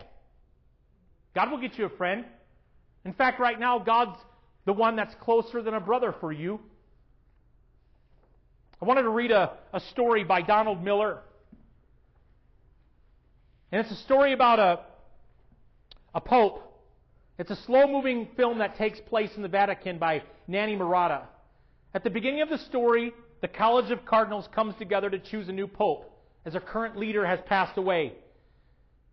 God 1.36 1.52
will 1.52 1.60
get 1.60 1.78
you 1.78 1.84
a 1.84 1.98
friend. 1.98 2.24
In 3.04 3.12
fact, 3.12 3.38
right 3.38 3.60
now, 3.60 3.78
God's 3.78 4.18
the 4.64 4.72
one 4.72 4.96
that's 4.96 5.16
closer 5.16 5.62
than 5.62 5.74
a 5.74 5.82
brother 5.82 6.16
for 6.22 6.32
you. 6.32 6.62
I 8.82 8.86
wanted 8.86 9.02
to 9.02 9.10
read 9.10 9.32
a, 9.32 9.52
a 9.74 9.82
story 9.82 10.24
by 10.24 10.44
Donald 10.44 10.82
Miller. 10.82 11.20
And 13.74 13.82
it's 13.82 13.92
a 13.92 14.02
story 14.04 14.32
about 14.32 14.60
a, 14.60 14.80
a 16.18 16.20
pope. 16.20 16.64
It's 17.38 17.52
a 17.52 17.56
slow 17.68 17.86
moving 17.86 18.28
film 18.36 18.58
that 18.58 18.76
takes 18.76 19.00
place 19.00 19.30
in 19.36 19.44
the 19.44 19.48
Vatican 19.48 20.00
by 20.00 20.24
Nanni 20.50 20.76
Moretti. 20.76 21.24
At 21.94 22.04
the 22.04 22.10
beginning 22.10 22.42
of 22.42 22.50
the 22.50 22.58
story, 22.58 23.14
the 23.42 23.48
College 23.48 23.92
of 23.92 24.04
Cardinals 24.04 24.50
comes 24.52 24.74
together 24.78 25.12
to 25.12 25.20
choose 25.20 25.48
a 25.48 25.52
new 25.52 25.68
pope 25.68 26.12
as 26.44 26.56
our 26.56 26.62
current 26.62 26.98
leader 26.98 27.24
has 27.24 27.40
passed 27.46 27.78
away. 27.78 28.14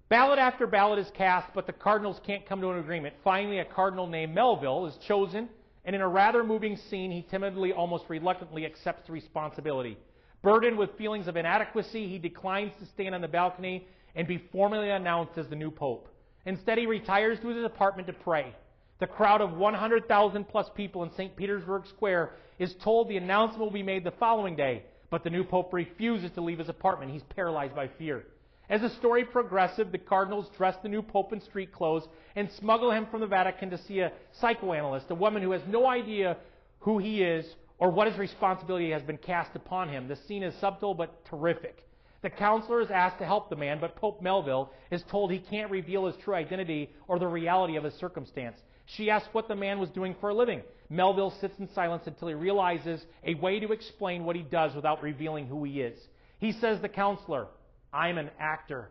Ballot 0.09 0.38
after 0.38 0.66
ballot 0.66 0.98
is 0.98 1.11
cast, 1.14 1.52
but 1.55 1.66
the 1.66 1.74
Cardinals 1.74 2.18
can't 2.24 2.46
come 2.46 2.62
to 2.62 2.70
an 2.70 2.78
agreement. 2.78 3.14
Finally, 3.22 3.59
a 3.59 3.66
Cardinal 3.66 4.07
named 4.07 4.34
Melville 4.34 4.86
is 4.86 4.96
chosen, 5.07 5.50
and 5.84 5.94
in 5.94 6.00
a 6.00 6.09
rather 6.09 6.42
moving 6.42 6.78
scene, 6.88 7.11
he 7.11 7.20
timidly, 7.20 7.74
almost 7.74 8.05
reluctantly 8.09 8.64
accepts 8.64 9.09
the 9.09 9.12
responsibility. 9.12 9.98
Burdened 10.40 10.78
with 10.78 10.96
feelings 10.96 11.28
of 11.28 11.36
inadequacy, 11.36 12.09
he 12.09 12.18
declines 12.18 12.72
to 12.80 12.86
stand 12.86 13.14
on 13.14 13.20
the 13.20 13.28
balcony 13.28 13.86
and 14.14 14.26
be 14.26 14.42
formally 14.50 14.88
announced 14.88 15.36
as 15.36 15.46
the 15.48 15.57
new 15.57 15.70
pope. 15.70 16.09
Instead, 16.47 16.78
he 16.78 16.86
retires 16.86 17.38
to 17.40 17.49
his 17.49 17.64
apartment 17.64 18.07
to 18.09 18.12
pray. 18.12 18.55
The 19.01 19.07
crowd 19.07 19.40
of 19.40 19.57
100,000 19.57 20.45
plus 20.49 20.68
people 20.74 21.03
in 21.03 21.11
St. 21.12 21.36
Petersburg 21.36 21.86
Square 21.88 22.32
is 22.59 22.74
told 22.82 23.09
the 23.09 23.16
announcement 23.16 23.61
will 23.62 23.70
be 23.70 23.82
made 23.82 24.05
the 24.05 24.12
following 24.12 24.55
day, 24.55 24.84
but 25.11 25.24
the 25.24 25.30
new 25.30 25.45
pope 25.45 25.72
refuses 25.72 26.30
to 26.32 26.40
leave 26.40 26.59
his 26.59 26.68
apartment. 26.68 27.12
He's 27.12 27.22
paralyzed 27.34 27.74
by 27.74 27.88
fear. 27.88 28.24
As 28.70 28.80
the 28.80 28.90
story 28.90 29.24
progresses, 29.24 29.86
the 29.90 29.99
cardinals 29.99 30.49
dress 30.57 30.76
the 30.82 30.88
new 30.88 31.03
pope 31.03 31.32
in 31.32 31.40
street 31.40 31.72
clothes 31.72 32.09
and 32.34 32.51
smuggle 32.53 32.90
him 32.90 33.07
from 33.11 33.20
the 33.20 33.26
Vatican 33.26 33.70
to 33.70 33.78
see 33.78 34.01
a 34.01 34.12
psychoanalyst, 34.32 35.11
a 35.11 35.14
woman 35.14 35.42
who 35.42 35.51
has 35.51 35.62
no 35.68 35.86
idea 35.86 36.36
who 36.80 36.99
he 36.99 37.22
is 37.22 37.45
or 37.78 37.90
what 37.90 38.07
his 38.07 38.16
responsibility 38.16 38.90
has 38.90 39.03
been 39.03 39.18
cast 39.18 39.55
upon 39.55 39.88
him. 39.88 40.09
The 40.09 40.16
scene 40.28 40.42
is 40.42 40.55
subtle 40.61 40.95
but 40.95 41.24
terrific. 41.26 41.84
The 42.25 42.31
counselor 42.31 42.81
is 42.81 42.91
asked 42.91 43.18
to 43.18 43.27
help 43.27 43.51
the 43.51 43.57
man, 43.57 43.81
but 43.81 43.97
Pope 43.97 44.22
Melville 44.22 44.72
is 44.91 45.03
told 45.11 45.31
he 45.31 45.41
can't 45.41 45.70
reveal 45.70 46.07
his 46.07 46.16
true 46.25 46.35
identity 46.35 46.89
or 47.07 47.18
the 47.18 47.27
reality 47.27 47.77
of 47.77 47.85
his 47.85 47.93
circumstance. 47.97 48.57
She 48.87 49.11
asks 49.11 49.29
what 49.33 49.47
the 49.47 49.55
man 49.55 49.79
was 49.79 49.91
doing 49.91 50.16
for 50.18 50.31
a 50.31 50.35
living. 50.35 50.62
Melville 50.89 51.35
sits 51.39 51.59
in 51.59 51.68
silence 51.75 52.05
until 52.07 52.29
he 52.29 52.35
realizes 52.35 53.05
a 53.25 53.35
way 53.35 53.61
to 53.61 53.72
explain 53.72 54.25
what 54.25 54.37
he 54.37 54.43
does 54.43 54.75
without 54.75 55.03
revealing 55.03 55.47
who 55.47 55.64
he 55.64 55.83
is. 55.83 55.99
He 56.39 56.53
says, 56.53 56.81
The 56.81 56.89
counselor, 56.89 57.49
I'm 57.93 58.16
an 58.16 58.31
actor. 58.41 58.89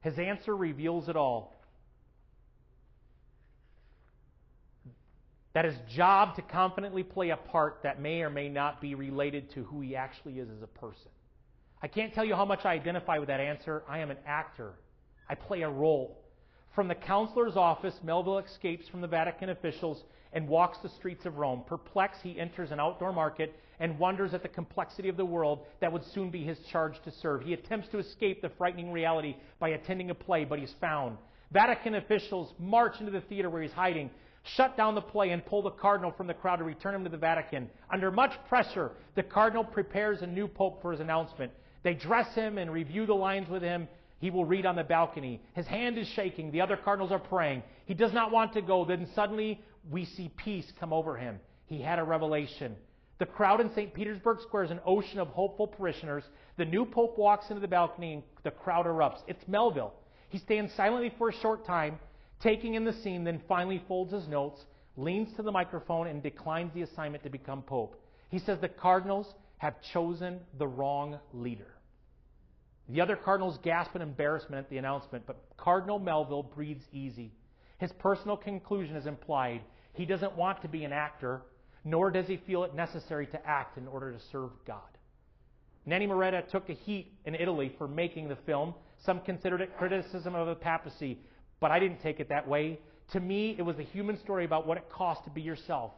His 0.00 0.18
answer 0.18 0.56
reveals 0.56 1.08
it 1.08 1.14
all. 1.14 1.54
That 5.52 5.66
his 5.66 5.76
job 5.94 6.34
to 6.34 6.42
confidently 6.42 7.04
play 7.04 7.30
a 7.30 7.36
part 7.36 7.84
that 7.84 8.00
may 8.00 8.22
or 8.22 8.30
may 8.30 8.48
not 8.48 8.80
be 8.80 8.96
related 8.96 9.52
to 9.52 9.62
who 9.62 9.82
he 9.82 9.94
actually 9.94 10.40
is 10.40 10.48
as 10.50 10.62
a 10.62 10.66
person. 10.66 11.12
I 11.84 11.86
can't 11.86 12.14
tell 12.14 12.24
you 12.24 12.34
how 12.34 12.46
much 12.46 12.64
I 12.64 12.72
identify 12.72 13.18
with 13.18 13.28
that 13.28 13.40
answer. 13.40 13.82
I 13.86 13.98
am 13.98 14.10
an 14.10 14.16
actor. 14.26 14.72
I 15.28 15.34
play 15.34 15.60
a 15.60 15.68
role. 15.68 16.16
From 16.74 16.88
the 16.88 16.94
counselor's 16.94 17.58
office, 17.58 17.92
Melville 18.02 18.38
escapes 18.38 18.88
from 18.88 19.02
the 19.02 19.06
Vatican 19.06 19.50
officials 19.50 20.02
and 20.32 20.48
walks 20.48 20.78
the 20.78 20.88
streets 20.88 21.26
of 21.26 21.36
Rome. 21.36 21.62
Perplexed, 21.66 22.22
he 22.22 22.40
enters 22.40 22.70
an 22.70 22.80
outdoor 22.80 23.12
market 23.12 23.54
and 23.80 23.98
wonders 23.98 24.32
at 24.32 24.42
the 24.42 24.48
complexity 24.48 25.10
of 25.10 25.18
the 25.18 25.26
world 25.26 25.66
that 25.82 25.92
would 25.92 26.06
soon 26.14 26.30
be 26.30 26.42
his 26.42 26.56
charge 26.72 26.94
to 27.04 27.12
serve. 27.20 27.42
He 27.42 27.52
attempts 27.52 27.88
to 27.88 27.98
escape 27.98 28.40
the 28.40 28.48
frightening 28.56 28.90
reality 28.90 29.36
by 29.58 29.68
attending 29.68 30.08
a 30.08 30.14
play, 30.14 30.46
but 30.46 30.58
he's 30.58 30.74
found. 30.80 31.18
Vatican 31.52 31.96
officials 31.96 32.54
march 32.58 32.98
into 32.98 33.12
the 33.12 33.20
theater 33.20 33.50
where 33.50 33.60
he's 33.60 33.72
hiding, 33.72 34.08
shut 34.56 34.74
down 34.74 34.94
the 34.94 35.02
play, 35.02 35.32
and 35.32 35.44
pull 35.44 35.60
the 35.60 35.70
cardinal 35.70 36.12
from 36.12 36.28
the 36.28 36.32
crowd 36.32 36.56
to 36.56 36.64
return 36.64 36.94
him 36.94 37.04
to 37.04 37.10
the 37.10 37.18
Vatican. 37.18 37.68
Under 37.92 38.10
much 38.10 38.32
pressure, 38.48 38.92
the 39.16 39.22
cardinal 39.22 39.64
prepares 39.64 40.22
a 40.22 40.26
new 40.26 40.48
pope 40.48 40.80
for 40.80 40.90
his 40.90 41.00
announcement. 41.00 41.52
They 41.84 41.94
dress 41.94 42.34
him 42.34 42.58
and 42.58 42.72
review 42.72 43.06
the 43.06 43.14
lines 43.14 43.48
with 43.48 43.62
him 43.62 43.86
he 44.24 44.30
will 44.30 44.46
read 44.46 44.64
on 44.64 44.74
the 44.74 44.84
balcony. 44.84 45.38
His 45.52 45.66
hand 45.66 45.98
is 45.98 46.08
shaking. 46.08 46.50
The 46.50 46.62
other 46.62 46.78
cardinals 46.78 47.12
are 47.12 47.18
praying. 47.18 47.62
He 47.84 47.92
does 47.92 48.14
not 48.14 48.30
want 48.30 48.54
to 48.54 48.62
go. 48.62 48.86
Then 48.86 49.06
suddenly 49.14 49.60
we 49.90 50.06
see 50.06 50.30
peace 50.34 50.72
come 50.80 50.94
over 50.94 51.14
him. 51.14 51.38
He 51.66 51.82
had 51.82 51.98
a 51.98 52.04
revelation. 52.04 52.74
The 53.18 53.26
crowd 53.26 53.60
in 53.60 53.70
St. 53.74 53.92
Petersburg 53.92 54.40
Square 54.40 54.64
is 54.64 54.70
an 54.70 54.80
ocean 54.86 55.18
of 55.18 55.28
hopeful 55.28 55.66
parishioners. 55.66 56.24
The 56.56 56.64
new 56.64 56.86
pope 56.86 57.18
walks 57.18 57.50
into 57.50 57.60
the 57.60 57.68
balcony 57.68 58.14
and 58.14 58.22
the 58.44 58.50
crowd 58.50 58.86
erupts. 58.86 59.20
It's 59.26 59.46
Melville. 59.46 59.92
He 60.30 60.38
stands 60.38 60.72
silently 60.72 61.12
for 61.18 61.28
a 61.28 61.34
short 61.34 61.66
time, 61.66 61.98
taking 62.40 62.74
in 62.74 62.84
the 62.86 62.94
scene, 62.94 63.24
then 63.24 63.42
finally 63.46 63.84
folds 63.86 64.12
his 64.12 64.26
notes, 64.26 64.64
leans 64.96 65.36
to 65.36 65.42
the 65.42 65.52
microphone, 65.52 66.06
and 66.06 66.22
declines 66.22 66.72
the 66.72 66.80
assignment 66.80 67.22
to 67.24 67.30
become 67.30 67.60
pope. 67.60 68.00
He 68.30 68.38
says 68.38 68.58
the 68.58 68.68
cardinals 68.68 69.34
have 69.58 69.74
chosen 69.92 70.40
the 70.58 70.66
wrong 70.66 71.20
leader. 71.34 71.73
The 72.88 73.00
other 73.00 73.16
cardinals 73.16 73.58
gasp 73.62 73.96
in 73.96 74.02
embarrassment 74.02 74.64
at 74.64 74.70
the 74.70 74.78
announcement, 74.78 75.24
but 75.26 75.42
Cardinal 75.56 75.98
Melville 75.98 76.42
breathes 76.42 76.84
easy. 76.92 77.32
His 77.78 77.92
personal 77.92 78.36
conclusion 78.36 78.96
is 78.96 79.06
implied. 79.06 79.62
He 79.94 80.04
doesn't 80.04 80.36
want 80.36 80.60
to 80.62 80.68
be 80.68 80.84
an 80.84 80.92
actor, 80.92 81.42
nor 81.84 82.10
does 82.10 82.26
he 82.26 82.36
feel 82.36 82.64
it 82.64 82.74
necessary 82.74 83.26
to 83.28 83.46
act 83.46 83.78
in 83.78 83.88
order 83.88 84.12
to 84.12 84.18
serve 84.30 84.50
God. 84.66 84.80
Nanni 85.86 86.06
Moretti 86.06 86.38
took 86.50 86.68
a 86.68 86.74
heat 86.74 87.12
in 87.24 87.34
Italy 87.34 87.74
for 87.78 87.86
making 87.88 88.28
the 88.28 88.36
film. 88.46 88.74
Some 89.04 89.20
considered 89.20 89.60
it 89.60 89.76
criticism 89.76 90.34
of 90.34 90.46
the 90.46 90.54
papacy, 90.54 91.18
but 91.60 91.70
I 91.70 91.78
didn't 91.78 92.00
take 92.00 92.20
it 92.20 92.28
that 92.28 92.46
way. 92.46 92.78
To 93.12 93.20
me, 93.20 93.54
it 93.58 93.62
was 93.62 93.78
a 93.78 93.82
human 93.82 94.18
story 94.18 94.44
about 94.44 94.66
what 94.66 94.78
it 94.78 94.88
costs 94.90 95.24
to 95.24 95.30
be 95.30 95.42
yourself 95.42 95.92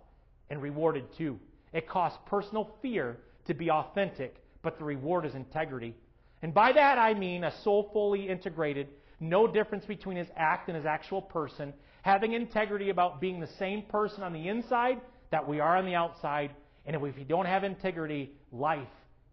and 0.51 0.61
rewarded 0.61 1.05
too. 1.17 1.39
It 1.73 1.89
costs 1.89 2.19
personal 2.27 2.71
fear 2.83 3.19
to 3.47 3.55
be 3.55 3.71
authentic, 3.71 4.37
but 4.63 4.79
the 4.79 4.85
reward 4.85 5.25
is 5.25 5.35
integrity. 5.35 5.95
And 6.43 6.53
by 6.53 6.73
that 6.73 6.99
I 6.99 7.15
mean 7.15 7.45
a 7.45 7.53
soul 7.63 7.91
fully 7.93 8.29
integrated, 8.29 8.89
no 9.21 9.47
difference 9.47 9.85
between 9.87 10.17
his 10.17 10.29
act 10.37 10.69
and 10.69 10.77
his 10.77 10.87
actual 10.87 11.23
person, 11.23 11.73
having 12.03 12.33
integrity 12.33 12.91
about 12.91 13.21
being 13.21 13.41
the 13.41 13.49
same 13.59 13.83
person 13.83 14.23
on 14.23 14.33
the 14.33 14.49
inside 14.49 15.01
that 15.31 15.49
we 15.49 15.61
are 15.61 15.77
on 15.77 15.87
the 15.87 15.95
outside. 15.95 16.55
And 16.85 16.95
if 16.95 17.19
you 17.19 17.25
don't 17.25 17.47
have 17.47 17.65
integrity, 17.65 18.33
life 18.53 18.87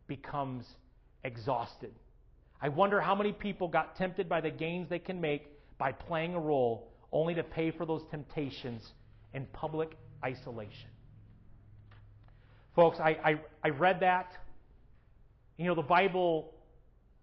becomes 0.08 0.66
exhausted. 1.24 1.93
I 2.62 2.70
wonder 2.70 3.01
how 3.01 3.14
many 3.14 3.34
people 3.34 3.68
got 3.68 3.95
tempted 3.95 4.30
by 4.30 4.41
the 4.41 4.49
gains 4.49 4.89
they 4.89 4.99
can 4.99 5.20
make 5.20 5.49
by 5.78 5.91
playing 5.91 6.34
a 6.34 6.39
role 6.39 6.89
only 7.12 7.36
to 7.36 7.43
pay 7.43 7.72
for 7.72 7.86
those 7.86 8.01
temptations 8.10 8.82
in 9.34 9.45
public 9.47 9.97
isolation. 10.24 10.89
Folks, 12.76 12.99
I, 12.99 13.18
I, 13.24 13.41
I 13.64 13.70
read 13.70 13.99
that. 13.99 14.32
You 15.58 15.66
know, 15.66 15.76
the 15.76 15.82
Bible 15.82 16.53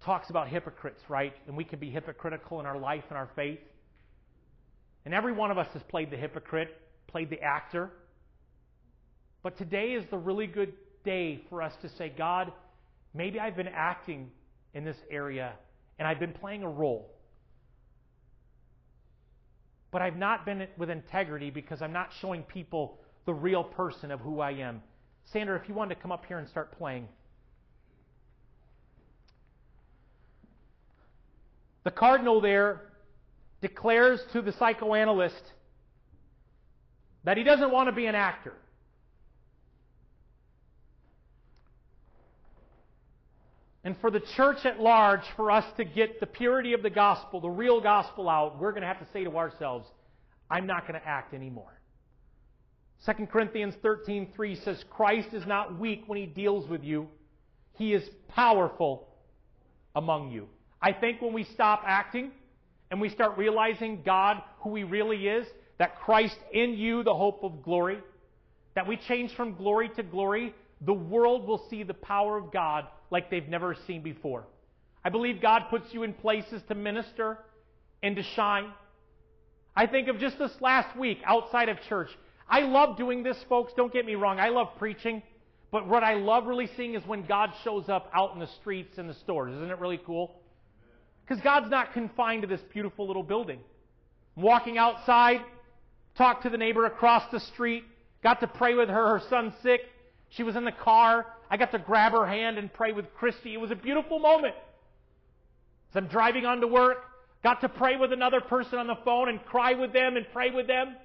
talks 0.04 0.30
about 0.30 0.48
hypocrites, 0.48 1.02
right? 1.08 1.34
And 1.46 1.56
we 1.56 1.64
can 1.64 1.78
be 1.78 1.90
hypocritical 1.90 2.60
in 2.60 2.66
our 2.66 2.78
life 2.78 3.04
and 3.08 3.18
our 3.18 3.28
faith. 3.36 3.60
And 5.04 5.14
every 5.14 5.32
one 5.32 5.50
of 5.50 5.58
us 5.58 5.68
has 5.72 5.82
played 5.84 6.10
the 6.10 6.16
hypocrite, 6.16 6.76
played 7.06 7.30
the 7.30 7.40
actor. 7.40 7.90
But 9.42 9.56
today 9.56 9.92
is 9.92 10.04
the 10.10 10.18
really 10.18 10.46
good 10.46 10.72
day 11.04 11.42
for 11.48 11.62
us 11.62 11.72
to 11.82 11.88
say, 11.88 12.12
God, 12.16 12.52
maybe 13.14 13.40
I've 13.40 13.56
been 13.56 13.68
acting 13.68 14.30
in 14.74 14.84
this 14.84 14.96
area 15.10 15.52
and 15.98 16.06
I've 16.06 16.20
been 16.20 16.32
playing 16.32 16.62
a 16.62 16.68
role. 16.68 17.10
But 19.90 20.02
I've 20.02 20.16
not 20.16 20.44
been 20.44 20.66
with 20.78 20.88
integrity 20.88 21.50
because 21.50 21.82
I'm 21.82 21.92
not 21.92 22.10
showing 22.20 22.42
people 22.44 22.98
the 23.26 23.34
real 23.34 23.64
person 23.64 24.10
of 24.10 24.20
who 24.20 24.40
I 24.40 24.52
am. 24.52 24.82
Sandra, 25.24 25.58
if 25.60 25.68
you 25.68 25.74
wanted 25.74 25.96
to 25.96 26.00
come 26.00 26.12
up 26.12 26.24
here 26.26 26.38
and 26.38 26.48
start 26.48 26.76
playing. 26.78 27.08
The 31.84 31.90
cardinal 31.90 32.40
there 32.40 32.82
declares 33.60 34.20
to 34.32 34.42
the 34.42 34.52
psychoanalyst 34.52 35.42
that 37.24 37.36
he 37.36 37.42
doesn't 37.42 37.70
want 37.70 37.88
to 37.88 37.92
be 37.92 38.06
an 38.06 38.14
actor. 38.14 38.54
And 43.82 43.96
for 44.00 44.10
the 44.10 44.20
church 44.20 44.66
at 44.66 44.78
large, 44.78 45.22
for 45.36 45.50
us 45.50 45.64
to 45.78 45.84
get 45.84 46.20
the 46.20 46.26
purity 46.26 46.74
of 46.74 46.82
the 46.82 46.90
gospel, 46.90 47.40
the 47.40 47.48
real 47.48 47.80
gospel 47.80 48.28
out, 48.28 48.58
we're 48.58 48.72
going 48.72 48.82
to 48.82 48.88
have 48.88 48.98
to 48.98 49.06
say 49.12 49.24
to 49.24 49.38
ourselves, 49.38 49.86
I'm 50.50 50.66
not 50.66 50.86
going 50.86 51.00
to 51.00 51.06
act 51.06 51.32
anymore. 51.32 51.80
2 53.06 53.26
Corinthians 53.26 53.74
13:3 53.82 54.62
says 54.62 54.84
Christ 54.90 55.28
is 55.32 55.46
not 55.46 55.78
weak 55.78 56.04
when 56.06 56.18
he 56.18 56.26
deals 56.26 56.68
with 56.68 56.84
you. 56.84 57.08
He 57.76 57.94
is 57.94 58.06
powerful 58.28 59.08
among 59.96 60.30
you. 60.30 60.48
I 60.82 60.92
think 60.92 61.20
when 61.20 61.32
we 61.32 61.44
stop 61.44 61.82
acting 61.86 62.30
and 62.90 63.00
we 63.00 63.08
start 63.08 63.36
realizing 63.36 64.02
God, 64.04 64.42
who 64.60 64.74
He 64.74 64.84
really 64.84 65.28
is, 65.28 65.46
that 65.78 66.00
Christ 66.00 66.36
in 66.52 66.74
you, 66.74 67.02
the 67.02 67.14
hope 67.14 67.42
of 67.42 67.62
glory, 67.62 67.98
that 68.74 68.86
we 68.86 68.96
change 68.96 69.34
from 69.34 69.56
glory 69.56 69.88
to 69.96 70.02
glory, 70.02 70.54
the 70.80 70.92
world 70.92 71.46
will 71.46 71.66
see 71.68 71.82
the 71.82 71.94
power 71.94 72.36
of 72.36 72.52
God 72.52 72.86
like 73.10 73.30
they've 73.30 73.48
never 73.48 73.76
seen 73.86 74.02
before. 74.02 74.44
I 75.04 75.08
believe 75.08 75.40
God 75.40 75.64
puts 75.70 75.92
you 75.92 76.02
in 76.02 76.12
places 76.12 76.62
to 76.68 76.74
minister 76.74 77.38
and 78.02 78.16
to 78.16 78.22
shine. 78.22 78.72
I 79.74 79.86
think 79.86 80.08
of 80.08 80.18
just 80.18 80.38
this 80.38 80.52
last 80.60 80.96
week 80.98 81.18
outside 81.24 81.68
of 81.68 81.78
church. 81.88 82.08
I 82.48 82.60
love 82.60 82.96
doing 82.96 83.22
this, 83.22 83.36
folks. 83.48 83.72
Don't 83.76 83.92
get 83.92 84.04
me 84.04 84.14
wrong. 84.14 84.38
I 84.40 84.48
love 84.48 84.68
preaching. 84.78 85.22
But 85.70 85.86
what 85.86 86.02
I 86.02 86.14
love 86.14 86.46
really 86.46 86.68
seeing 86.76 86.94
is 86.94 87.06
when 87.06 87.24
God 87.26 87.52
shows 87.62 87.88
up 87.88 88.10
out 88.12 88.34
in 88.34 88.40
the 88.40 88.48
streets 88.60 88.98
and 88.98 89.08
the 89.08 89.14
stores. 89.14 89.54
Isn't 89.54 89.70
it 89.70 89.78
really 89.78 90.00
cool? 90.04 90.34
Because 91.30 91.44
God's 91.44 91.70
not 91.70 91.92
confined 91.92 92.42
to 92.42 92.48
this 92.48 92.60
beautiful 92.72 93.06
little 93.06 93.22
building. 93.22 93.60
walking 94.34 94.78
outside, 94.78 95.40
talked 96.16 96.42
to 96.42 96.50
the 96.50 96.56
neighbor 96.56 96.86
across 96.86 97.22
the 97.30 97.38
street, 97.38 97.84
got 98.20 98.40
to 98.40 98.48
pray 98.48 98.74
with 98.74 98.88
her. 98.88 99.18
Her 99.18 99.22
son's 99.28 99.52
sick. 99.62 99.82
She 100.30 100.42
was 100.42 100.56
in 100.56 100.64
the 100.64 100.72
car. 100.72 101.26
I 101.48 101.56
got 101.56 101.70
to 101.70 101.78
grab 101.78 102.12
her 102.12 102.26
hand 102.26 102.58
and 102.58 102.72
pray 102.72 102.90
with 102.90 103.14
Christy. 103.14 103.54
It 103.54 103.60
was 103.60 103.70
a 103.70 103.76
beautiful 103.76 104.18
moment. 104.18 104.56
As 105.90 105.96
I'm 105.98 106.08
driving 106.08 106.46
on 106.46 106.60
to 106.62 106.66
work, 106.66 106.98
got 107.44 107.60
to 107.60 107.68
pray 107.68 107.96
with 107.96 108.12
another 108.12 108.40
person 108.40 108.80
on 108.80 108.88
the 108.88 108.98
phone 109.04 109.28
and 109.28 109.44
cry 109.44 109.74
with 109.74 109.92
them 109.92 110.16
and 110.16 110.26
pray 110.32 110.50
with 110.50 110.66
them. 110.66 110.96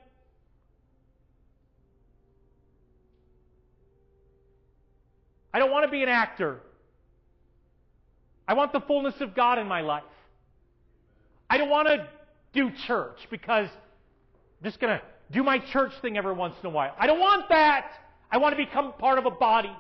I 5.54 5.60
don't 5.60 5.70
want 5.70 5.86
to 5.86 5.92
be 5.92 6.02
an 6.02 6.10
actor. 6.10 6.62
I 8.48 8.56
want 8.56 8.74
the 8.74 8.82
fullness 8.82 9.22
of 9.22 9.36
God 9.36 9.60
in 9.60 9.68
my 9.68 9.82
life. 9.82 10.04
I 11.50 11.58
don't 11.58 11.70
want 11.70 11.88
to 11.88 12.08
do 12.54 12.72
church 12.88 13.18
because 13.30 13.70
I'm 13.70 14.64
just 14.64 14.80
going 14.80 14.98
to 14.98 15.04
do 15.32 15.44
my 15.44 15.60
church 15.60 15.92
thing 16.02 16.18
every 16.18 16.34
once 16.34 16.56
in 16.62 16.68
a 16.68 16.70
while. 16.70 16.94
I 16.98 17.08
don't 17.08 17.20
want 17.20 17.50
that. 17.50 17.92
I 18.32 18.38
want 18.38 18.58
to 18.58 18.64
become 18.64 18.94
part 18.94 19.20
of 19.20 19.26
a 19.26 19.32
body. 19.32 19.76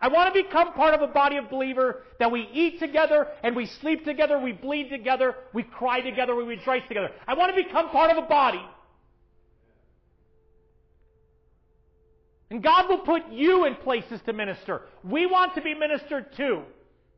I 0.00 0.08
want 0.08 0.34
to 0.34 0.42
become 0.42 0.72
part 0.72 0.94
of 0.94 1.02
a 1.02 1.12
body 1.12 1.36
of 1.36 1.50
believer 1.50 2.02
that 2.18 2.30
we 2.30 2.48
eat 2.52 2.78
together 2.78 3.26
and 3.42 3.54
we 3.54 3.66
sleep 3.66 4.04
together, 4.04 4.38
we 4.38 4.52
bleed 4.52 4.88
together, 4.88 5.34
we 5.52 5.62
cry 5.62 6.00
together, 6.00 6.34
we 6.34 6.44
rejoice 6.44 6.82
together. 6.88 7.10
I 7.26 7.34
want 7.34 7.54
to 7.54 7.62
become 7.62 7.90
part 7.90 8.10
of 8.10 8.22
a 8.22 8.26
body. 8.26 8.64
And 12.50 12.62
God 12.62 12.88
will 12.88 12.98
put 12.98 13.30
you 13.30 13.66
in 13.66 13.76
places 13.76 14.20
to 14.26 14.32
minister. 14.32 14.82
We 15.04 15.26
want 15.26 15.54
to 15.54 15.60
be 15.60 15.74
ministered 15.74 16.34
to. 16.38 16.62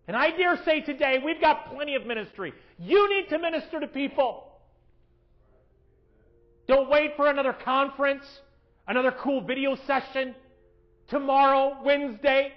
And 0.08 0.16
I 0.16 0.30
dare 0.30 0.58
say 0.64 0.80
today, 0.80 1.20
we've 1.24 1.40
got 1.40 1.72
plenty 1.72 1.94
of 1.94 2.06
ministry. 2.06 2.52
You 2.78 3.08
need 3.08 3.28
to 3.28 3.38
minister 3.38 3.80
to 3.80 3.86
people. 3.86 4.48
Don't 6.66 6.90
wait 6.90 7.16
for 7.16 7.28
another 7.28 7.52
conference, 7.52 8.24
another 8.86 9.12
cool 9.12 9.42
video 9.42 9.76
session, 9.86 10.34
tomorrow, 11.08 11.78
Wednesday. 11.84 12.52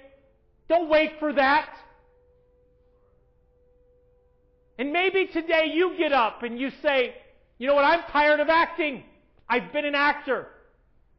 Don't 0.67 0.89
wait 0.89 1.19
for 1.19 1.33
that. 1.33 1.69
And 4.77 4.91
maybe 4.91 5.27
today 5.27 5.71
you 5.73 5.95
get 5.97 6.11
up 6.11 6.43
and 6.43 6.59
you 6.59 6.71
say, 6.81 7.15
you 7.57 7.67
know 7.67 7.75
what, 7.75 7.85
I'm 7.85 8.01
tired 8.11 8.39
of 8.39 8.49
acting. 8.49 9.03
I've 9.47 9.71
been 9.71 9.85
an 9.85 9.95
actor. 9.95 10.47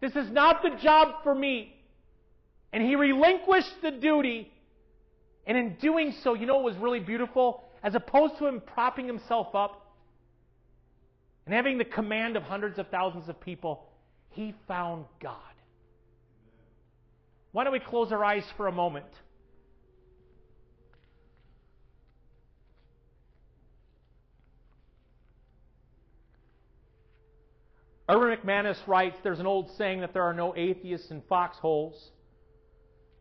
This 0.01 0.15
is 0.15 0.31
not 0.31 0.63
the 0.63 0.71
job 0.83 1.23
for 1.23 1.35
me. 1.35 1.75
And 2.73 2.83
he 2.83 2.97
relinquished 2.97 3.81
the 3.81 3.93
duty. 3.93 4.53
And 5.47 5.57
in 5.57 5.75
doing 5.77 6.13
so, 6.23 6.35
you 6.35 6.47
know 6.47 6.57
what 6.57 6.65
was 6.65 6.77
really 6.77 7.01
beautiful? 7.01 7.63
As 7.83 7.95
opposed 7.95 8.39
to 8.39 8.47
him 8.47 8.61
propping 8.61 9.07
himself 9.07 9.55
up 9.55 9.95
and 11.45 11.55
having 11.55 11.79
the 11.79 11.85
command 11.85 12.37
of 12.37 12.43
hundreds 12.43 12.79
of 12.79 12.89
thousands 12.89 13.29
of 13.29 13.41
people, 13.41 13.87
he 14.31 14.55
found 14.67 15.05
God. 15.21 15.37
Why 17.53 17.65
don't 17.65 17.73
we 17.73 17.81
close 17.81 18.11
our 18.13 18.25
eyes 18.25 18.45
for 18.57 18.67
a 18.67 18.73
moment? 18.73 19.07
Erwin 28.11 28.37
McManus 28.37 28.79
writes 28.87 29.17
There's 29.23 29.41
an 29.41 29.47
old 29.47 29.71
saying 29.77 30.01
that 30.01 30.13
there 30.13 30.23
are 30.23 30.35
no 30.35 30.55
atheists 30.57 31.11
in 31.11 31.23
foxholes. 31.29 32.11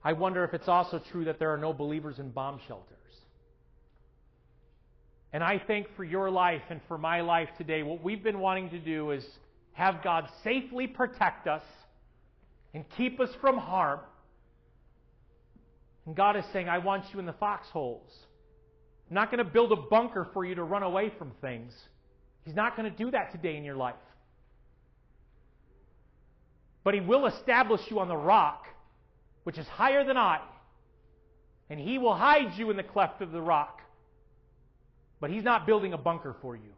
I 0.06 0.14
wonder 0.14 0.44
if 0.44 0.54
it's 0.54 0.68
also 0.68 1.02
true 1.12 1.26
that 1.26 1.40
there 1.40 1.52
are 1.52 1.58
no 1.58 1.74
believers 1.74 2.20
in 2.20 2.30
bomb 2.30 2.60
shelters. 2.68 2.96
And 5.34 5.44
I 5.44 5.58
think 5.58 5.88
for 5.98 6.04
your 6.04 6.30
life 6.30 6.62
and 6.70 6.80
for 6.88 6.98
my 6.98 7.22
life 7.22 7.50
today, 7.58 7.84
what 7.84 8.02
we've 8.02 8.24
been 8.24 8.40
wanting 8.40 8.70
to 8.70 8.80
do 8.80 9.12
is 9.12 9.26
have 9.74 10.04
God 10.04 10.30
safely 10.44 10.88
protect 10.88 11.48
us 11.48 11.64
and 12.74 12.86
keep 12.96 13.20
us 13.20 13.32
from 13.42 13.58
harm. 13.58 14.00
And 16.06 16.16
God 16.16 16.38
is 16.38 16.46
saying, 16.54 16.70
I 16.70 16.78
want 16.78 17.04
you 17.12 17.20
in 17.20 17.26
the 17.26 17.34
foxholes. 17.34 18.10
I'm 19.10 19.16
not 19.16 19.32
going 19.32 19.44
to 19.44 19.52
build 19.52 19.72
a 19.74 19.76
bunker 19.90 20.28
for 20.32 20.46
you 20.46 20.56
to 20.56 20.64
run 20.64 20.84
away 20.84 21.12
from 21.18 21.32
things. 21.42 21.74
He's 22.46 22.56
not 22.56 22.78
going 22.78 22.90
to 22.90 22.96
do 22.96 23.12
that 23.12 23.32
today 23.32 23.58
in 23.58 23.64
your 23.64 23.76
life 23.76 23.96
but 26.86 26.94
he 26.94 27.02
will 27.02 27.26
establish 27.26 27.82
you 27.90 28.00
on 28.00 28.08
the 28.08 28.16
rock, 28.16 28.68
which 29.46 29.58
is 29.58 29.68
higher 29.68 30.04
than 30.04 30.18
I. 30.18 30.42
And 31.70 31.80
he 31.80 31.98
will 31.98 32.16
hide 32.16 32.58
you 32.58 32.70
in 32.72 32.78
the 32.78 32.84
cleft 32.84 33.22
of 33.22 33.32
the 33.32 33.42
rock. 33.42 33.80
But 35.22 35.30
he's 35.30 35.44
not 35.44 35.66
building 35.66 35.94
a 35.94 35.98
bunker 35.98 36.36
for 36.42 36.56
you. 36.56 36.74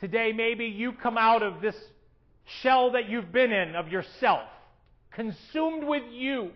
Today, 0.00 0.32
maybe 0.32 0.64
you 0.64 0.92
come 0.92 1.16
out 1.16 1.42
of 1.42 1.60
this 1.60 1.76
shell 2.62 2.92
that 2.92 3.08
you've 3.08 3.32
been 3.32 3.52
in 3.52 3.76
of 3.76 3.88
yourself, 3.88 4.48
consumed 5.12 5.84
with 5.84 6.02
you. 6.10 6.50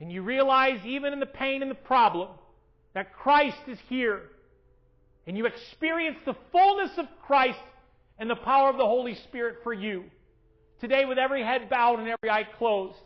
And 0.00 0.10
you 0.10 0.22
realize, 0.22 0.80
even 0.84 1.12
in 1.12 1.20
the 1.20 1.26
pain 1.26 1.62
and 1.62 1.70
the 1.70 1.76
problem, 1.76 2.28
that 2.94 3.12
Christ 3.12 3.60
is 3.68 3.78
here 3.88 4.22
and 5.26 5.36
you 5.36 5.46
experience 5.46 6.18
the 6.24 6.36
fullness 6.52 6.90
of 6.96 7.06
Christ 7.26 7.58
and 8.18 8.30
the 8.30 8.36
power 8.36 8.70
of 8.70 8.76
the 8.76 8.86
Holy 8.86 9.14
Spirit 9.14 9.58
for 9.62 9.72
you. 9.72 10.04
Today, 10.80 11.04
with 11.04 11.18
every 11.18 11.42
head 11.42 11.68
bowed 11.68 11.98
and 11.98 12.08
every 12.08 12.30
eye 12.30 12.46
closed, 12.58 12.96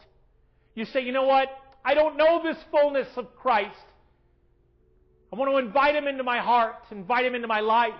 you 0.74 0.84
say, 0.86 1.02
you 1.02 1.12
know 1.12 1.24
what? 1.24 1.48
I 1.84 1.94
don't 1.94 2.16
know 2.16 2.42
this 2.42 2.56
fullness 2.70 3.08
of 3.16 3.34
Christ. 3.36 3.76
I 5.32 5.36
want 5.36 5.50
to 5.50 5.58
invite 5.58 5.94
him 5.94 6.06
into 6.06 6.24
my 6.24 6.38
heart, 6.38 6.76
invite 6.90 7.24
him 7.24 7.34
into 7.34 7.48
my 7.48 7.60
life. 7.60 7.94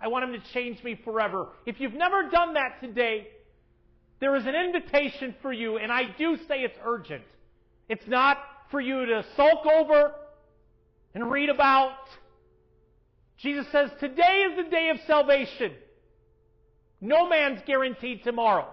I 0.00 0.08
want 0.08 0.24
him 0.24 0.32
to 0.32 0.52
change 0.52 0.82
me 0.82 1.00
forever. 1.04 1.48
If 1.64 1.78
you've 1.78 1.94
never 1.94 2.28
done 2.28 2.54
that 2.54 2.80
today, 2.80 3.28
there 4.20 4.34
is 4.36 4.44
an 4.46 4.54
invitation 4.54 5.34
for 5.42 5.52
you, 5.52 5.78
and 5.78 5.92
I 5.92 6.04
do 6.18 6.36
say 6.48 6.60
it's 6.60 6.78
urgent. 6.84 7.24
It's 7.88 8.06
not 8.06 8.38
for 8.70 8.80
you 8.80 9.06
to 9.06 9.24
sulk 9.36 9.64
over 9.66 10.12
and 11.14 11.30
read 11.30 11.50
about 11.50 11.94
Jesus 13.42 13.66
says, 13.72 13.90
Today 13.98 14.44
is 14.50 14.64
the 14.64 14.70
day 14.70 14.90
of 14.90 14.98
salvation. 15.06 15.72
No 17.02 17.28
man's 17.28 17.60
guaranteed 17.66 18.22
tomorrow. 18.22 18.68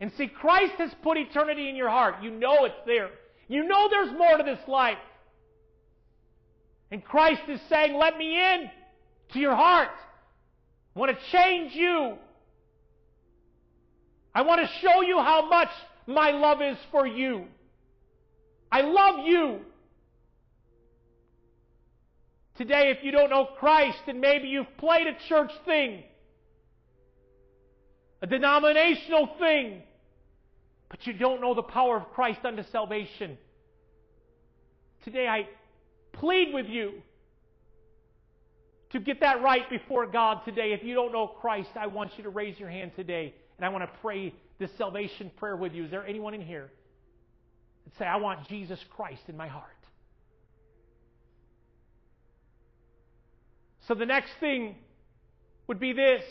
And 0.00 0.12
see, 0.18 0.26
Christ 0.26 0.74
has 0.78 0.90
put 1.02 1.16
eternity 1.16 1.70
in 1.70 1.76
your 1.76 1.88
heart. 1.88 2.16
You 2.20 2.32
know 2.32 2.64
it's 2.64 2.74
there. 2.84 3.10
You 3.46 3.64
know 3.64 3.88
there's 3.88 4.12
more 4.12 4.36
to 4.36 4.42
this 4.42 4.58
life. 4.66 4.98
And 6.90 7.02
Christ 7.02 7.42
is 7.48 7.60
saying, 7.68 7.96
Let 7.96 8.18
me 8.18 8.36
in 8.36 8.70
to 9.32 9.38
your 9.38 9.54
heart. 9.54 9.90
I 10.94 10.98
want 10.98 11.16
to 11.16 11.30
change 11.30 11.74
you. 11.74 12.14
I 14.34 14.42
want 14.42 14.60
to 14.60 14.68
show 14.82 15.02
you 15.02 15.18
how 15.18 15.48
much 15.48 15.70
my 16.08 16.32
love 16.32 16.60
is 16.60 16.76
for 16.90 17.06
you. 17.06 17.44
I 18.70 18.80
love 18.80 19.24
you. 19.24 19.60
Today, 22.56 22.90
if 22.90 23.04
you 23.04 23.12
don't 23.12 23.30
know 23.30 23.46
Christ, 23.58 23.98
and 24.08 24.20
maybe 24.20 24.48
you've 24.48 24.76
played 24.76 25.06
a 25.06 25.16
church 25.28 25.52
thing, 25.64 26.02
a 28.24 28.26
denominational 28.26 29.28
thing, 29.38 29.82
but 30.88 31.06
you 31.06 31.12
don't 31.12 31.42
know 31.42 31.52
the 31.52 31.62
power 31.62 31.98
of 31.98 32.10
Christ 32.14 32.40
unto 32.42 32.62
salvation. 32.72 33.36
Today, 35.04 35.28
I 35.28 35.46
plead 36.12 36.54
with 36.54 36.64
you 36.64 37.02
to 38.92 38.98
get 38.98 39.20
that 39.20 39.42
right 39.42 39.68
before 39.68 40.06
God 40.06 40.40
today. 40.46 40.72
If 40.72 40.82
you 40.82 40.94
don't 40.94 41.12
know 41.12 41.26
Christ, 41.26 41.68
I 41.78 41.86
want 41.86 42.12
you 42.16 42.24
to 42.24 42.30
raise 42.30 42.58
your 42.58 42.70
hand 42.70 42.92
today, 42.96 43.34
and 43.58 43.66
I 43.66 43.68
want 43.68 43.84
to 43.84 43.98
pray 44.00 44.32
this 44.58 44.70
salvation 44.78 45.30
prayer 45.36 45.56
with 45.56 45.74
you. 45.74 45.84
Is 45.84 45.90
there 45.90 46.06
anyone 46.06 46.32
in 46.32 46.40
here 46.40 46.70
that 47.84 47.98
say, 47.98 48.06
I 48.06 48.16
want 48.16 48.48
Jesus 48.48 48.82
Christ 48.96 49.20
in 49.28 49.36
my 49.36 49.48
heart? 49.48 49.68
So 53.86 53.92
the 53.92 54.06
next 54.06 54.30
thing 54.40 54.76
would 55.66 55.78
be 55.78 55.92
this. 55.92 56.24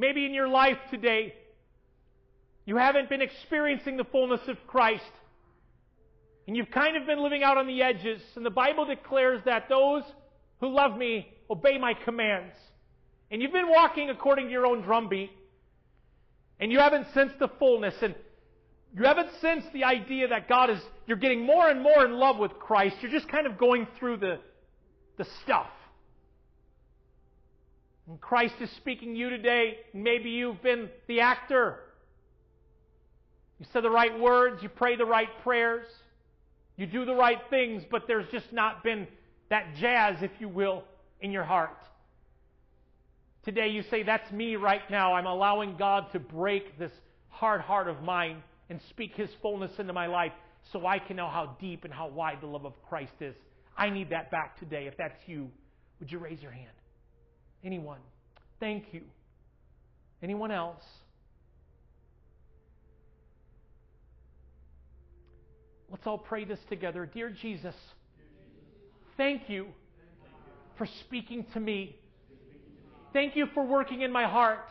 Maybe 0.00 0.24
in 0.24 0.32
your 0.32 0.48
life 0.48 0.78
today, 0.90 1.34
you 2.64 2.78
haven't 2.78 3.10
been 3.10 3.20
experiencing 3.20 3.98
the 3.98 4.04
fullness 4.04 4.40
of 4.48 4.56
Christ. 4.66 5.12
And 6.48 6.56
you've 6.56 6.70
kind 6.70 6.96
of 6.96 7.04
been 7.06 7.22
living 7.22 7.42
out 7.42 7.58
on 7.58 7.66
the 7.66 7.82
edges. 7.82 8.22
And 8.34 8.44
the 8.44 8.50
Bible 8.50 8.86
declares 8.86 9.42
that 9.44 9.68
those 9.68 10.02
who 10.60 10.68
love 10.68 10.96
me 10.96 11.28
obey 11.50 11.76
my 11.76 11.92
commands. 11.92 12.54
And 13.30 13.42
you've 13.42 13.52
been 13.52 13.68
walking 13.68 14.08
according 14.08 14.46
to 14.46 14.50
your 14.50 14.64
own 14.64 14.80
drumbeat. 14.80 15.32
And 16.58 16.72
you 16.72 16.78
haven't 16.78 17.08
sensed 17.12 17.38
the 17.38 17.48
fullness. 17.58 17.94
And 18.00 18.14
you 18.96 19.04
haven't 19.04 19.28
sensed 19.42 19.70
the 19.74 19.84
idea 19.84 20.28
that 20.28 20.48
God 20.48 20.70
is, 20.70 20.80
you're 21.06 21.18
getting 21.18 21.44
more 21.44 21.68
and 21.68 21.82
more 21.82 22.06
in 22.06 22.14
love 22.14 22.38
with 22.38 22.52
Christ. 22.52 22.96
You're 23.02 23.12
just 23.12 23.28
kind 23.28 23.46
of 23.46 23.58
going 23.58 23.86
through 23.98 24.16
the, 24.16 24.38
the 25.18 25.26
stuff. 25.42 25.68
And 28.10 28.20
Christ 28.20 28.54
is 28.60 28.68
speaking 28.72 29.14
to 29.14 29.18
you 29.20 29.30
today. 29.30 29.78
Maybe 29.94 30.30
you've 30.30 30.60
been 30.62 30.88
the 31.06 31.20
actor. 31.20 31.78
You 33.60 33.66
said 33.72 33.84
the 33.84 33.90
right 33.90 34.18
words, 34.18 34.64
you 34.64 34.68
pray 34.68 34.96
the 34.96 35.04
right 35.04 35.28
prayers, 35.44 35.86
you 36.76 36.86
do 36.86 37.04
the 37.04 37.14
right 37.14 37.38
things, 37.50 37.84
but 37.88 38.08
there's 38.08 38.28
just 38.32 38.52
not 38.52 38.82
been 38.82 39.06
that 39.48 39.76
jazz, 39.78 40.16
if 40.22 40.32
you 40.40 40.48
will, 40.48 40.82
in 41.20 41.30
your 41.30 41.44
heart. 41.44 41.76
Today 43.44 43.68
you 43.68 43.84
say, 43.90 44.02
That's 44.02 44.32
me 44.32 44.56
right 44.56 44.90
now. 44.90 45.12
I'm 45.14 45.26
allowing 45.26 45.76
God 45.76 46.10
to 46.10 46.18
break 46.18 46.80
this 46.80 46.92
hard 47.28 47.60
heart 47.60 47.86
of 47.86 48.02
mine 48.02 48.42
and 48.70 48.80
speak 48.88 49.14
His 49.14 49.30
fullness 49.40 49.70
into 49.78 49.92
my 49.92 50.08
life 50.08 50.32
so 50.72 50.84
I 50.84 50.98
can 50.98 51.14
know 51.14 51.28
how 51.28 51.56
deep 51.60 51.84
and 51.84 51.94
how 51.94 52.08
wide 52.08 52.40
the 52.40 52.48
love 52.48 52.64
of 52.66 52.72
Christ 52.88 53.14
is. 53.20 53.36
I 53.76 53.88
need 53.88 54.10
that 54.10 54.32
back 54.32 54.58
today. 54.58 54.88
If 54.88 54.96
that's 54.96 55.20
you, 55.26 55.48
would 56.00 56.10
you 56.10 56.18
raise 56.18 56.42
your 56.42 56.50
hand? 56.50 56.70
Anyone? 57.64 58.00
Thank 58.58 58.92
you. 58.92 59.02
Anyone 60.22 60.50
else? 60.50 60.82
Let's 65.90 66.06
all 66.06 66.18
pray 66.18 66.44
this 66.44 66.60
together. 66.68 67.04
Dear 67.04 67.30
Jesus, 67.30 67.74
thank 69.16 69.48
you 69.50 69.66
for 70.78 70.86
speaking 71.00 71.44
to 71.52 71.60
me. 71.60 71.96
Thank 73.12 73.34
you 73.34 73.46
for 73.54 73.64
working 73.64 74.02
in 74.02 74.12
my 74.12 74.24
heart. 74.24 74.68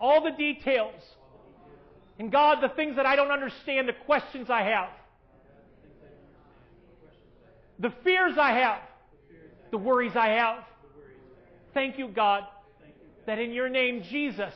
All 0.00 0.22
the 0.22 0.32
details 0.32 1.00
and 2.18 2.30
God, 2.30 2.58
the 2.60 2.68
things 2.70 2.96
that 2.96 3.06
I 3.06 3.16
don't 3.16 3.30
understand, 3.30 3.88
the 3.88 3.94
questions 4.04 4.50
I 4.50 4.62
have, 4.62 4.90
the 7.78 7.92
fears 8.04 8.36
I 8.38 8.50
have, 8.50 8.80
the 9.70 9.78
worries 9.78 10.12
I 10.14 10.28
have. 10.28 10.64
Thank 11.74 11.98
you, 11.98 12.08
God, 12.08 12.44
that 13.26 13.38
in 13.38 13.52
your 13.52 13.68
name, 13.68 14.02
Jesus, 14.02 14.54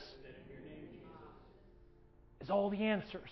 is 2.40 2.50
all 2.50 2.70
the 2.70 2.82
answers. 2.82 3.30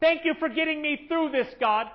Thank 0.00 0.24
you 0.24 0.34
for 0.38 0.48
getting 0.48 0.82
me 0.82 1.06
through 1.08 1.30
this, 1.30 1.48
God. 1.58 1.86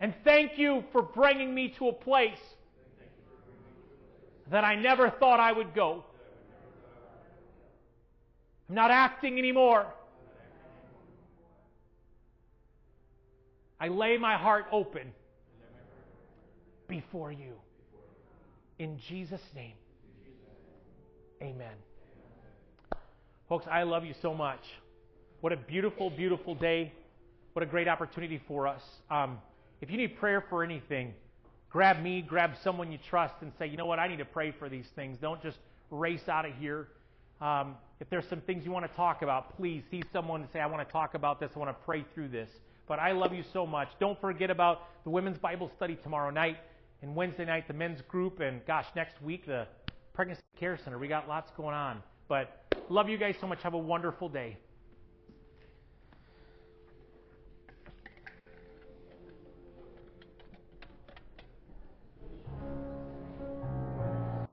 And 0.00 0.14
thank 0.24 0.58
you 0.58 0.82
for 0.90 1.02
bringing 1.02 1.54
me 1.54 1.74
to 1.78 1.88
a 1.88 1.92
place 1.92 2.40
that 4.50 4.64
I 4.64 4.74
never 4.74 5.10
thought 5.10 5.38
I 5.38 5.52
would 5.52 5.74
go. 5.74 6.04
I'm 8.68 8.74
not 8.74 8.90
acting 8.90 9.38
anymore. 9.38 9.86
I 13.78 13.88
lay 13.88 14.16
my 14.16 14.36
heart 14.36 14.66
open 14.72 15.12
before 16.88 17.32
you. 17.32 17.54
In 18.82 18.98
Jesus' 19.08 19.40
name. 19.54 19.74
Amen. 21.40 21.76
Folks, 23.48 23.64
I 23.70 23.84
love 23.84 24.04
you 24.04 24.12
so 24.20 24.34
much. 24.34 24.58
What 25.40 25.52
a 25.52 25.56
beautiful, 25.56 26.10
beautiful 26.10 26.56
day. 26.56 26.92
What 27.52 27.62
a 27.62 27.66
great 27.66 27.86
opportunity 27.86 28.42
for 28.48 28.66
us. 28.66 28.82
Um, 29.08 29.38
if 29.80 29.88
you 29.88 29.96
need 29.96 30.18
prayer 30.18 30.44
for 30.50 30.64
anything, 30.64 31.14
grab 31.70 32.02
me, 32.02 32.22
grab 32.22 32.54
someone 32.64 32.90
you 32.90 32.98
trust, 33.08 33.34
and 33.40 33.52
say, 33.56 33.68
you 33.68 33.76
know 33.76 33.86
what, 33.86 34.00
I 34.00 34.08
need 34.08 34.18
to 34.18 34.24
pray 34.24 34.50
for 34.50 34.68
these 34.68 34.86
things. 34.96 35.16
Don't 35.20 35.40
just 35.40 35.58
race 35.92 36.28
out 36.28 36.44
of 36.44 36.52
here. 36.56 36.88
Um, 37.40 37.76
if 38.00 38.10
there's 38.10 38.28
some 38.28 38.40
things 38.40 38.64
you 38.64 38.72
want 38.72 38.90
to 38.90 38.96
talk 38.96 39.22
about, 39.22 39.56
please 39.56 39.84
see 39.92 40.02
someone 40.12 40.40
and 40.40 40.50
say, 40.52 40.58
I 40.58 40.66
want 40.66 40.84
to 40.84 40.92
talk 40.92 41.14
about 41.14 41.38
this. 41.38 41.52
I 41.54 41.58
want 41.60 41.70
to 41.70 41.84
pray 41.84 42.04
through 42.14 42.30
this. 42.30 42.48
But 42.88 42.98
I 42.98 43.12
love 43.12 43.32
you 43.32 43.44
so 43.52 43.64
much. 43.64 43.90
Don't 44.00 44.20
forget 44.20 44.50
about 44.50 44.88
the 45.04 45.10
women's 45.10 45.38
Bible 45.38 45.70
study 45.76 45.96
tomorrow 46.02 46.30
night 46.30 46.56
and 47.02 47.14
Wednesday 47.14 47.44
night, 47.44 47.66
the 47.68 47.74
men's 47.74 48.00
group. 48.02 48.40
And 48.40 48.64
gosh, 48.66 48.86
next 48.96 49.20
week, 49.20 49.46
the 49.46 49.66
pregnancy 50.14 50.42
care 50.58 50.78
center. 50.82 50.98
We 50.98 51.08
got 51.08 51.28
lots 51.28 51.50
going 51.56 51.74
on. 51.74 52.02
But 52.28 52.64
love 52.88 53.08
you 53.08 53.18
guys 53.18 53.34
so 53.40 53.46
much. 53.46 53.62
Have 53.62 53.74
a 53.74 53.78
wonderful 53.78 54.28
day. 54.28 54.56